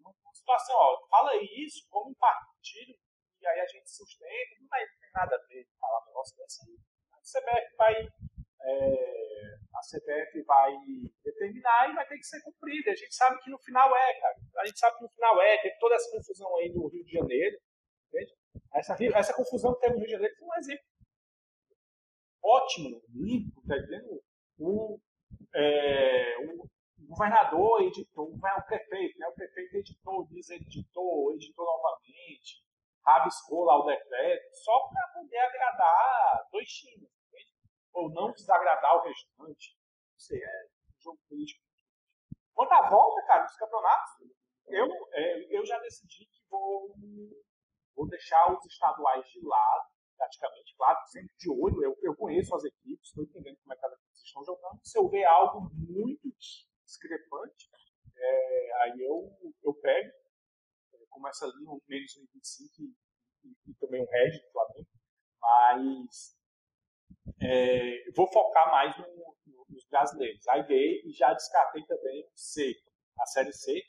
uma 0.00 0.34
situação, 0.34 0.74
ó, 0.74 1.06
fala 1.08 1.32
isso 1.36 1.86
como 1.88 2.10
um 2.10 2.14
partido, 2.14 2.98
e 3.40 3.46
aí 3.46 3.60
a 3.60 3.66
gente 3.66 3.90
sustenta, 3.90 4.56
não, 4.60 4.68
não 4.68 5.00
tem 5.00 5.10
nada 5.14 5.36
a 5.36 5.46
ver 5.46 5.66
falar 5.78 6.02
um 6.02 6.06
negócio 6.06 6.36
desse 6.36 6.62
aí. 6.62 6.76
A 7.12 7.20
CBF 7.20 7.76
vai, 7.76 7.94
é, 8.62 9.58
a 9.74 9.80
CBF 9.80 10.42
vai 10.42 10.72
determinar 11.24 11.90
e 11.90 11.94
vai 11.94 12.06
ter 12.06 12.18
que 12.18 12.26
ser 12.26 12.42
cumprida. 12.42 12.90
A 12.90 12.94
gente 12.94 13.14
sabe 13.14 13.40
que 13.40 13.50
no 13.50 13.58
final 13.58 13.94
é, 13.96 14.20
cara. 14.20 14.36
A 14.58 14.66
gente 14.66 14.78
sabe 14.78 14.96
que 14.98 15.04
no 15.04 15.10
final 15.10 15.40
é, 15.40 15.58
teve 15.62 15.78
toda 15.78 15.94
essa 15.94 16.10
confusão 16.10 16.54
aí 16.58 16.70
no 16.72 16.88
Rio 16.88 17.04
de 17.04 17.12
Janeiro, 17.12 17.58
entende? 18.08 18.34
Essa, 18.74 18.96
essa 19.14 19.34
confusão 19.34 19.74
que 19.74 19.80
teve 19.80 19.94
no 19.94 19.98
Rio 19.98 20.06
de 20.06 20.12
Janeiro 20.12 20.36
foi 20.36 20.48
um 20.48 20.58
exemplo 20.58 20.84
ótimo, 22.42 23.02
limpo, 23.14 23.62
tá 23.66 23.76
entendendo? 23.76 24.22
O, 24.58 24.98
é, 25.54 26.38
o 26.38 26.68
governador 27.08 27.82
editou, 27.82 28.32
o 28.32 28.62
prefeito, 28.66 29.18
né? 29.18 29.26
o 29.28 29.34
prefeito 29.34 29.74
editou, 29.76 30.26
deseditou, 30.28 31.32
editou 31.34 31.64
novamente, 31.64 32.64
rabiscou 33.04 33.64
lá 33.64 33.78
o 33.78 33.86
decreto, 33.86 34.56
só 34.64 34.88
para 34.88 35.08
poder 35.14 35.38
agradar 35.38 36.48
dois 36.52 36.68
times, 36.68 37.10
ou 37.92 38.10
não 38.10 38.32
desagradar 38.32 38.96
o 38.96 39.02
restante. 39.02 39.76
Não 40.12 40.18
sei, 40.18 40.42
é 40.42 40.66
um 40.96 41.02
jogo 41.02 41.18
político. 41.28 41.62
Quanto 42.54 42.72
à 42.72 42.88
volta, 42.88 43.26
cara, 43.26 43.44
dos 43.44 43.56
campeonatos, 43.56 44.10
eu, 44.68 44.86
é, 45.12 45.56
eu 45.56 45.64
já 45.64 45.78
decidi 45.78 46.26
que 46.26 46.42
vou 46.48 46.94
vou 47.94 48.08
deixar 48.08 48.52
os 48.52 48.64
estaduais 48.66 49.26
de 49.28 49.40
lado, 49.44 49.90
praticamente, 50.16 50.74
claro, 50.76 50.98
sempre 51.06 51.34
de 51.38 51.50
olho, 51.50 51.82
eu, 51.82 51.96
eu 52.02 52.16
conheço 52.16 52.54
as 52.54 52.64
equipes, 52.64 53.08
estou 53.08 53.24
entendendo 53.24 53.58
como 53.62 53.72
é 53.72 53.76
que 53.76 53.86
as 53.86 53.92
equipes 53.92 54.22
estão 54.24 54.44
jogando, 54.44 54.80
se 54.82 54.98
eu 54.98 55.08
ver 55.08 55.24
algo 55.24 55.70
muito 55.72 56.28
discrepante, 56.84 57.70
é, 58.16 58.82
aí 58.82 59.00
eu, 59.00 59.32
eu 59.62 59.74
pego, 59.74 60.12
começa 61.08 61.44
ali 61.44 61.66
um 61.66 61.80
menos 61.88 62.12
1,25 62.12 62.68
e, 62.78 62.94
e, 63.44 63.70
e 63.70 63.74
também 63.74 64.02
um 64.02 64.10
head 64.10 64.38
do 64.38 64.52
Flamengo, 64.52 64.88
mas 65.40 66.40
é, 67.42 68.10
vou 68.14 68.26
focar 68.26 68.70
mais 68.70 68.96
no, 68.98 69.36
no, 69.46 69.66
nos 69.68 69.84
brasileiros. 69.88 70.46
Aí 70.48 70.66
dei 70.66 71.02
e 71.04 71.12
já 71.12 71.32
descartei 71.32 71.84
também 71.86 72.28
C, 72.34 72.74
a 73.18 73.26
Série 73.26 73.52
C, 73.52 73.82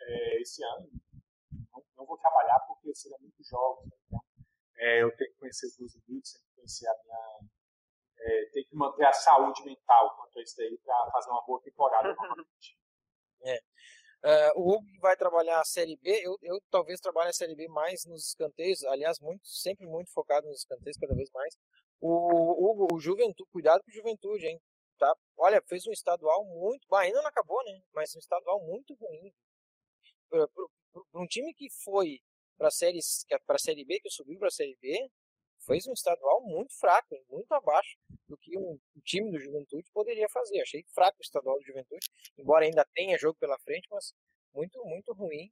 é, 0.00 0.40
esse 0.40 0.62
ano. 0.64 0.88
Não, 1.98 2.06
vou 2.06 2.16
trabalhar 2.16 2.60
porque 2.60 2.94
serão 2.94 3.18
muitos 3.20 3.46
jogos, 3.46 3.84
né? 3.86 3.96
então 4.06 4.20
é, 4.78 5.02
eu 5.02 5.14
tenho 5.16 5.32
que 5.32 5.38
conhecer 5.40 5.66
os 5.66 5.78
meus 5.78 5.94
limites, 5.96 6.32
tenho 6.32 6.44
que 6.44 6.54
conhecer 6.54 6.86
a 6.86 6.94
minha. 7.02 7.50
É, 8.20 8.50
tenho 8.52 8.66
que 8.68 8.76
manter 8.76 9.04
a 9.04 9.12
saúde 9.12 9.64
mental 9.64 10.16
quanto 10.16 10.38
a 10.38 10.42
isso 10.42 10.56
daí 10.56 10.78
para 10.78 11.10
fazer 11.12 11.30
uma 11.30 11.44
boa 11.44 11.60
temporada 11.62 12.14
novamente. 12.14 12.78
É. 13.40 13.60
Uh, 14.24 14.60
o 14.60 14.72
Hugo 14.72 15.00
vai 15.00 15.16
trabalhar 15.16 15.60
a 15.60 15.64
Série 15.64 15.96
B, 15.96 16.10
eu, 16.24 16.36
eu 16.42 16.60
talvez 16.72 16.98
trabalhe 16.98 17.30
a 17.30 17.32
Série 17.32 17.54
B 17.54 17.68
mais 17.68 18.04
nos 18.04 18.26
escanteios, 18.26 18.82
aliás, 18.82 19.20
muito, 19.20 19.46
sempre 19.46 19.86
muito 19.86 20.12
focado 20.12 20.48
nos 20.48 20.58
escanteios, 20.58 20.96
cada 20.96 21.14
vez 21.14 21.30
mais. 21.30 21.56
O 22.00 22.68
Hugo, 22.68 22.88
o 22.92 22.98
Juventude, 22.98 23.48
cuidado 23.52 23.80
com 23.84 23.90
o 23.92 23.94
Juventude, 23.94 24.46
hein? 24.48 24.60
Tá? 24.98 25.14
Olha, 25.36 25.62
fez 25.68 25.86
um 25.86 25.92
estadual 25.92 26.44
muito. 26.44 26.84
Bah, 26.88 27.02
ainda 27.02 27.22
não 27.22 27.28
acabou, 27.28 27.62
né? 27.64 27.80
Mas 27.94 28.14
um 28.16 28.18
estadual 28.18 28.60
muito 28.60 28.92
ruim. 28.94 29.32
Para 30.92 31.22
um 31.22 31.26
time 31.26 31.54
que 31.54 31.68
foi 31.84 32.20
para 32.56 32.68
a 32.68 32.70
série, 32.70 32.98
a 32.98 33.58
série 33.58 33.84
B, 33.84 34.00
que 34.00 34.10
subiu 34.10 34.38
para 34.38 34.48
a 34.48 34.50
Série 34.50 34.76
B, 34.80 35.08
fez 35.64 35.86
um 35.86 35.92
estadual 35.92 36.42
muito 36.42 36.72
fraco, 36.78 37.16
muito 37.28 37.52
abaixo 37.52 37.96
do 38.26 38.36
que 38.36 38.56
um, 38.58 38.72
um 38.72 39.00
time 39.04 39.30
do 39.30 39.38
Juventude 39.38 39.88
poderia 39.92 40.28
fazer. 40.28 40.60
Achei 40.60 40.82
fraco 40.94 41.18
o 41.18 41.22
estadual 41.22 41.56
do 41.58 41.64
Juventude, 41.64 42.06
embora 42.36 42.64
ainda 42.64 42.84
tenha 42.94 43.18
jogo 43.18 43.38
pela 43.38 43.58
frente, 43.60 43.86
mas 43.90 44.12
muito, 44.52 44.82
muito 44.84 45.12
ruim. 45.12 45.50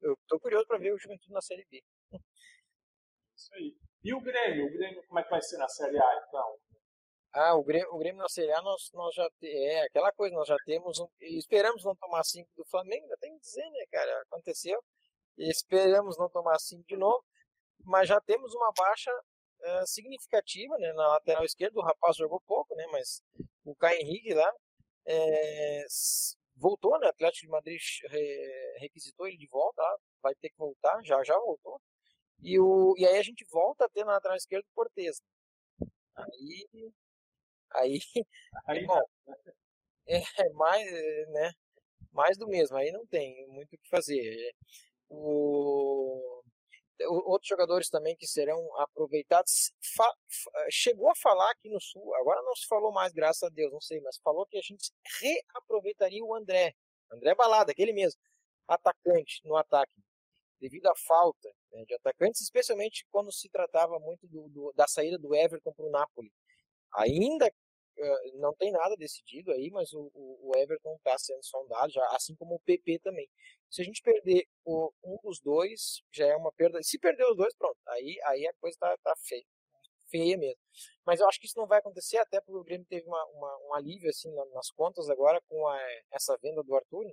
Eu 0.00 0.14
estou 0.14 0.40
curioso 0.40 0.66
para 0.66 0.78
ver 0.78 0.92
o 0.92 0.98
Juventude 0.98 1.32
na 1.32 1.40
Série 1.40 1.66
B. 1.70 1.82
Isso 3.36 3.54
aí. 3.54 3.76
E 4.02 4.14
o 4.14 4.20
Grêmio? 4.20 4.66
O 4.66 4.72
Grêmio, 4.72 5.02
como 5.06 5.20
é 5.20 5.24
que 5.24 5.30
vai 5.30 5.42
ser 5.42 5.58
na 5.58 5.68
Série 5.68 5.98
A, 5.98 6.24
então? 6.26 6.58
Ah, 7.32 7.54
o 7.54 7.62
Grêmio, 7.62 7.88
o 7.92 7.98
Grêmio 7.98 8.22
na 8.22 8.28
Série 8.28 8.52
A, 8.52 8.62
nós, 8.62 8.90
nós 8.94 9.14
já 9.14 9.28
é 9.42 9.82
aquela 9.82 10.10
coisa, 10.12 10.34
nós 10.34 10.48
já 10.48 10.56
temos, 10.64 10.98
um, 10.98 11.08
esperamos 11.20 11.84
não 11.84 11.94
tomar 11.96 12.24
cinco 12.24 12.50
do 12.56 12.64
Flamengo, 12.66 13.04
ainda 13.04 13.16
tem 13.18 13.32
que 13.34 13.40
dizer, 13.40 13.70
né, 13.70 13.84
cara, 13.92 14.22
aconteceu, 14.22 14.82
esperamos 15.36 16.16
não 16.18 16.28
tomar 16.30 16.58
cinco 16.58 16.84
de 16.88 16.96
novo, 16.96 17.22
mas 17.84 18.08
já 18.08 18.20
temos 18.22 18.54
uma 18.54 18.72
baixa 18.76 19.10
é, 19.62 19.86
significativa, 19.86 20.76
né, 20.78 20.92
na 20.94 21.08
lateral 21.08 21.44
esquerda, 21.44 21.78
o 21.78 21.82
rapaz 21.82 22.16
jogou 22.16 22.40
pouco, 22.46 22.74
né, 22.74 22.86
mas 22.90 23.22
o 23.64 23.74
Caio 23.76 24.00
Henrique 24.00 24.34
lá 24.34 24.50
é, 25.06 25.84
voltou, 26.56 26.98
né, 26.98 27.08
Atlético 27.08 27.46
de 27.46 27.52
Madrid 27.52 27.80
requisitou 28.80 29.28
ele 29.28 29.36
de 29.36 29.48
volta, 29.48 29.82
vai 30.22 30.34
ter 30.36 30.48
que 30.50 30.58
voltar, 30.58 31.00
já 31.04 31.22
já 31.22 31.38
voltou, 31.38 31.80
e, 32.40 32.58
o, 32.58 32.94
e 32.96 33.06
aí 33.06 33.18
a 33.18 33.22
gente 33.22 33.44
volta 33.50 33.84
a 33.84 33.88
ter 33.88 34.04
na 34.04 34.12
lateral 34.12 34.36
esquerda 34.36 34.66
o 34.70 34.74
Cortez. 34.74 35.20
Aí, 36.16 36.92
aí, 37.72 38.00
aí 38.66 38.86
bom, 38.86 39.00
é, 40.08 40.18
é 40.18 40.50
mais, 40.54 40.90
né, 41.30 41.52
mais 42.12 42.36
do 42.38 42.48
mesmo, 42.48 42.76
aí 42.76 42.90
não 42.92 43.06
tem 43.06 43.46
muito 43.48 43.74
o 43.74 43.78
que 43.78 43.88
fazer. 43.88 44.52
O, 45.10 46.42
outros 47.06 47.48
jogadores 47.48 47.88
também 47.88 48.16
que 48.16 48.26
serão 48.26 48.58
aproveitados. 48.80 49.72
Fa, 49.94 50.12
chegou 50.70 51.10
a 51.10 51.16
falar 51.16 51.50
aqui 51.50 51.68
no 51.68 51.80
Sul, 51.80 52.14
agora 52.16 52.42
não 52.42 52.54
se 52.56 52.66
falou 52.66 52.92
mais, 52.92 53.12
graças 53.12 53.42
a 53.42 53.48
Deus, 53.48 53.72
não 53.72 53.80
sei, 53.80 54.00
mas 54.00 54.18
falou 54.18 54.46
que 54.46 54.58
a 54.58 54.62
gente 54.62 54.90
reaproveitaria 55.20 56.24
o 56.24 56.34
André, 56.34 56.74
André 57.12 57.34
Balada, 57.34 57.72
aquele 57.72 57.92
mesmo, 57.92 58.20
atacante 58.66 59.40
no 59.44 59.56
ataque 59.56 59.92
devido 60.60 60.86
à 60.86 60.94
falta 60.96 61.48
né, 61.72 61.84
de 61.86 61.94
atacantes, 61.94 62.40
especialmente 62.40 63.06
quando 63.10 63.32
se 63.32 63.48
tratava 63.48 63.98
muito 64.00 64.26
do, 64.26 64.48
do, 64.48 64.72
da 64.74 64.86
saída 64.86 65.18
do 65.18 65.34
Everton 65.34 65.72
para 65.72 65.86
o 65.86 65.90
Napoli. 65.90 66.32
Ainda 66.96 67.46
uh, 67.46 68.38
não 68.40 68.54
tem 68.54 68.72
nada 68.72 68.96
decidido 68.96 69.52
aí, 69.52 69.70
mas 69.70 69.92
o, 69.92 70.10
o, 70.14 70.52
Everton 70.56 70.94
está 70.96 71.18
sendo 71.18 71.44
sondado, 71.44 71.92
já, 71.92 72.04
assim 72.08 72.34
como 72.36 72.56
o 72.56 72.60
PP 72.60 73.00
também. 73.00 73.28
Se 73.70 73.82
a 73.82 73.84
gente 73.84 74.02
perder 74.02 74.46
o, 74.64 74.92
um 75.04 75.18
dos 75.22 75.40
dois, 75.40 76.02
já 76.12 76.26
é 76.26 76.36
uma 76.36 76.52
perda. 76.52 76.82
Se 76.82 76.98
perder 76.98 77.24
os 77.30 77.36
dois, 77.36 77.54
pronto, 77.56 77.78
aí, 77.88 78.18
aí 78.24 78.46
a 78.46 78.52
coisa 78.60 78.74
está 78.74 78.96
tá 79.02 79.14
feia. 79.26 79.44
Feia 80.10 80.38
mesmo. 80.38 80.60
Mas 81.04 81.20
eu 81.20 81.28
acho 81.28 81.38
que 81.38 81.46
isso 81.46 81.58
não 81.58 81.66
vai 81.66 81.80
acontecer, 81.80 82.16
até 82.16 82.40
porque 82.40 82.58
o 82.58 82.64
Grêmio 82.64 82.86
teve 82.88 83.06
uma, 83.06 83.22
uma, 83.26 83.58
um 83.68 83.74
alívio 83.74 84.08
assim 84.08 84.32
nas 84.54 84.70
contas 84.70 85.08
agora 85.10 85.38
com 85.48 85.66
a, 85.68 85.78
essa 86.12 86.36
venda 86.42 86.62
do 86.62 86.74
Arthur. 86.74 87.04
Né? 87.04 87.12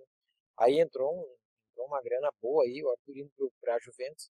Aí 0.58 0.80
entrou 0.80 1.14
um, 1.14 1.36
entrou 1.72 1.88
uma 1.88 2.02
grana 2.02 2.32
boa 2.42 2.64
aí, 2.64 2.82
o 2.82 2.90
Arthur 2.90 3.18
indo 3.18 3.52
para 3.60 3.76
a 3.76 3.80
Juventus, 3.80 4.32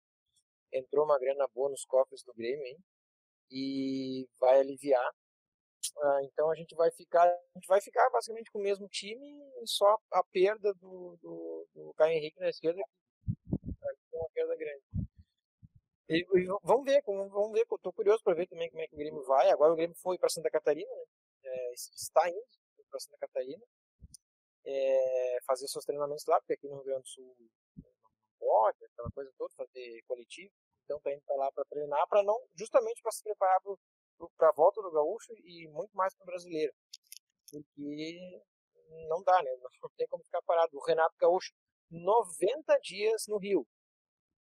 entrou 0.74 1.06
uma 1.06 1.18
grana 1.18 1.48
boa 1.54 1.70
nos 1.70 1.86
cofres 1.86 2.22
do 2.24 2.34
Grêmio 2.34 2.66
hein? 2.66 2.78
e 3.50 4.28
vai 4.40 4.60
aliviar. 4.60 5.10
Ah, 5.98 6.20
então 6.24 6.50
a 6.50 6.56
gente 6.56 6.76
vai 6.76 6.92
ficar, 6.92 7.24
a 7.24 7.52
gente 7.56 7.68
vai 7.68 7.82
ficar 7.82 8.10
basicamente 8.10 8.52
com 8.52 8.60
o 8.60 8.64
mesmo 8.64 8.88
time, 8.88 9.38
só 9.66 9.98
a 10.12 10.24
perda 10.24 10.74
do, 10.76 11.18
do, 11.22 11.68
do 11.74 11.94
Caio 11.96 12.14
Henrique 12.14 12.40
na 12.40 12.50
esquerda, 12.50 12.82
que 13.26 14.16
uma 14.16 14.30
perda 14.34 14.56
grande. 14.56 14.84
E, 16.10 16.20
e, 16.20 16.46
vamos 16.64 16.86
ver, 16.86 17.04
vamos 17.06 17.52
ver, 17.52 17.66
estou 17.70 17.94
curioso 17.94 18.24
para 18.24 18.34
ver 18.34 18.48
também 18.48 18.70
como 18.70 18.82
é 18.82 18.88
que 18.88 18.96
o 18.96 18.98
Grêmio 18.98 19.24
vai. 19.26 19.50
Agora 19.50 19.74
o 19.74 19.76
Grêmio 19.76 19.96
foi 19.98 20.18
para 20.18 20.30
Santa 20.30 20.50
Catarina, 20.50 20.90
né? 20.90 21.04
é, 21.44 21.74
está 21.74 22.28
indo 22.30 22.44
para 22.90 23.00
Santa 23.00 23.18
Catarina 23.20 23.64
é, 24.66 25.38
fazer 25.46 25.68
seus 25.68 25.86
treinamentos 25.86 26.26
lá, 26.26 26.40
porque 26.40 26.54
aqui 26.54 26.68
no 26.68 26.76
Rio 26.76 26.86
Grande 26.86 27.04
do 27.04 27.08
Sul 27.08 27.36
pode, 28.40 28.86
aquela 28.86 29.12
coisa 29.12 29.32
toda, 29.38 29.54
fazer 29.56 30.02
coletivo. 30.08 30.52
Então 30.86 31.00
tá 31.02 31.14
indo 31.14 31.22
pra 31.22 31.36
lá 31.36 31.52
para 31.52 31.66
treinar, 31.66 32.08
para 32.08 32.24
não, 32.24 32.40
justamente 32.56 33.02
para 33.02 33.12
se 33.12 33.24
preparar 33.24 33.62
para 34.38 34.49
a 34.49 34.53
volta 34.53 34.82
do 34.82 34.91
gaúcho 34.91 35.34
e 35.43 35.67
muito 35.70 35.95
mais 35.95 36.15
para 36.15 36.24
o 36.24 36.28
brasileiro. 36.28 36.74
Porque 37.51 38.41
não 39.07 39.24
dá, 39.24 39.41
né? 39.43 39.51
Não 39.84 39.89
tem 39.97 40.07
como 40.07 40.24
ficar 40.24 40.41
parado. 40.43 40.76
O 40.78 40.86
Renato 40.86 41.15
Gaúcho, 41.20 41.53
90 41.91 42.80
dias 42.82 43.26
no 43.28 43.38
Rio. 43.38 43.65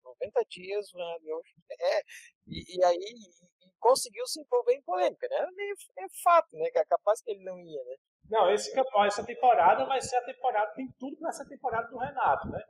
90 0.04 0.44
dias 0.48 0.92
o 0.92 0.98
Renato 0.98 1.24
Gaúcho. 1.24 1.54
É, 1.80 2.00
e, 2.46 2.78
e 2.78 2.84
aí 2.84 2.96
e 2.96 3.70
conseguiu 3.78 4.26
se 4.26 4.40
envolver 4.40 4.74
em 4.74 4.82
polêmica, 4.82 5.26
né? 5.28 5.46
É, 5.58 6.04
é 6.04 6.06
fato, 6.22 6.56
né? 6.56 6.70
Que 6.70 6.78
é 6.78 6.84
capaz 6.84 7.22
que 7.22 7.30
ele 7.30 7.44
não 7.44 7.58
ia, 7.58 7.84
né? 7.84 7.96
Não, 8.28 8.52
esse, 8.52 8.72
essa 9.06 9.24
temporada 9.24 9.84
vai 9.84 10.00
ser 10.00 10.16
a 10.16 10.24
temporada, 10.24 10.74
tem 10.74 10.88
tudo 10.98 11.16
para 11.16 11.28
essa 11.28 11.46
temporada 11.46 11.88
do 11.88 11.98
Renato, 11.98 12.48
né? 12.48 12.60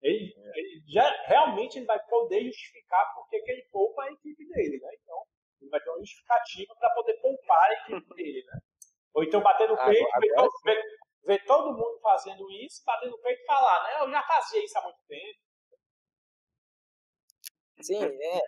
Ele, 0.00 0.32
ele, 0.54 0.84
já 0.86 1.08
realmente 1.26 1.78
ele 1.78 1.86
vai 1.86 1.98
poder 2.06 2.44
justificar 2.44 3.12
porque 3.14 3.40
que 3.40 3.50
ele 3.50 3.66
poupa 3.72 4.04
a 4.04 4.12
equipe 4.12 4.46
dele, 4.46 4.78
né? 4.78 4.90
Então, 5.02 5.26
ele 5.64 5.70
vai 5.70 5.80
ter 5.80 5.90
uma 5.90 5.98
justificativa 5.98 6.74
para 6.76 6.94
poder 6.94 7.14
poupar 7.20 7.62
a 7.62 7.72
equipe 7.72 8.14
dele, 8.14 8.44
né? 8.46 8.60
Ou 9.14 9.24
então 9.24 9.42
bater 9.42 9.68
no 9.68 9.76
peito, 9.76 10.08
agora, 10.12 10.48
ver, 10.64 10.74
ver, 10.74 10.82
ver, 11.24 11.44
todo 11.46 11.72
mundo 11.72 11.98
fazendo 12.00 12.50
isso, 12.50 12.82
bater 12.84 13.08
no 13.08 13.18
peito 13.20 13.40
e 13.42 13.46
falar, 13.46 13.84
né? 13.84 14.02
Eu 14.02 14.10
já 14.10 14.22
fazia 14.22 14.64
isso 14.64 14.78
há 14.78 14.82
muito 14.82 14.98
tempo. 15.06 15.38
Sim, 17.80 18.04
é. 18.04 18.40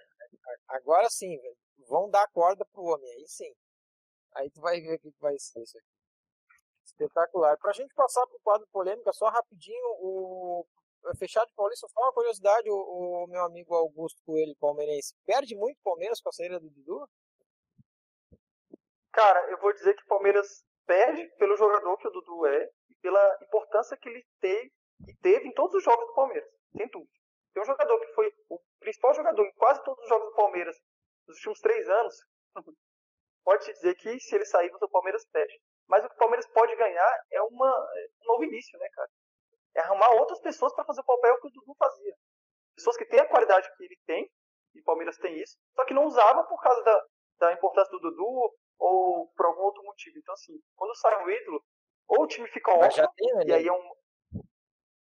Agora 0.69 1.09
sim, 1.09 1.39
vão 1.89 2.11
dar 2.11 2.27
corda 2.29 2.65
pro 2.73 2.83
homem, 2.83 3.11
aí 3.13 3.29
sim. 3.29 3.53
Aí 4.35 4.51
tu 4.51 4.61
vai 4.61 4.81
ver 4.81 4.97
o 4.97 4.99
que 4.99 5.11
vai 5.21 5.39
ser 5.39 5.63
isso 5.63 5.79
aqui. 5.79 5.87
Espetacular. 6.85 7.57
Para 7.59 7.71
a 7.71 7.75
gente 7.75 7.95
passar 7.95 8.27
para 8.27 8.37
o 8.37 8.41
quadro 8.41 8.67
polêmica, 8.73 9.13
só 9.13 9.29
rapidinho, 9.29 9.87
o 10.01 10.67
fechado 11.15 11.49
de 11.49 11.55
Paulista, 11.55 11.87
só 11.89 12.01
uma 12.01 12.13
curiosidade, 12.13 12.71
o, 12.71 12.75
o, 12.75 13.27
meu 13.29 13.45
amigo 13.45 13.75
Augusto 13.75 14.23
Coelho, 14.25 14.57
palmeirense, 14.59 15.15
perde 15.25 15.55
muito 15.55 15.81
Palmeiras 15.83 16.21
com 16.21 16.29
a 16.29 16.33
saída 16.33 16.59
do 16.59 16.71
Dudu? 16.71 17.09
Cara, 19.13 19.51
eu 19.51 19.59
vou 19.59 19.73
dizer 19.73 19.95
que 19.95 20.03
o 20.03 20.09
Palmeiras 20.09 20.65
perde 20.87 21.27
pelo 21.39 21.57
jogador 21.57 21.97
que 21.99 22.09
o 22.09 22.11
Dudu 22.11 22.47
é 22.47 22.71
e 22.91 22.95
pela 22.97 23.39
importância 23.43 23.97
que 23.97 24.09
ele 24.09 24.25
teve, 24.41 24.73
e 25.07 25.15
teve 25.23 25.49
em 25.49 25.53
todos 25.53 25.75
os 25.75 25.85
jogos 25.85 26.07
do 26.07 26.15
Palmeiras, 26.15 26.49
sem 26.77 26.89
dúvida. 26.89 27.13
Tem 27.53 27.63
um 27.63 27.67
jogador 27.67 27.99
que 28.01 28.13
foi 28.13 28.33
o 28.51 28.61
principal 28.81 29.15
jogador 29.15 29.45
em 29.47 29.53
quase 29.55 29.83
todos 29.85 30.03
os 30.03 30.09
jogos 30.09 30.29
do 30.29 30.35
Palmeiras 30.35 30.77
nos 31.27 31.37
últimos 31.39 31.61
três 31.61 31.89
anos, 31.89 32.15
pode 33.45 33.65
dizer 33.73 33.95
que 33.95 34.19
se 34.21 34.35
ele 34.35 34.45
sair, 34.45 34.71
o 34.75 34.89
Palmeiras 34.89 35.25
perde. 35.33 35.61
Mas 35.89 36.05
o 36.05 36.09
que 36.09 36.15
o 36.15 36.19
Palmeiras 36.19 36.47
pode 36.49 36.75
ganhar 36.77 37.25
é 37.31 37.43
uma, 37.43 37.89
um 38.23 38.27
novo 38.27 38.45
início, 38.45 38.79
né, 38.79 38.89
cara? 38.93 39.09
É 39.77 39.81
arrumar 39.81 40.11
outras 40.15 40.41
pessoas 40.41 40.75
para 40.75 40.85
fazer 40.85 41.01
o 41.03 41.05
papel 41.05 41.41
que 41.41 41.49
o 41.49 41.51
Dudu 41.51 41.75
fazia. 41.79 42.15
Pessoas 42.75 42.97
que 42.97 43.05
têm 43.05 43.21
a 43.21 43.29
qualidade 43.29 43.71
que 43.77 43.85
ele 43.85 43.99
tem, 44.07 44.31
e 44.75 44.81
o 44.81 44.85
Palmeiras 44.85 45.17
tem 45.19 45.39
isso, 45.41 45.57
só 45.75 45.85
que 45.85 45.95
não 45.95 46.05
usava 46.05 46.45
por 46.45 46.61
causa 46.61 46.83
da, 46.83 47.05
da 47.39 47.53
importância 47.53 47.91
do 47.93 48.01
Dudu 48.01 48.55
ou 48.79 49.29
por 49.37 49.47
algum 49.47 49.63
outro 49.63 49.83
motivo. 49.85 50.19
Então, 50.19 50.35
assim, 50.35 50.53
quando 50.75 50.95
sai 50.97 51.25
um 51.25 51.31
ídolo, 51.31 51.63
ou 52.09 52.25
o 52.25 52.27
time 52.27 52.49
fica 52.49 52.73
órfão, 52.73 53.09
e 53.47 53.53
aí 53.53 53.67
é 53.67 53.73
um. 53.73 53.93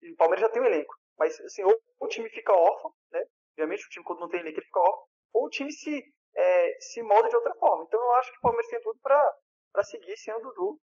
E 0.02 0.12
o 0.12 0.16
Palmeiras 0.16 0.40
já 0.40 0.48
tem 0.48 0.62
um 0.62 0.66
elenco. 0.66 0.94
Mas, 1.18 1.38
assim, 1.40 1.64
ou 1.64 1.74
o 2.00 2.06
time 2.06 2.28
fica 2.30 2.52
órfão, 2.52 2.92
né? 3.10 3.24
Obviamente, 3.52 3.84
o 3.84 3.88
time, 3.88 4.04
quando 4.04 4.20
não 4.20 4.28
tem 4.28 4.40
elenco, 4.40 4.58
ele 4.58 4.66
fica 4.66 4.80
órfão. 4.80 5.06
Ou 5.34 5.46
o 5.46 5.50
time 5.50 5.70
se 5.72 6.02
é, 6.38 6.80
se 6.80 7.02
molda 7.02 7.28
de 7.28 7.36
outra 7.36 7.54
forma. 7.56 7.84
Então 7.84 8.00
eu 8.00 8.12
acho 8.14 8.30
que 8.30 8.38
o 8.38 8.42
Palmeiras 8.42 8.70
tem 8.70 8.80
tudo 8.80 8.98
para 9.00 9.84
seguir 9.84 10.16
sem 10.16 10.34
o 10.34 10.40
Dudu. 10.40 10.80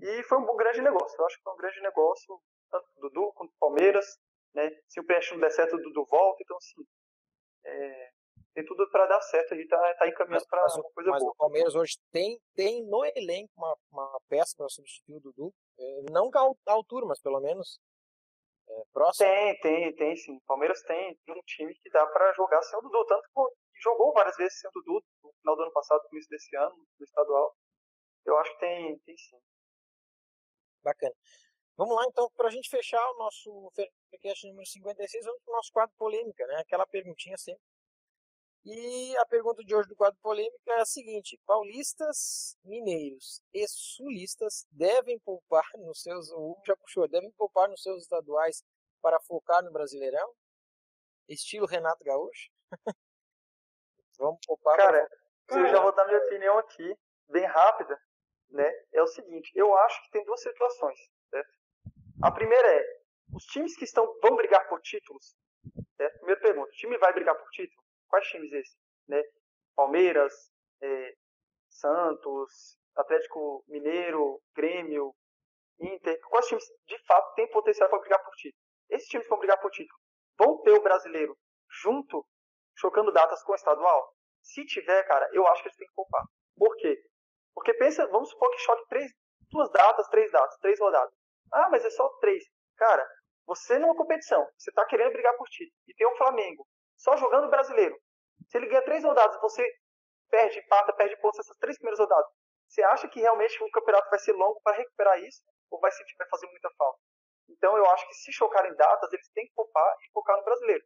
E 0.00 0.22
foi 0.24 0.38
um 0.38 0.56
grande 0.56 0.80
negócio. 0.80 1.20
Eu 1.20 1.26
acho 1.26 1.36
que 1.36 1.42
foi 1.42 1.52
um 1.52 1.56
grande 1.56 1.80
negócio, 1.82 2.40
tanto 2.70 2.86
o 2.96 3.00
Dudu 3.00 3.32
quanto 3.34 3.50
o 3.50 3.58
Palmeiras. 3.58 4.06
Né? 4.54 4.70
Se 4.88 5.00
o 5.00 5.04
PSG 5.04 5.34
não 5.34 5.40
der 5.40 5.50
certo, 5.50 5.76
o 5.76 5.82
Dudu 5.82 6.06
volta. 6.10 6.42
Então, 6.42 6.56
assim, 6.56 6.82
é, 7.64 8.10
tem 8.54 8.64
tudo 8.64 8.90
para 8.90 9.06
dar 9.06 9.20
certo 9.20 9.54
aí, 9.54 9.66
tá, 9.68 9.94
tá 9.94 10.08
encaminhando 10.08 10.44
para 10.48 10.64
uma 10.74 10.90
coisa 10.90 11.10
mas 11.10 11.22
boa. 11.22 11.32
o 11.32 11.36
Palmeiras 11.36 11.74
hoje 11.74 11.96
tem, 12.10 12.40
tem 12.54 12.84
no 12.84 13.04
elenco 13.04 13.52
uma, 13.56 13.76
uma 13.92 14.20
peça 14.28 14.54
para 14.56 14.68
substituir 14.68 15.16
o 15.16 15.20
Dudu, 15.20 15.54
é, 15.78 16.02
não 16.10 16.28
a 16.34 16.72
altura, 16.72 17.06
mas 17.06 17.20
pelo 17.20 17.40
menos 17.40 17.78
é, 18.68 18.82
próximo. 18.92 19.28
Tem, 19.28 19.60
tem, 19.60 19.94
tem 19.94 20.16
sim. 20.16 20.36
O 20.36 20.42
Palmeiras 20.46 20.82
tem, 20.82 21.16
tem 21.24 21.34
um 21.34 21.42
time 21.42 21.74
que 21.76 21.90
dá 21.90 22.06
para 22.06 22.32
jogar 22.32 22.60
sem 22.62 22.78
o 22.78 22.82
Dudu, 22.82 23.04
tanto 23.06 23.22
que 23.22 23.80
jogou 23.82 24.12
várias 24.12 24.36
vezes 24.36 24.58
sem 24.58 24.68
o 24.68 24.72
Dudu, 24.72 25.04
no 25.22 25.32
final 25.40 25.56
do 25.56 25.62
ano 25.62 25.72
passado, 25.72 26.02
no 26.02 26.08
começo 26.08 26.28
desse 26.28 26.56
ano, 26.56 26.76
no 26.76 27.04
estadual. 27.04 27.54
Eu 28.26 28.36
acho 28.38 28.52
que 28.54 28.60
tem, 28.60 28.98
tem 28.98 29.16
sim. 29.16 29.38
Bacana. 30.82 31.14
Vamos 31.78 31.96
lá, 31.96 32.04
então, 32.06 32.28
para 32.36 32.48
a 32.48 32.50
gente 32.50 32.68
fechar 32.68 33.00
o 33.12 33.18
nosso 33.18 33.72
Faircast 34.10 34.46
número 34.48 34.66
56, 34.66 35.24
vamos 35.24 35.40
para 35.42 35.52
o 35.52 35.56
nosso 35.56 35.72
quadro 35.72 35.94
polêmica, 35.96 36.46
né? 36.48 36.56
Aquela 36.56 36.86
perguntinha 36.86 37.38
sempre 37.38 37.62
e 38.70 39.16
a 39.16 39.24
pergunta 39.24 39.64
de 39.64 39.74
hoje 39.74 39.88
do 39.88 39.96
quadro 39.96 40.18
polêmica 40.20 40.72
é 40.72 40.80
a 40.80 40.84
seguinte: 40.84 41.40
paulistas, 41.46 42.54
mineiros 42.62 43.40
e 43.54 43.66
sulistas 43.66 44.66
devem 44.70 45.18
poupar 45.20 45.64
nos 45.78 46.02
seus, 46.02 46.30
o 46.32 46.54
já 46.66 46.76
puxou, 46.76 47.08
devem 47.08 47.30
poupar 47.32 47.68
nos 47.68 47.82
seus 47.82 48.02
estaduais 48.02 48.62
para 49.00 49.18
focar 49.20 49.64
no 49.64 49.72
Brasileirão? 49.72 50.34
Estilo 51.28 51.66
Renato 51.66 52.04
Gaúcho? 52.04 52.50
Vamos 54.18 54.40
poupar. 54.46 54.76
Cara, 54.76 55.08
para... 55.46 55.60
eu 55.60 55.68
já 55.68 55.80
vou 55.80 55.94
dar 55.94 56.06
minha 56.06 56.18
opinião 56.18 56.58
aqui, 56.58 56.94
bem 57.28 57.46
rápida, 57.46 57.98
né? 58.50 58.70
É 58.92 59.02
o 59.02 59.06
seguinte: 59.06 59.50
eu 59.54 59.74
acho 59.78 60.02
que 60.02 60.10
tem 60.10 60.24
duas 60.24 60.42
situações? 60.42 60.98
A 62.22 62.32
primeira 62.32 62.68
é: 62.68 62.84
os 63.32 63.44
times 63.44 63.76
que 63.76 63.84
estão 63.84 64.04
vão 64.20 64.36
brigar 64.36 64.68
por 64.68 64.80
títulos. 64.80 65.36
Certo? 65.96 66.18
Primeira 66.18 66.40
pergunta: 66.40 66.68
o 66.68 66.72
time 66.72 66.98
vai 66.98 67.12
brigar 67.12 67.36
por 67.36 67.48
título? 67.50 67.82
quais 68.08 68.26
times 68.28 68.52
esses? 68.52 68.76
Né? 69.06 69.22
Palmeiras, 69.76 70.32
é, 70.82 71.14
Santos, 71.68 72.78
Atlético 72.96 73.64
Mineiro, 73.68 74.40
Grêmio, 74.54 75.14
Inter. 75.78 76.18
Quais 76.28 76.46
times 76.46 76.64
de 76.86 76.98
fato 77.06 77.34
têm 77.34 77.48
potencial 77.50 77.88
para 77.88 78.00
brigar 78.00 78.22
por 78.24 78.34
título? 78.34 78.62
Esses 78.90 79.08
times 79.08 79.26
que 79.26 79.30
vão 79.30 79.38
brigar 79.38 79.60
por 79.60 79.70
título 79.70 80.00
vão 80.36 80.60
ter 80.62 80.72
o 80.72 80.82
brasileiro 80.82 81.36
junto, 81.82 82.26
chocando 82.76 83.12
datas 83.12 83.42
com 83.44 83.52
o 83.52 83.56
estadual? 83.56 84.14
Se 84.42 84.64
tiver, 84.64 85.04
cara, 85.04 85.28
eu 85.32 85.46
acho 85.48 85.62
que 85.62 85.68
eles 85.68 85.76
têm 85.76 85.86
que 85.86 85.94
poupar. 85.94 86.24
Por 86.56 86.74
quê? 86.76 86.96
Porque 87.54 87.74
pensa, 87.74 88.06
vamos 88.06 88.30
supor 88.30 88.50
que 88.50 88.58
choque 88.58 88.88
três, 88.88 89.12
duas 89.50 89.70
datas, 89.70 90.08
três 90.08 90.30
datas, 90.30 90.56
três 90.58 90.80
rodadas. 90.80 91.12
Ah, 91.52 91.68
mas 91.70 91.84
é 91.84 91.90
só 91.90 92.08
três. 92.20 92.44
Cara, 92.76 93.06
você 93.46 93.78
numa 93.78 93.96
competição, 93.96 94.46
você 94.56 94.70
está 94.70 94.84
querendo 94.86 95.12
brigar 95.12 95.36
por 95.36 95.48
título, 95.48 95.76
e 95.86 95.94
tem 95.94 96.06
o 96.06 96.16
Flamengo, 96.16 96.66
só 96.96 97.16
jogando 97.16 97.48
brasileiro. 97.48 97.98
Se 98.48 98.58
ele 98.58 98.66
ganha 98.66 98.84
três 98.84 99.04
rodadas 99.04 99.40
você 99.40 99.66
perde, 100.30 100.58
empata, 100.58 100.92
perde 100.92 101.16
pontos 101.20 101.38
nessas 101.38 101.56
três 101.56 101.76
primeiras 101.78 101.98
rodadas, 101.98 102.30
você 102.68 102.82
acha 102.82 103.08
que 103.08 103.20
realmente 103.20 103.62
o 103.62 103.70
campeonato 103.70 104.10
vai 104.10 104.18
ser 104.18 104.32
longo 104.32 104.60
para 104.62 104.76
recuperar 104.76 105.18
isso? 105.20 105.42
Ou 105.70 105.80
vai 105.80 105.90
sentir 105.92 106.14
vai 106.18 106.28
fazer 106.28 106.46
muita 106.46 106.70
falta? 106.76 106.98
Então 107.48 107.76
eu 107.76 107.86
acho 107.90 108.06
que 108.06 108.14
se 108.14 108.32
chocarem 108.32 108.74
datas, 108.74 109.12
eles 109.12 109.28
têm 109.32 109.46
que 109.46 109.54
poupar 109.54 109.96
e 110.02 110.12
focar 110.12 110.36
no 110.36 110.44
brasileiro. 110.44 110.84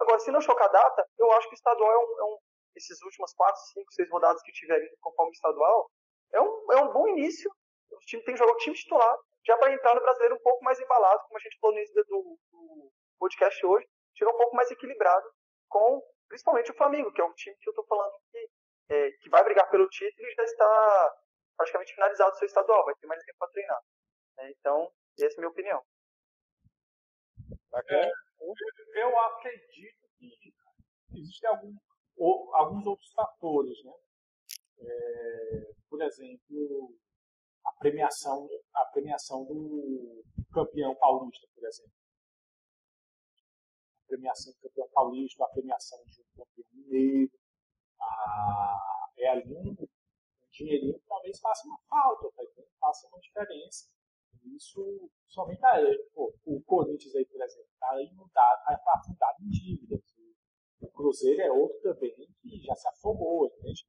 Agora, 0.00 0.18
se 0.20 0.30
não 0.30 0.40
chocar 0.40 0.70
data, 0.70 1.06
eu 1.18 1.30
acho 1.32 1.48
que 1.48 1.54
o 1.54 1.56
estadual 1.56 1.92
é 1.92 1.98
um, 1.98 2.20
é 2.20 2.24
um 2.24 2.38
esses 2.76 3.00
últimos 3.02 3.32
quatro, 3.34 3.60
cinco, 3.72 3.92
seis 3.92 4.10
rodadas 4.10 4.42
que 4.42 4.52
tiverem 4.52 4.88
conforme 5.00 5.32
estadual, 5.32 5.90
é 6.32 6.40
um, 6.40 6.72
é 6.72 6.76
um 6.82 6.92
bom 6.92 7.06
início. 7.08 7.50
O 7.90 7.98
time 8.06 8.22
tem 8.24 8.34
que 8.34 8.40
jogar 8.40 8.52
o 8.52 8.56
time 8.58 8.74
titular, 8.74 9.16
já 9.46 9.56
para 9.58 9.72
entrar 9.72 9.94
no 9.94 10.00
brasileiro 10.00 10.36
um 10.36 10.42
pouco 10.42 10.64
mais 10.64 10.80
embalado, 10.80 11.22
como 11.24 11.36
a 11.36 11.40
gente 11.40 11.58
falou 11.58 11.74
no 11.74 11.80
início 11.80 12.04
do, 12.04 12.38
do 12.50 12.92
podcast 13.18 13.66
hoje, 13.66 13.86
chegar 14.14 14.30
um 14.30 14.36
pouco 14.38 14.56
mais 14.56 14.70
equilibrado 14.70 15.26
com 15.68 16.02
principalmente 16.28 16.70
o 16.70 16.76
Flamengo, 16.76 17.12
que 17.12 17.20
é 17.20 17.24
o 17.24 17.34
time 17.34 17.56
que 17.56 17.68
eu 17.68 17.72
estou 17.72 17.86
falando 17.86 18.14
que, 18.30 18.50
é, 18.88 19.10
que 19.12 19.28
vai 19.28 19.44
brigar 19.44 19.68
pelo 19.70 19.88
título 19.88 20.28
e 20.28 20.34
já 20.34 20.44
está 20.44 21.16
praticamente 21.56 21.94
finalizado 21.94 22.32
o 22.32 22.38
seu 22.38 22.46
estadual, 22.46 22.84
vai 22.84 22.94
ter 22.96 23.06
mais 23.06 23.22
tempo 23.22 23.38
para 23.38 23.50
treinar. 23.50 23.82
Né? 24.36 24.50
Então, 24.58 24.90
essa 25.18 25.34
é 25.34 25.36
a 25.36 25.40
minha 25.40 25.50
opinião. 25.50 25.82
É, 27.90 28.10
eu 28.94 29.20
acredito 29.20 30.08
que 30.18 30.54
existem 31.12 31.48
algum, 31.50 31.76
ou, 32.16 32.54
alguns 32.54 32.86
outros 32.86 33.12
fatores, 33.12 33.82
né? 33.84 33.92
É, 34.78 35.72
por 35.88 36.02
exemplo, 36.02 36.96
premiação, 37.78 38.48
a 38.74 38.84
premiação 38.86 39.44
do 39.44 40.24
campeão 40.52 40.94
paulista, 40.96 41.46
por 41.54 41.64
exemplo 41.66 41.92
premiação 44.14 44.52
do 44.52 44.58
campeão 44.60 44.88
paulista, 44.92 45.44
a 45.44 45.48
premiação 45.48 45.98
um 45.98 46.36
campeão 46.36 46.66
mineiro. 46.72 47.32
Ah, 48.00 49.08
é 49.18 49.28
ali 49.28 49.54
um, 49.54 49.70
um 49.70 50.50
dinheirinho 50.50 50.98
que 50.98 51.06
talvez 51.06 51.38
faça 51.40 51.66
uma 51.66 51.78
falta, 51.88 52.30
tá? 52.36 52.44
faça 52.80 53.08
uma 53.08 53.20
diferença. 53.20 53.88
Isso 54.54 55.10
somente 55.28 55.64
aí. 55.66 55.98
Pô, 56.14 56.32
o 56.44 56.62
Corinthians 56.62 57.14
aí, 57.14 57.24
por 57.24 57.40
exemplo, 57.42 57.68
está 57.72 58.02
inundado, 58.02 58.60
está 58.70 58.92
afundado 58.94 59.42
em 59.42 59.50
dívidas. 59.50 60.00
O 60.80 60.88
Cruzeiro 60.88 61.40
é 61.40 61.50
outro 61.50 61.80
também 61.80 62.14
que 62.14 62.62
já 62.62 62.74
se 62.74 62.86
afogou, 62.88 63.46
entende? 63.46 63.86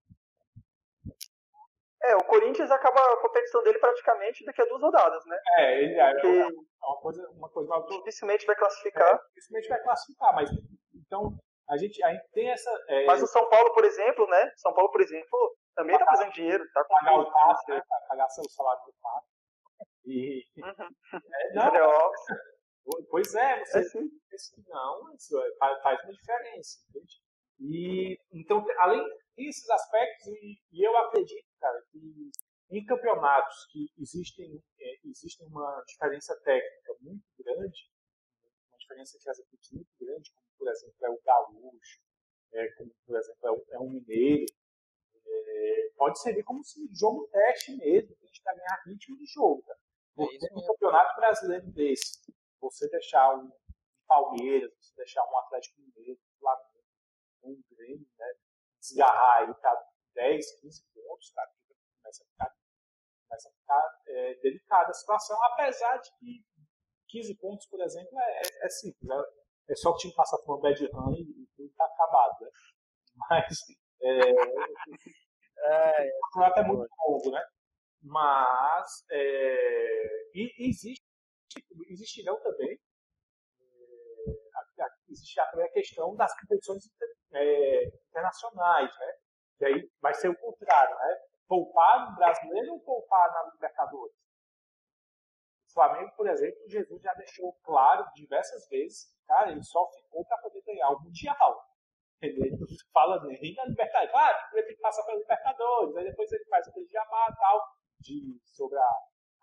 É, 2.08 2.16
o 2.16 2.24
Corinthians 2.24 2.72
acaba 2.72 3.00
a 3.00 3.22
competição 3.22 3.64
dele 3.64 3.80
praticamente 3.80 4.46
daqui 4.46 4.62
a 4.62 4.66
duas 4.66 4.82
rodadas, 4.82 5.26
né? 5.26 5.40
É, 5.58 5.84
ele 5.84 6.00
é, 6.00 6.12
Porque 6.12 6.28
é 6.28 6.48
uma 6.88 7.02
coisa, 7.02 7.30
uma 7.32 7.50
coisa 7.50 7.86
dificilmente 7.90 8.46
vai 8.46 8.56
classificar. 8.56 9.16
É, 9.16 9.20
dificilmente 9.30 9.70
vai 9.70 9.82
classificar, 9.82 10.36
mas 10.36 10.50
então 10.94 11.38
a 11.70 11.78
gente, 11.78 12.04
a 12.04 12.14
gente 12.14 12.28
tem 12.32 12.50
essa. 12.52 12.70
É... 12.88 13.06
Mas 13.06 13.24
o 13.24 13.28
São 13.28 13.50
Paulo, 13.50 13.74
por 13.74 13.84
exemplo, 13.86 14.28
né? 14.28 14.52
São 14.58 14.74
Paulo, 14.74 14.92
por 14.92 15.02
exemplo, 15.02 15.58
também 15.76 15.96
está 15.96 16.06
fazendo 16.06 16.32
dinheiro, 16.32 16.64
tá 16.74 16.84
com 16.84 16.96
pagar 16.96 17.20
o 17.20 17.32
passe, 17.32 17.72
né? 17.72 17.82
pagar 18.08 18.30
seu 18.30 18.44
salário 18.50 18.86
do 18.86 18.94
passe. 19.02 19.28
E. 20.06 20.44
Uhum. 20.58 21.20
É, 21.34 21.54
não, 21.54 21.76
é 21.76 21.82
óbvio. 21.82 22.36
Pois 23.10 23.34
é, 23.34 23.66
você 23.66 23.80
é 23.80 23.84
que 23.84 24.00
não, 24.70 25.12
isso 25.16 25.36
faz 25.58 26.04
uma 26.04 26.14
diferença, 26.14 26.78
entende? 26.90 27.25
E 27.60 28.18
então, 28.32 28.66
além 28.80 29.04
desses 29.38 29.70
aspectos, 29.70 30.28
e, 30.28 30.58
e 30.72 30.88
eu 30.88 30.96
acredito 30.98 31.48
cara, 31.60 31.82
que 31.92 32.32
em 32.72 32.86
campeonatos 32.86 33.66
que 33.72 33.88
existem, 33.98 34.62
é, 34.80 35.08
existem 35.08 35.48
uma 35.48 35.84
diferença 35.88 36.36
técnica 36.44 36.96
muito 37.02 37.24
grande, 37.38 37.90
uma 38.70 38.78
diferença 38.78 39.18
entre 39.18 39.30
as 39.30 39.40
equipes 39.40 39.72
muito 39.72 39.92
grande, 40.00 40.32
como 40.34 40.46
por 40.58 40.68
exemplo 40.70 41.06
é 41.06 41.10
o 41.10 41.22
Gaúcho, 41.24 42.00
é, 42.54 42.72
como 42.74 42.92
por 43.06 43.18
exemplo 43.18 43.48
é 43.48 43.52
o, 43.52 43.66
é 43.70 43.80
o 43.80 43.90
Mineiro, 43.90 44.46
é, 45.28 45.90
pode 45.96 46.20
servir 46.22 46.44
como 46.44 46.64
se 46.64 46.88
jogo 46.94 47.28
teste 47.32 47.76
mesmo, 47.76 48.16
a 48.22 48.26
gente 48.26 48.44
vai 48.44 48.56
ganhar 48.56 48.84
ritmo 48.86 49.18
de 49.18 49.26
jogo. 49.26 49.64
Tá? 49.64 49.76
Porque 50.16 50.38
no 50.52 50.66
campeonato 50.66 51.16
brasileiro 51.16 51.68
desse, 51.72 52.34
você 52.60 52.88
deixar 52.90 53.36
um 53.36 53.52
Palmeiras, 54.08 54.72
você 54.80 54.96
deixar 54.96 55.24
um 55.24 55.38
Atlético 55.40 55.82
Mineiro, 55.82 56.20
um 57.46 57.62
Grêmio, 57.72 58.08
né, 58.18 58.34
desgarrar 58.80 59.44
aí, 59.44 59.54
tá 59.62 59.86
10, 60.16 60.62
15 60.62 60.84
pontos, 60.94 61.32
cara, 61.32 61.52
começa 62.02 62.24
a 62.24 62.28
ficar, 62.28 62.56
começa 63.28 63.50
a 63.50 63.52
ficar 63.52 64.02
é, 64.08 64.36
delicada 64.36 64.90
a 64.90 64.94
situação, 64.94 65.38
apesar 65.44 65.98
de 65.98 66.10
que 66.20 66.46
15 67.10 67.36
pontos, 67.36 67.66
por 67.68 67.82
exemplo, 67.82 68.20
é, 68.20 68.42
é, 68.42 68.66
é 68.66 68.70
simples. 68.70 69.10
É, 69.10 69.72
é, 69.72 69.76
só 69.76 69.92
o 69.92 69.96
time 69.96 70.14
passar 70.14 70.38
por 70.40 70.56
uma 70.56 70.62
bad 70.62 70.86
run 70.88 71.14
e, 71.14 71.48
tudo 71.56 71.70
está 71.70 71.86
acabado. 71.86 72.36
Né? 72.42 72.50
Mas 73.30 73.58
é, 74.02 74.32
é, 75.58 76.10
o 76.18 76.22
campeonato 76.34 76.60
é 76.60 76.64
muito 76.64 76.90
longo, 77.08 77.32
né? 77.32 77.44
Mas 78.02 79.06
é, 79.10 80.30
e, 80.36 80.70
existe, 80.70 81.04
existirão 81.90 82.40
também 82.42 82.74
é, 82.74 82.78
existe 85.16 85.42
também 85.52 85.66
a 85.66 85.72
questão 85.72 86.16
das 86.16 86.34
competições 86.40 86.84
é, 87.34 87.86
internacionais, 88.10 88.92
né? 89.00 89.14
Que 89.58 89.66
aí 89.66 89.90
vai 90.02 90.14
ser 90.14 90.30
o 90.30 90.38
contrário, 90.38 90.96
né? 90.96 91.18
Poupar 91.48 92.10
no 92.10 92.16
brasileiro 92.16 92.74
ou 92.74 92.80
poupar 92.82 93.32
na 93.32 93.52
Libertadores? 93.54 94.16
O 95.70 95.74
Flamengo, 95.74 96.12
por 96.16 96.28
exemplo, 96.28 96.58
Jesus 96.68 97.02
já 97.02 97.14
deixou 97.14 97.54
claro 97.64 98.06
diversas 98.14 98.68
vezes, 98.70 99.14
cara, 99.28 99.52
ele 99.52 99.64
só 99.64 99.90
ficou 99.92 100.26
para 100.26 100.38
poder 100.38 100.62
ganhar 100.62 100.90
o 100.90 101.02
Mundial. 101.02 101.66
Ele 102.22 102.50
não 102.52 102.66
fala 102.94 103.22
nem 103.26 103.54
na 103.56 103.66
Libertadores. 103.66 104.12
Claro, 104.12 104.38
ele 104.54 104.68
tem 104.68 104.76
que 104.76 104.82
passar 104.82 105.04
pela 105.06 105.20
Libertadores, 105.20 105.98
aí 105.98 106.06
depois 106.06 106.32
ele 106.32 106.46
faz 106.46 106.68
aquele 106.68 106.88
jabá 106.88 107.28
e 107.30 107.36
tal, 107.36 107.62
de, 108.00 108.40
sobre 108.46 108.78
a, 108.78 108.92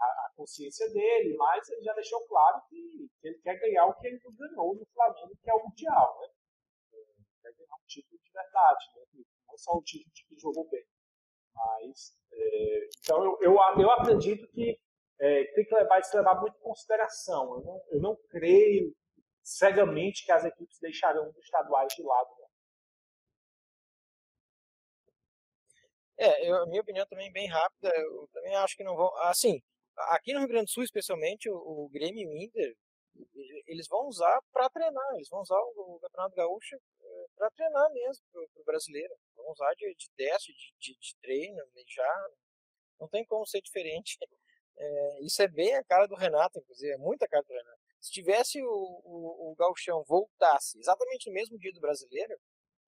a, 0.02 0.26
a, 0.26 0.32
consciência 0.36 0.88
dele, 0.92 1.36
mas 1.36 1.68
ele 1.68 1.82
já 1.82 1.94
deixou 1.94 2.20
claro 2.26 2.60
que, 2.68 3.08
ele 3.22 3.38
quer 3.38 3.58
ganhar 3.58 3.86
o 3.86 3.94
que 3.94 4.06
ele 4.06 4.18
ganhou 4.18 4.74
no 4.74 4.86
Flamengo, 4.86 5.36
que 5.42 5.50
é 5.50 5.54
o 5.54 5.62
Mundial, 5.64 6.20
né? 6.20 6.28
título 7.92 8.18
de 8.22 8.32
verdade, 8.32 8.84
né? 8.96 9.24
não 9.48 9.58
só 9.58 9.72
o 9.72 9.82
título 9.82 10.12
de 10.14 10.24
que 10.24 10.38
jogou 10.38 10.68
bem. 10.70 10.84
Mas, 11.54 12.16
é, 12.32 12.88
então 12.98 13.22
eu, 13.24 13.38
eu, 13.42 13.56
eu 13.78 13.90
acredito 13.90 14.48
que 14.48 14.80
é, 15.20 15.44
tem 15.52 15.64
que 15.64 15.74
levar 15.74 16.00
isso 16.00 16.16
levar 16.16 16.40
muito 16.40 16.56
em 16.56 16.62
consideração. 16.62 17.54
Eu 17.56 17.62
não, 17.62 17.84
eu 17.90 18.00
não 18.00 18.16
creio 18.30 18.94
cegamente 19.42 20.24
que 20.24 20.32
as 20.32 20.44
equipes 20.44 20.78
deixarão 20.80 21.28
os 21.28 21.36
estaduais 21.36 21.92
de 21.94 22.02
lado. 22.02 22.30
É, 26.18 26.48
eu, 26.48 26.56
a 26.62 26.66
minha 26.66 26.80
opinião 26.80 27.06
também 27.06 27.28
é 27.28 27.32
bem 27.32 27.48
rápida. 27.48 27.92
Eu 27.94 28.28
também 28.32 28.54
acho 28.56 28.76
que 28.76 28.84
não 28.84 28.96
vão. 28.96 29.14
Assim, 29.22 29.60
aqui 29.96 30.32
no 30.32 30.40
Rio 30.40 30.48
Grande 30.48 30.66
do 30.66 30.70
Sul, 30.70 30.82
especialmente, 30.82 31.48
o, 31.50 31.56
o 31.56 31.88
Grêmio 31.88 32.22
e 32.22 32.26
o 32.26 32.36
Inter, 32.36 32.76
eles 33.66 33.86
vão 33.88 34.06
usar 34.06 34.40
para 34.52 34.68
treinar. 34.70 35.14
Eles 35.14 35.28
vão 35.28 35.40
usar 35.40 35.58
o, 35.58 35.96
o 35.96 36.00
Campeonato 36.00 36.34
Gaúcho 36.34 36.76
é, 36.76 37.26
para 37.36 37.50
treinar 37.50 37.90
mesmo 37.92 38.24
para 38.32 38.62
o 38.62 38.64
brasileiro. 38.64 39.14
Vão 39.36 39.50
usar 39.50 39.72
de, 39.74 39.94
de 39.94 40.10
teste, 40.16 40.52
de, 40.52 40.74
de, 40.78 40.98
de 40.98 41.16
treino, 41.20 41.62
já. 41.88 42.28
Não 43.00 43.08
tem 43.08 43.24
como 43.24 43.46
ser 43.46 43.60
diferente. 43.60 44.18
É, 44.74 45.20
isso 45.20 45.40
é 45.42 45.46
bem 45.46 45.74
a 45.76 45.84
cara 45.84 46.06
do 46.06 46.14
Renato, 46.14 46.58
inclusive, 46.58 46.90
é 46.94 46.96
muita 46.96 47.28
cara 47.28 47.44
do 47.44 47.52
Renato. 47.52 47.78
Se 48.00 48.10
tivesse 48.10 48.60
o, 48.62 49.02
o, 49.04 49.52
o 49.52 49.54
Galchão 49.54 50.02
voltasse 50.08 50.78
exatamente 50.78 51.28
no 51.28 51.34
mesmo 51.34 51.58
dia 51.58 51.70
do 51.74 51.78
brasileiro, 51.78 52.34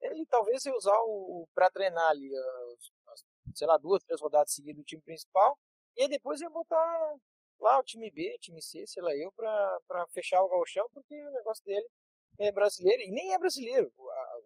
ele 0.00 0.24
talvez 0.26 0.64
ia 0.64 0.74
usar 0.74 0.98
o, 1.04 1.46
para 1.54 1.70
treinar 1.70 2.08
ali, 2.08 2.34
as, 2.34 3.12
as, 3.12 3.24
sei 3.54 3.66
lá, 3.66 3.76
duas, 3.76 4.02
três 4.02 4.18
rodadas 4.18 4.52
seguidas 4.52 4.78
do 4.78 4.84
time 4.84 5.02
principal, 5.02 5.58
e 5.96 6.02
aí 6.02 6.08
depois 6.08 6.40
ia 6.40 6.50
botar 6.50 7.14
lá 7.60 7.78
o 7.78 7.82
time 7.82 8.10
B, 8.10 8.36
time 8.40 8.60
C, 8.62 8.86
sei 8.86 9.02
lá 9.02 9.14
eu, 9.14 9.32
para 9.32 10.06
fechar 10.12 10.42
o 10.42 10.48
Galchão, 10.48 10.88
porque 10.92 11.14
o 11.14 11.30
negócio 11.30 11.64
dele 11.64 11.86
é 12.38 12.52
brasileiro, 12.52 13.02
e 13.02 13.10
nem 13.10 13.32
é 13.32 13.38
brasileiro. 13.38 13.92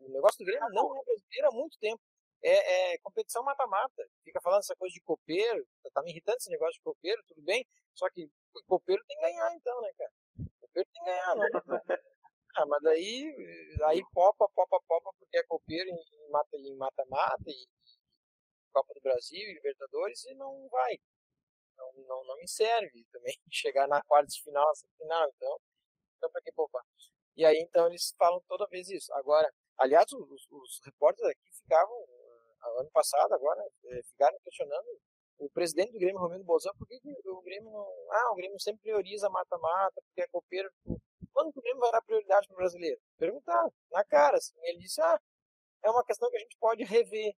O 0.01 0.09
negócio 0.11 0.39
do 0.39 0.45
Grêmio 0.45 0.69
não 0.71 0.97
é 0.97 1.03
brasileiro 1.05 1.49
há 1.49 1.51
muito 1.53 1.79
tempo 1.79 2.01
é, 2.43 2.93
é 2.93 2.99
competição 2.99 3.43
mata-mata. 3.43 4.09
Fica 4.25 4.41
falando 4.41 4.61
essa 4.61 4.77
coisa 4.77 4.93
de 4.93 5.01
copeiro, 5.01 5.67
tá, 5.83 5.91
tá 5.95 6.03
me 6.03 6.11
irritando 6.11 6.37
esse 6.39 6.51
negócio 6.51 6.75
de 6.75 6.81
copeiro, 6.83 7.23
tudo 7.27 7.43
bem, 7.43 7.67
só 7.95 8.09
que 8.11 8.31
copeiro 8.67 9.03
tem 9.07 9.17
que 9.17 9.23
ganhar 9.23 9.55
então, 9.55 9.81
né, 9.81 9.91
cara? 9.97 10.13
Copeiro 10.61 10.89
tem 10.93 11.03
que 11.03 11.11
ganhar, 11.11 11.35
não. 11.35 11.45
ah, 12.57 12.67
mas 12.67 12.83
daí, 12.83 13.79
aí 13.87 14.03
popa, 14.13 14.49
popa, 14.55 14.81
popa, 14.87 15.13
porque 15.19 15.39
é 15.39 15.43
copeiro 15.45 15.91
em 15.91 16.31
mata-mata 16.31 16.57
em 16.57 16.77
mata 16.77 17.05
-mata, 17.07 17.51
e 17.51 17.67
Copa 18.73 18.95
do 18.95 19.01
Brasil 19.01 19.41
e 19.41 19.55
Libertadores 19.55 20.25
e 20.27 20.35
não 20.35 20.69
vai. 20.69 20.99
Não, 21.79 21.93
não, 22.07 22.24
não 22.24 22.37
me 22.37 22.49
serve 22.49 23.05
também 23.12 23.35
chegar 23.51 23.87
na 23.89 24.03
quarta 24.03 24.26
de 24.26 24.43
final, 24.43 24.66
final, 24.99 25.29
então, 25.37 25.61
então 26.16 26.31
pra 26.31 26.43
que 26.43 26.53
poupar? 26.53 26.83
E 27.37 27.45
aí, 27.45 27.59
então, 27.59 27.87
eles 27.87 28.14
falam 28.18 28.43
toda 28.49 28.66
vez 28.66 28.89
isso. 28.91 29.12
Agora, 29.14 29.49
aliás, 29.79 30.07
os, 30.12 30.47
os 30.51 30.81
repórteres 30.85 31.31
aqui 31.31 31.53
ficavam 31.62 31.97
ano 32.79 32.91
passado, 32.91 33.33
agora, 33.33 33.62
é, 33.87 34.03
ficaram 34.03 34.37
questionando 34.45 34.87
o 35.39 35.49
presidente 35.51 35.93
do 35.93 35.99
Grêmio, 35.99 36.20
Romero 36.20 36.43
Bozão, 36.43 36.72
por 36.76 36.87
que, 36.89 36.99
o 37.26 37.43
Grêmio 37.43 37.70
não. 37.70 37.87
Ah, 38.11 38.33
o 38.33 38.35
Grêmio 38.35 38.59
sempre 38.61 38.83
prioriza 38.83 39.31
mata-mata, 39.31 40.03
porque 40.03 40.22
é 40.22 40.26
copeiro. 40.29 40.68
Quando 41.33 41.49
o 41.49 41.62
Grêmio 41.62 41.81
vai 41.81 41.93
dar 41.93 42.03
prioridade 42.03 42.49
para 42.49 42.55
o 42.55 42.57
brasileiro? 42.57 43.01
Perguntar, 43.16 43.68
na 43.93 44.05
cara. 44.05 44.37
Assim, 44.37 44.55
ele 44.64 44.79
disse: 44.79 45.01
ah, 45.01 45.20
é 45.85 45.91
uma 45.91 46.05
questão 46.05 46.29
que 46.31 46.37
a 46.37 46.41
gente 46.41 46.57
pode 46.59 46.83
rever. 46.85 47.33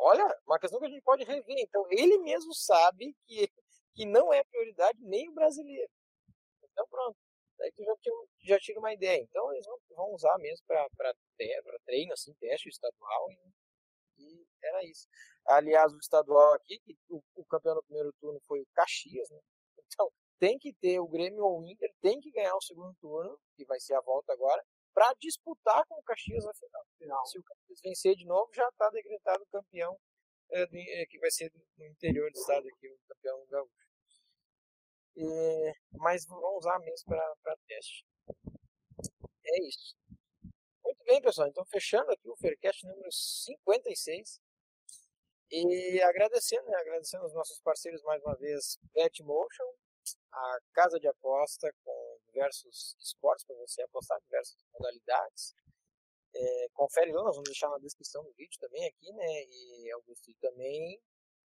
Olha, 0.00 0.24
uma 0.46 0.58
questão 0.58 0.80
que 0.80 0.86
a 0.86 0.88
gente 0.90 1.02
pode 1.02 1.22
rever. 1.24 1.56
Então, 1.60 1.86
ele 1.90 2.18
mesmo 2.18 2.52
sabe 2.52 3.14
que, 3.26 3.48
que 3.96 4.04
não 4.04 4.32
é 4.32 4.44
prioridade 4.44 4.98
nem 5.00 5.28
o 5.30 5.34
brasileiro. 5.34 5.90
Então, 6.70 6.86
pronto. 6.88 7.16
Daí 7.58 7.72
tu 7.72 7.82
já, 7.82 7.94
já 8.44 8.58
tira 8.60 8.78
uma 8.78 8.92
ideia. 8.92 9.22
Então, 9.22 9.50
eles 9.54 9.66
vão, 9.66 9.78
vão 9.96 10.12
usar 10.12 10.36
mesmo 10.38 10.64
para 10.66 11.14
treino, 11.86 12.12
assim, 12.12 12.34
teste 12.34 12.68
estadual. 12.68 13.30
E, 13.30 14.22
e 14.22 14.46
era 14.62 14.84
isso. 14.84 15.08
Aliás, 15.46 15.92
o 15.92 15.98
estadual 15.98 16.52
aqui, 16.52 16.78
que 16.80 16.94
o, 17.08 17.22
o 17.34 17.44
campeão 17.46 17.74
do 17.74 17.82
primeiro 17.84 18.12
turno 18.20 18.38
foi 18.46 18.60
o 18.60 18.66
Caxias, 18.74 19.30
né? 19.30 19.40
Então, 19.88 20.10
tem 20.38 20.58
que 20.58 20.74
ter 20.74 20.98
o 20.98 21.08
Grêmio 21.08 21.42
ou 21.42 21.60
o 21.60 21.64
Inter, 21.64 21.90
tem 22.02 22.20
que 22.20 22.30
ganhar 22.30 22.54
o 22.54 22.60
segundo 22.60 22.94
turno, 23.00 23.38
que 23.56 23.64
vai 23.64 23.80
ser 23.80 23.94
a 23.94 24.00
volta 24.02 24.32
agora, 24.32 24.62
para 24.92 25.14
disputar 25.20 25.86
com 25.86 25.94
o 25.94 26.02
Caxias 26.02 26.44
na 26.44 26.52
final. 26.52 26.82
final. 26.98 27.26
Se 27.26 27.38
o 27.38 27.42
Caxias 27.42 27.80
vencer 27.82 28.16
de 28.16 28.26
novo, 28.26 28.52
já 28.52 28.68
está 28.68 28.90
decretado 28.90 29.46
campeão, 29.46 29.96
é, 30.50 30.66
do, 30.66 30.76
é, 30.76 31.06
que 31.06 31.18
vai 31.18 31.30
ser 31.30 31.50
no 31.78 31.86
interior 31.86 32.30
do 32.30 32.38
estado 32.38 32.66
aqui, 32.68 32.88
o 32.88 32.98
campeão 33.08 33.46
gaúcho. 33.46 33.85
É, 35.18 35.72
mas 35.92 36.26
vamos 36.26 36.58
usar 36.58 36.78
mesmo 36.80 37.06
para 37.06 37.56
teste. 37.66 38.04
É 39.44 39.68
isso. 39.68 39.96
Muito 40.84 41.04
bem, 41.04 41.20
pessoal. 41.22 41.48
Então, 41.48 41.64
fechando 41.66 42.10
aqui 42.10 42.28
o 42.28 42.36
Faircast 42.36 42.86
número 42.86 43.10
56. 43.10 44.40
E 45.50 46.02
agradecendo, 46.02 46.68
né? 46.68 46.76
Agradecendo 46.78 47.24
os 47.24 47.32
nossos 47.34 47.60
parceiros 47.60 48.02
mais 48.02 48.22
uma 48.22 48.36
vez, 48.36 48.78
Betmotion, 48.94 49.72
a 50.32 50.58
casa 50.74 50.98
de 50.98 51.08
aposta 51.08 51.72
com 51.84 52.18
diversos 52.26 52.96
esportes 53.00 53.44
para 53.46 53.56
você 53.56 53.82
apostar, 53.82 54.20
diversas 54.22 54.56
modalidades. 54.72 55.54
É, 56.34 56.68
confere 56.74 57.12
lá, 57.12 57.22
nós 57.22 57.36
vamos 57.36 57.48
deixar 57.48 57.70
na 57.70 57.78
descrição 57.78 58.22
do 58.22 58.32
vídeo 58.34 58.58
também 58.60 58.86
aqui, 58.86 59.12
né? 59.12 59.44
E 59.48 59.90
Augusto 59.92 60.32
também, 60.40 61.00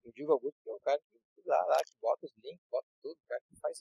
eu 0.05 0.11
digo 0.11 0.31
Augusto 0.31 0.59
que 0.63 0.69
é 0.69 0.73
o 0.73 0.79
cara 0.79 0.99
que 0.99 1.19
lá, 1.45 1.65
lá 1.65 1.77
que 1.77 1.93
bota 2.01 2.25
os 2.25 2.33
links, 2.43 2.65
bota 2.69 2.87
tudo, 3.01 3.17
o 3.17 3.27
cara 3.27 3.41
que 3.41 3.59
faz, 3.59 3.79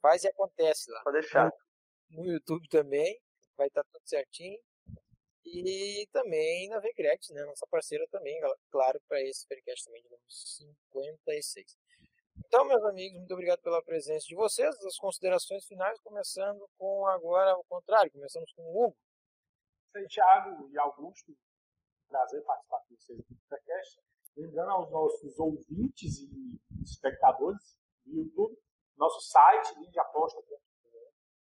faz 0.00 0.24
e 0.24 0.28
acontece 0.28 0.90
lá. 0.90 1.02
Pode 1.02 1.20
deixar. 1.20 1.50
No, 2.10 2.22
no 2.22 2.32
YouTube 2.32 2.68
também, 2.68 3.18
vai 3.56 3.66
estar 3.66 3.82
tá 3.82 3.90
tudo 3.92 4.08
certinho. 4.08 4.58
E 5.44 6.06
também 6.12 6.68
na 6.68 6.78
Vcredit, 6.78 7.32
né? 7.32 7.42
Nossa 7.44 7.66
parceira 7.70 8.06
também, 8.10 8.38
claro, 8.70 9.00
para 9.08 9.22
esse 9.22 9.46
podcast 9.46 9.84
também 9.84 10.02
de 10.02 10.08
número 10.08 10.24
56. 10.28 11.76
Então, 12.36 12.64
meus 12.66 12.84
amigos, 12.84 13.18
muito 13.18 13.32
obrigado 13.32 13.60
pela 13.60 13.82
presença 13.82 14.26
de 14.26 14.34
vocês. 14.34 14.74
As 14.84 14.96
considerações 14.98 15.64
finais, 15.64 15.98
começando 16.00 16.68
com 16.76 17.06
agora 17.06 17.56
o 17.56 17.64
contrário, 17.64 18.12
começamos 18.12 18.52
com 18.52 18.62
o 18.62 18.84
Hugo. 18.84 18.96
Sei, 19.92 20.06
Thiago 20.06 20.68
e 20.70 20.78
Augusto, 20.78 21.34
prazer 22.08 22.42
participar 22.42 22.80
com 22.80 22.94
vocês 22.94 23.18
do 23.18 23.36
podcast. 23.48 24.00
Lembrando 24.38 24.70
aos 24.70 24.90
nossos 24.90 25.38
ouvintes 25.38 26.20
e 26.20 26.60
espectadores 26.82 27.76
do 28.06 28.14
YouTube, 28.14 28.56
nosso 28.96 29.20
site, 29.20 29.74
lindeaposta.com 29.80 30.68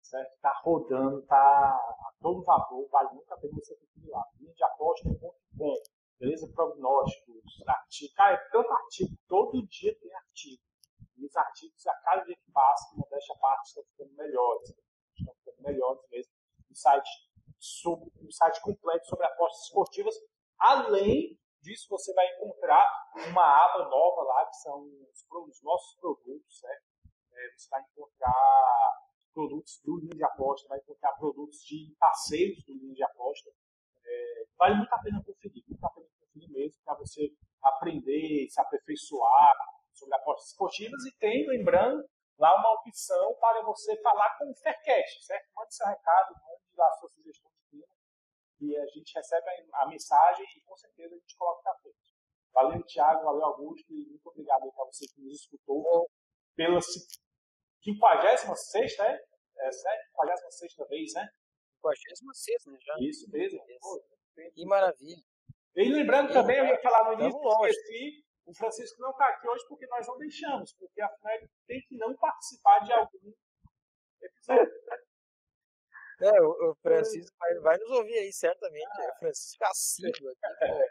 certo? 0.06 0.34
Está 0.34 0.54
rodando, 0.64 1.20
está 1.20 1.38
a 1.38 2.14
todo 2.22 2.44
vapor, 2.44 2.88
vale 2.90 3.10
muito 3.14 3.32
a 3.34 3.38
pena 3.38 3.54
você 3.56 3.76
conferir 3.76 4.10
lá. 4.10 4.24
Linha 4.40 4.54
de 4.54 4.64
aposta.com, 4.64 5.74
beleza? 6.20 6.52
Prognósticos, 6.54 7.64
artigos. 7.68 8.14
Cara, 8.14 8.36
é 8.36 8.50
tanto 8.52 8.72
artigo, 8.72 9.18
todo 9.28 9.68
dia 9.68 9.98
tem 10.00 10.14
artigo. 10.14 10.62
E 11.18 11.26
os 11.26 11.36
artigos, 11.36 11.88
a 11.88 11.94
cada 12.02 12.24
dia 12.24 12.36
que 12.36 12.52
passa, 12.52 12.96
modéstia 12.96 13.36
a 13.36 13.40
parte, 13.40 13.68
estão 13.68 13.84
ficando 13.84 14.14
melhores. 14.16 14.70
Estão 15.18 15.34
ficando 15.36 15.62
melhores 15.64 16.02
mesmo. 16.12 16.32
Site, 16.74 17.10
sobre, 17.58 18.12
um 18.22 18.30
site 18.30 18.62
completo 18.62 19.08
sobre 19.08 19.26
apostas 19.26 19.66
esportivas. 19.66 20.14
Além 20.60 21.40
disso, 21.66 21.88
você 21.90 22.14
vai 22.14 22.26
encontrar 22.36 22.86
uma 23.28 23.44
aba 23.44 23.90
nova 23.90 24.22
lá, 24.22 24.46
que 24.46 24.56
são 24.58 24.84
os, 24.84 25.26
os 25.50 25.64
nossos 25.64 26.00
produtos, 26.00 26.60
certo? 26.60 26.86
É, 27.34 27.52
você 27.58 27.70
vai 27.70 27.82
encontrar 27.82 29.02
produtos 29.34 29.82
do 29.84 30.00
linha 30.00 30.16
de 30.16 30.24
aposta, 30.24 30.70
vai 30.70 30.80
encontrar 30.80 31.12
produtos 31.14 31.60
de 31.66 31.94
parceiros 32.00 32.64
do 32.66 32.74
linha 32.74 32.94
de 32.94 33.04
aposta. 33.04 33.50
É, 34.06 34.46
vale 34.58 34.76
muito 34.76 34.94
a 34.94 35.00
pena 35.00 35.24
conferir, 35.26 35.64
muito 35.68 35.84
a 35.84 35.90
pena 35.90 36.08
conferir 36.20 36.52
mesmo, 36.52 36.82
para 36.86 36.96
você 36.96 37.34
aprender, 37.62 38.48
se 38.48 38.62
aperfeiçoar 38.62 39.58
sobre 39.92 40.16
apostas 40.16 40.52
esportivas. 40.52 41.04
E 41.06 41.18
tem, 41.18 41.48
lembrando, 41.50 42.08
lá 42.38 42.56
uma 42.56 42.74
opção 42.80 43.36
para 43.40 43.64
você 43.64 44.00
falar 44.02 44.38
com 44.38 44.52
o 44.52 44.56
Faircast, 44.56 45.26
certo? 45.26 45.50
Mande 45.56 45.76
seu 45.76 45.88
recado, 45.88 46.36
mande 46.36 46.82
a 46.82 46.92
sua 46.94 47.10
sugestão 47.10 47.55
e 48.60 48.78
a 48.78 48.86
gente 48.88 49.14
recebe 49.14 49.48
a 49.74 49.88
mensagem 49.88 50.46
e 50.56 50.62
com 50.62 50.76
certeza 50.76 51.16
a 51.16 51.18
gente 51.18 51.38
coloca 51.38 51.62
para 51.64 51.80
frente. 51.80 52.14
Valeu, 52.54 52.84
Thiago, 52.84 53.24
valeu, 53.24 53.46
Augusto, 53.46 53.94
e 53.94 54.06
muito 54.08 54.30
obrigado 54.30 54.70
para 54.72 54.86
você 54.86 55.08
que 55.08 55.22
nos 55.22 55.42
escutou 55.42 56.10
pela 56.56 56.80
56 56.82 59.00
é? 59.00 59.20
É 59.58 59.72
certo? 59.72 60.12
56 60.12 60.76
vez, 60.90 61.14
né? 61.14 61.30
56 61.94 62.66
né? 62.68 62.78
Já. 62.82 62.96
Isso 63.00 63.30
mesmo. 63.30 63.60
Pô, 63.80 64.04
que 64.54 64.66
maravilha. 64.66 65.24
E 65.76 65.90
lembrando 65.90 66.32
também, 66.32 66.58
eu 66.58 66.66
ia 66.66 66.82
falar 66.82 67.06
no 67.06 67.14
início, 67.22 67.40
esqueci, 67.68 68.26
o 68.46 68.54
Francisco 68.54 69.02
não 69.02 69.12
está 69.12 69.28
aqui 69.28 69.48
hoje 69.48 69.66
porque 69.68 69.86
nós 69.88 70.08
não 70.08 70.18
deixamos, 70.18 70.74
porque 70.74 71.02
afinal 71.02 71.34
ele 71.36 71.50
tem 71.68 71.82
que 71.82 71.98
não 71.98 72.16
participar 72.16 72.80
de 72.80 72.94
algum 72.94 73.34
episódio. 74.22 74.72
É, 76.22 76.42
o, 76.42 76.72
o 76.72 76.76
Francisco 76.82 77.36
vai, 77.38 77.56
vai, 77.60 77.78
nos 77.78 77.92
ouvir 77.92 78.18
aí, 78.18 78.32
certamente. 78.32 78.88
Ah, 78.92 79.04
é 79.04 79.12
o 79.12 79.16
Francisco 79.20 79.64
assíduo 79.66 80.30
aqui. 80.30 80.64
É, 80.64 80.88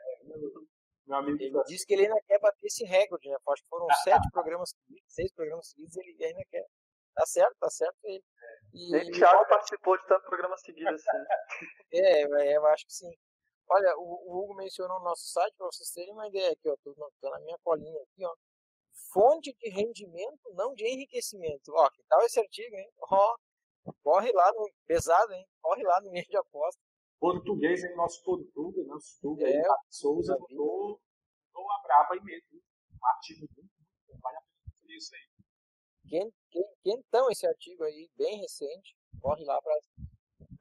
meu 1.07 1.18
amigo 1.18 1.43
ele 1.43 1.64
disse 1.64 1.87
que 1.87 1.95
ele 1.95 2.07
ainda 2.07 2.20
quer 2.27 2.39
bater 2.41 2.66
esse 2.66 2.85
recorde, 2.85 3.29
né? 3.29 3.37
Acho 3.49 3.62
que 3.62 3.68
foram 3.68 3.87
sete 4.03 4.31
programas 4.31 4.70
seguidos, 4.70 5.12
seis 5.12 5.33
programas 5.33 5.68
seguidos, 5.68 5.97
ele 5.97 6.25
ainda 6.25 6.45
quer 6.51 6.66
Tá 7.14 7.25
certo, 7.27 7.57
tá 7.61 7.70
certo 7.70 7.97
ele. 8.03 8.25
E, 8.72 8.97
o 8.97 9.12
Thiago 9.12 9.49
participou 9.49 9.97
de 9.97 10.07
tantos 10.07 10.27
programas 10.27 10.61
seguidos 10.62 10.95
assim. 10.95 11.25
é, 11.93 12.57
eu 12.57 12.66
acho 12.66 12.87
que 12.87 12.93
sim. 12.93 13.12
Olha, 13.68 13.97
o, 13.97 14.03
o 14.03 14.43
Hugo 14.43 14.55
mencionou 14.55 14.99
no 14.99 15.05
nosso 15.05 15.27
site, 15.29 15.55
para 15.57 15.66
vocês 15.66 15.91
terem 15.91 16.12
uma 16.12 16.27
ideia 16.29 16.53
aqui, 16.53 16.68
ó, 16.68 16.77
tô, 16.83 16.93
tô 17.20 17.31
na 17.31 17.41
minha 17.41 17.57
colinha 17.62 18.03
aqui, 18.03 18.25
ó. 18.25 18.35
Fonte 19.12 19.55
de 19.55 19.70
rendimento, 19.70 20.53
não 20.55 20.75
de 20.75 20.85
enriquecimento. 20.87 21.72
Ó, 21.72 21.89
que 21.91 22.03
tal 22.09 22.20
esse 22.22 22.41
artigo, 22.41 22.77
hein? 22.77 22.91
Ó, 22.99 23.37
corre 24.03 24.32
lá 24.32 24.53
no. 24.53 24.70
Pesado, 24.87 25.32
hein? 25.32 25.47
Corre 25.61 25.82
lá 25.82 26.01
no 26.01 26.11
meio 26.11 26.26
de 26.26 26.37
aposta. 26.37 26.80
Português 27.18 27.85
aí, 27.85 27.95
nosso 27.95 28.22
Portuga, 28.22 28.85
nosso 28.85 29.18
Tuga 29.20 29.49
é, 29.49 29.57
aí, 29.57 29.62
Souza, 29.89 30.37
botou, 30.39 31.01
botou 31.53 31.70
a 31.70 31.82
braba 31.82 32.14
aí 32.14 32.20
mesmo. 32.22 32.61
Um 32.93 33.07
artigo 33.07 33.41
muito, 33.41 33.62
muito 34.09 34.20
vale 34.20 34.37
a 34.37 34.41
pena 34.41 34.76
fazer 34.80 34.95
isso 34.95 35.14
aí. 35.14 35.35
Quem, 36.07 36.32
então 36.85 37.30
esse 37.30 37.47
artigo 37.47 37.82
aí, 37.85 38.11
bem 38.16 38.41
recente, 38.41 38.95
corre 39.20 39.45
lá 39.45 39.61
para 39.62 39.74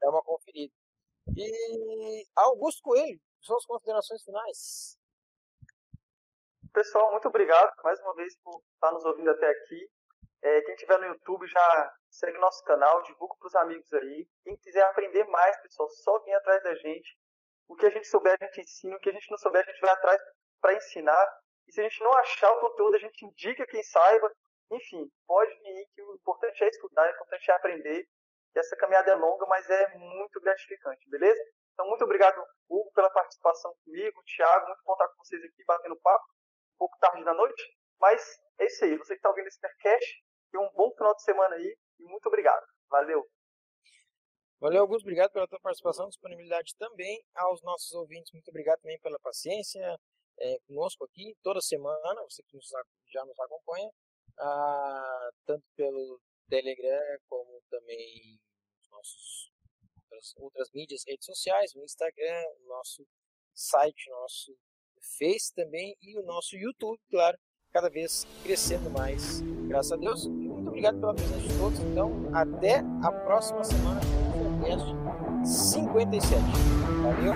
dar 0.00 0.10
uma 0.10 0.22
conferida. 0.22 0.72
E 1.36 2.26
Augusto 2.34 2.82
Coelho, 2.82 3.20
suas 3.40 3.64
considerações 3.66 4.22
finais. 4.22 4.98
Pessoal, 6.72 7.12
muito 7.12 7.28
obrigado 7.28 7.72
mais 7.82 8.00
uma 8.00 8.14
vez 8.14 8.36
por 8.42 8.62
estar 8.74 8.90
nos 8.92 9.04
ouvindo 9.04 9.30
até 9.30 9.48
aqui. 9.48 9.88
É, 10.42 10.60
quem 10.62 10.74
estiver 10.74 10.98
no 10.98 11.06
YouTube 11.06 11.46
já 11.46 11.94
segue 12.14 12.38
nosso 12.38 12.62
canal, 12.64 13.02
divulga 13.02 13.34
para 13.36 13.48
os 13.48 13.54
amigos 13.56 13.92
aí. 13.92 14.28
Quem 14.42 14.56
quiser 14.56 14.82
aprender 14.84 15.24
mais, 15.24 15.60
pessoal, 15.62 15.88
só 15.90 16.18
vem 16.20 16.34
atrás 16.34 16.62
da 16.62 16.74
gente. 16.74 17.18
O 17.68 17.74
que 17.76 17.86
a 17.86 17.90
gente 17.90 18.06
souber, 18.06 18.36
a 18.40 18.44
gente 18.44 18.60
ensina. 18.60 18.96
O 18.96 19.00
que 19.00 19.10
a 19.10 19.12
gente 19.12 19.30
não 19.30 19.38
souber, 19.38 19.62
a 19.62 19.70
gente 19.70 19.80
vai 19.80 19.90
atrás 19.90 20.20
para 20.60 20.74
ensinar. 20.74 21.38
E 21.66 21.72
se 21.72 21.80
a 21.80 21.84
gente 21.84 22.02
não 22.02 22.12
achar 22.18 22.50
o 22.52 22.60
conteúdo, 22.60 22.96
a 22.96 23.00
gente 23.00 23.24
indica 23.24 23.66
quem 23.66 23.82
saiba. 23.82 24.32
Enfim, 24.70 25.10
pode 25.26 25.54
vir 25.60 25.86
que 25.94 26.02
o 26.02 26.14
importante 26.14 26.64
é 26.64 26.68
estudar, 26.68 27.06
o 27.06 27.10
importante 27.10 27.50
é 27.50 27.54
aprender. 27.54 28.08
E 28.54 28.58
essa 28.58 28.76
caminhada 28.76 29.10
é 29.10 29.14
longa, 29.14 29.46
mas 29.46 29.68
é 29.68 29.94
muito 29.96 30.40
gratificante, 30.40 31.08
beleza? 31.10 31.40
Então, 31.72 31.88
muito 31.88 32.04
obrigado, 32.04 32.40
Hugo, 32.68 32.92
pela 32.92 33.10
participação 33.10 33.74
comigo, 33.84 34.22
Thiago, 34.24 34.66
muito 34.68 34.82
bom 34.84 34.92
estar 34.92 35.08
com 35.08 35.24
vocês 35.24 35.42
aqui, 35.42 35.64
batendo 35.66 35.96
papo, 36.00 36.24
um 36.24 36.78
pouco 36.78 36.96
tarde 37.00 37.24
da 37.24 37.34
noite, 37.34 37.76
mas 37.98 38.22
é 38.60 38.66
isso 38.66 38.84
aí, 38.84 38.96
você 38.96 39.14
que 39.14 39.18
está 39.18 39.28
ouvindo 39.28 39.48
esse 39.48 39.60
podcast, 39.60 40.24
tenha 40.52 40.62
um 40.62 40.72
bom 40.72 40.92
final 40.92 41.12
de 41.16 41.22
semana 41.24 41.56
aí, 41.56 41.76
e 41.98 42.04
muito 42.04 42.26
obrigado. 42.26 42.64
Valeu! 42.88 43.26
Valeu, 44.60 44.82
Augusto, 44.82 45.04
obrigado 45.04 45.32
pela 45.32 45.46
tua 45.46 45.60
participação, 45.60 46.08
disponibilidade 46.08 46.74
também 46.78 47.22
aos 47.34 47.62
nossos 47.62 47.92
ouvintes, 47.92 48.32
muito 48.32 48.48
obrigado 48.48 48.80
também 48.80 48.98
pela 49.00 49.18
paciência 49.18 49.98
é, 50.38 50.58
conosco 50.66 51.04
aqui, 51.04 51.36
toda 51.42 51.60
semana, 51.60 52.22
você 52.22 52.42
que 52.44 52.56
nos, 52.56 52.68
já 53.12 53.24
nos 53.24 53.38
acompanha, 53.40 53.90
ah, 54.38 55.30
tanto 55.44 55.64
pelo 55.76 56.20
Telegram 56.48 57.18
como 57.28 57.60
também 57.68 58.38
nossos 58.90 59.52
outras, 60.14 60.34
outras 60.36 60.70
mídias, 60.72 61.02
redes 61.06 61.26
sociais, 61.26 61.74
o 61.74 61.82
Instagram, 61.82 62.42
o 62.60 62.68
nosso 62.68 63.06
site, 63.54 64.10
nosso 64.10 64.56
Face 65.18 65.52
também 65.54 65.94
e 66.00 66.18
o 66.18 66.22
nosso 66.22 66.56
YouTube, 66.56 66.98
claro, 67.10 67.36
cada 67.70 67.90
vez 67.90 68.24
crescendo 68.42 68.88
mais, 68.90 69.42
graças 69.68 69.92
a 69.92 69.96
Deus. 69.96 70.43
Obrigado 70.74 70.98
pela 70.98 71.14
presença 71.14 71.40
de 71.40 71.54
todos. 71.56 71.78
Então, 71.78 72.12
até 72.32 72.84
a 73.00 73.12
próxima 73.12 73.62
semana 73.62 74.00
com 74.32 74.40
o 74.40 74.58
podcast 74.58 74.92
57. 75.44 76.42
Valeu. 77.00 77.34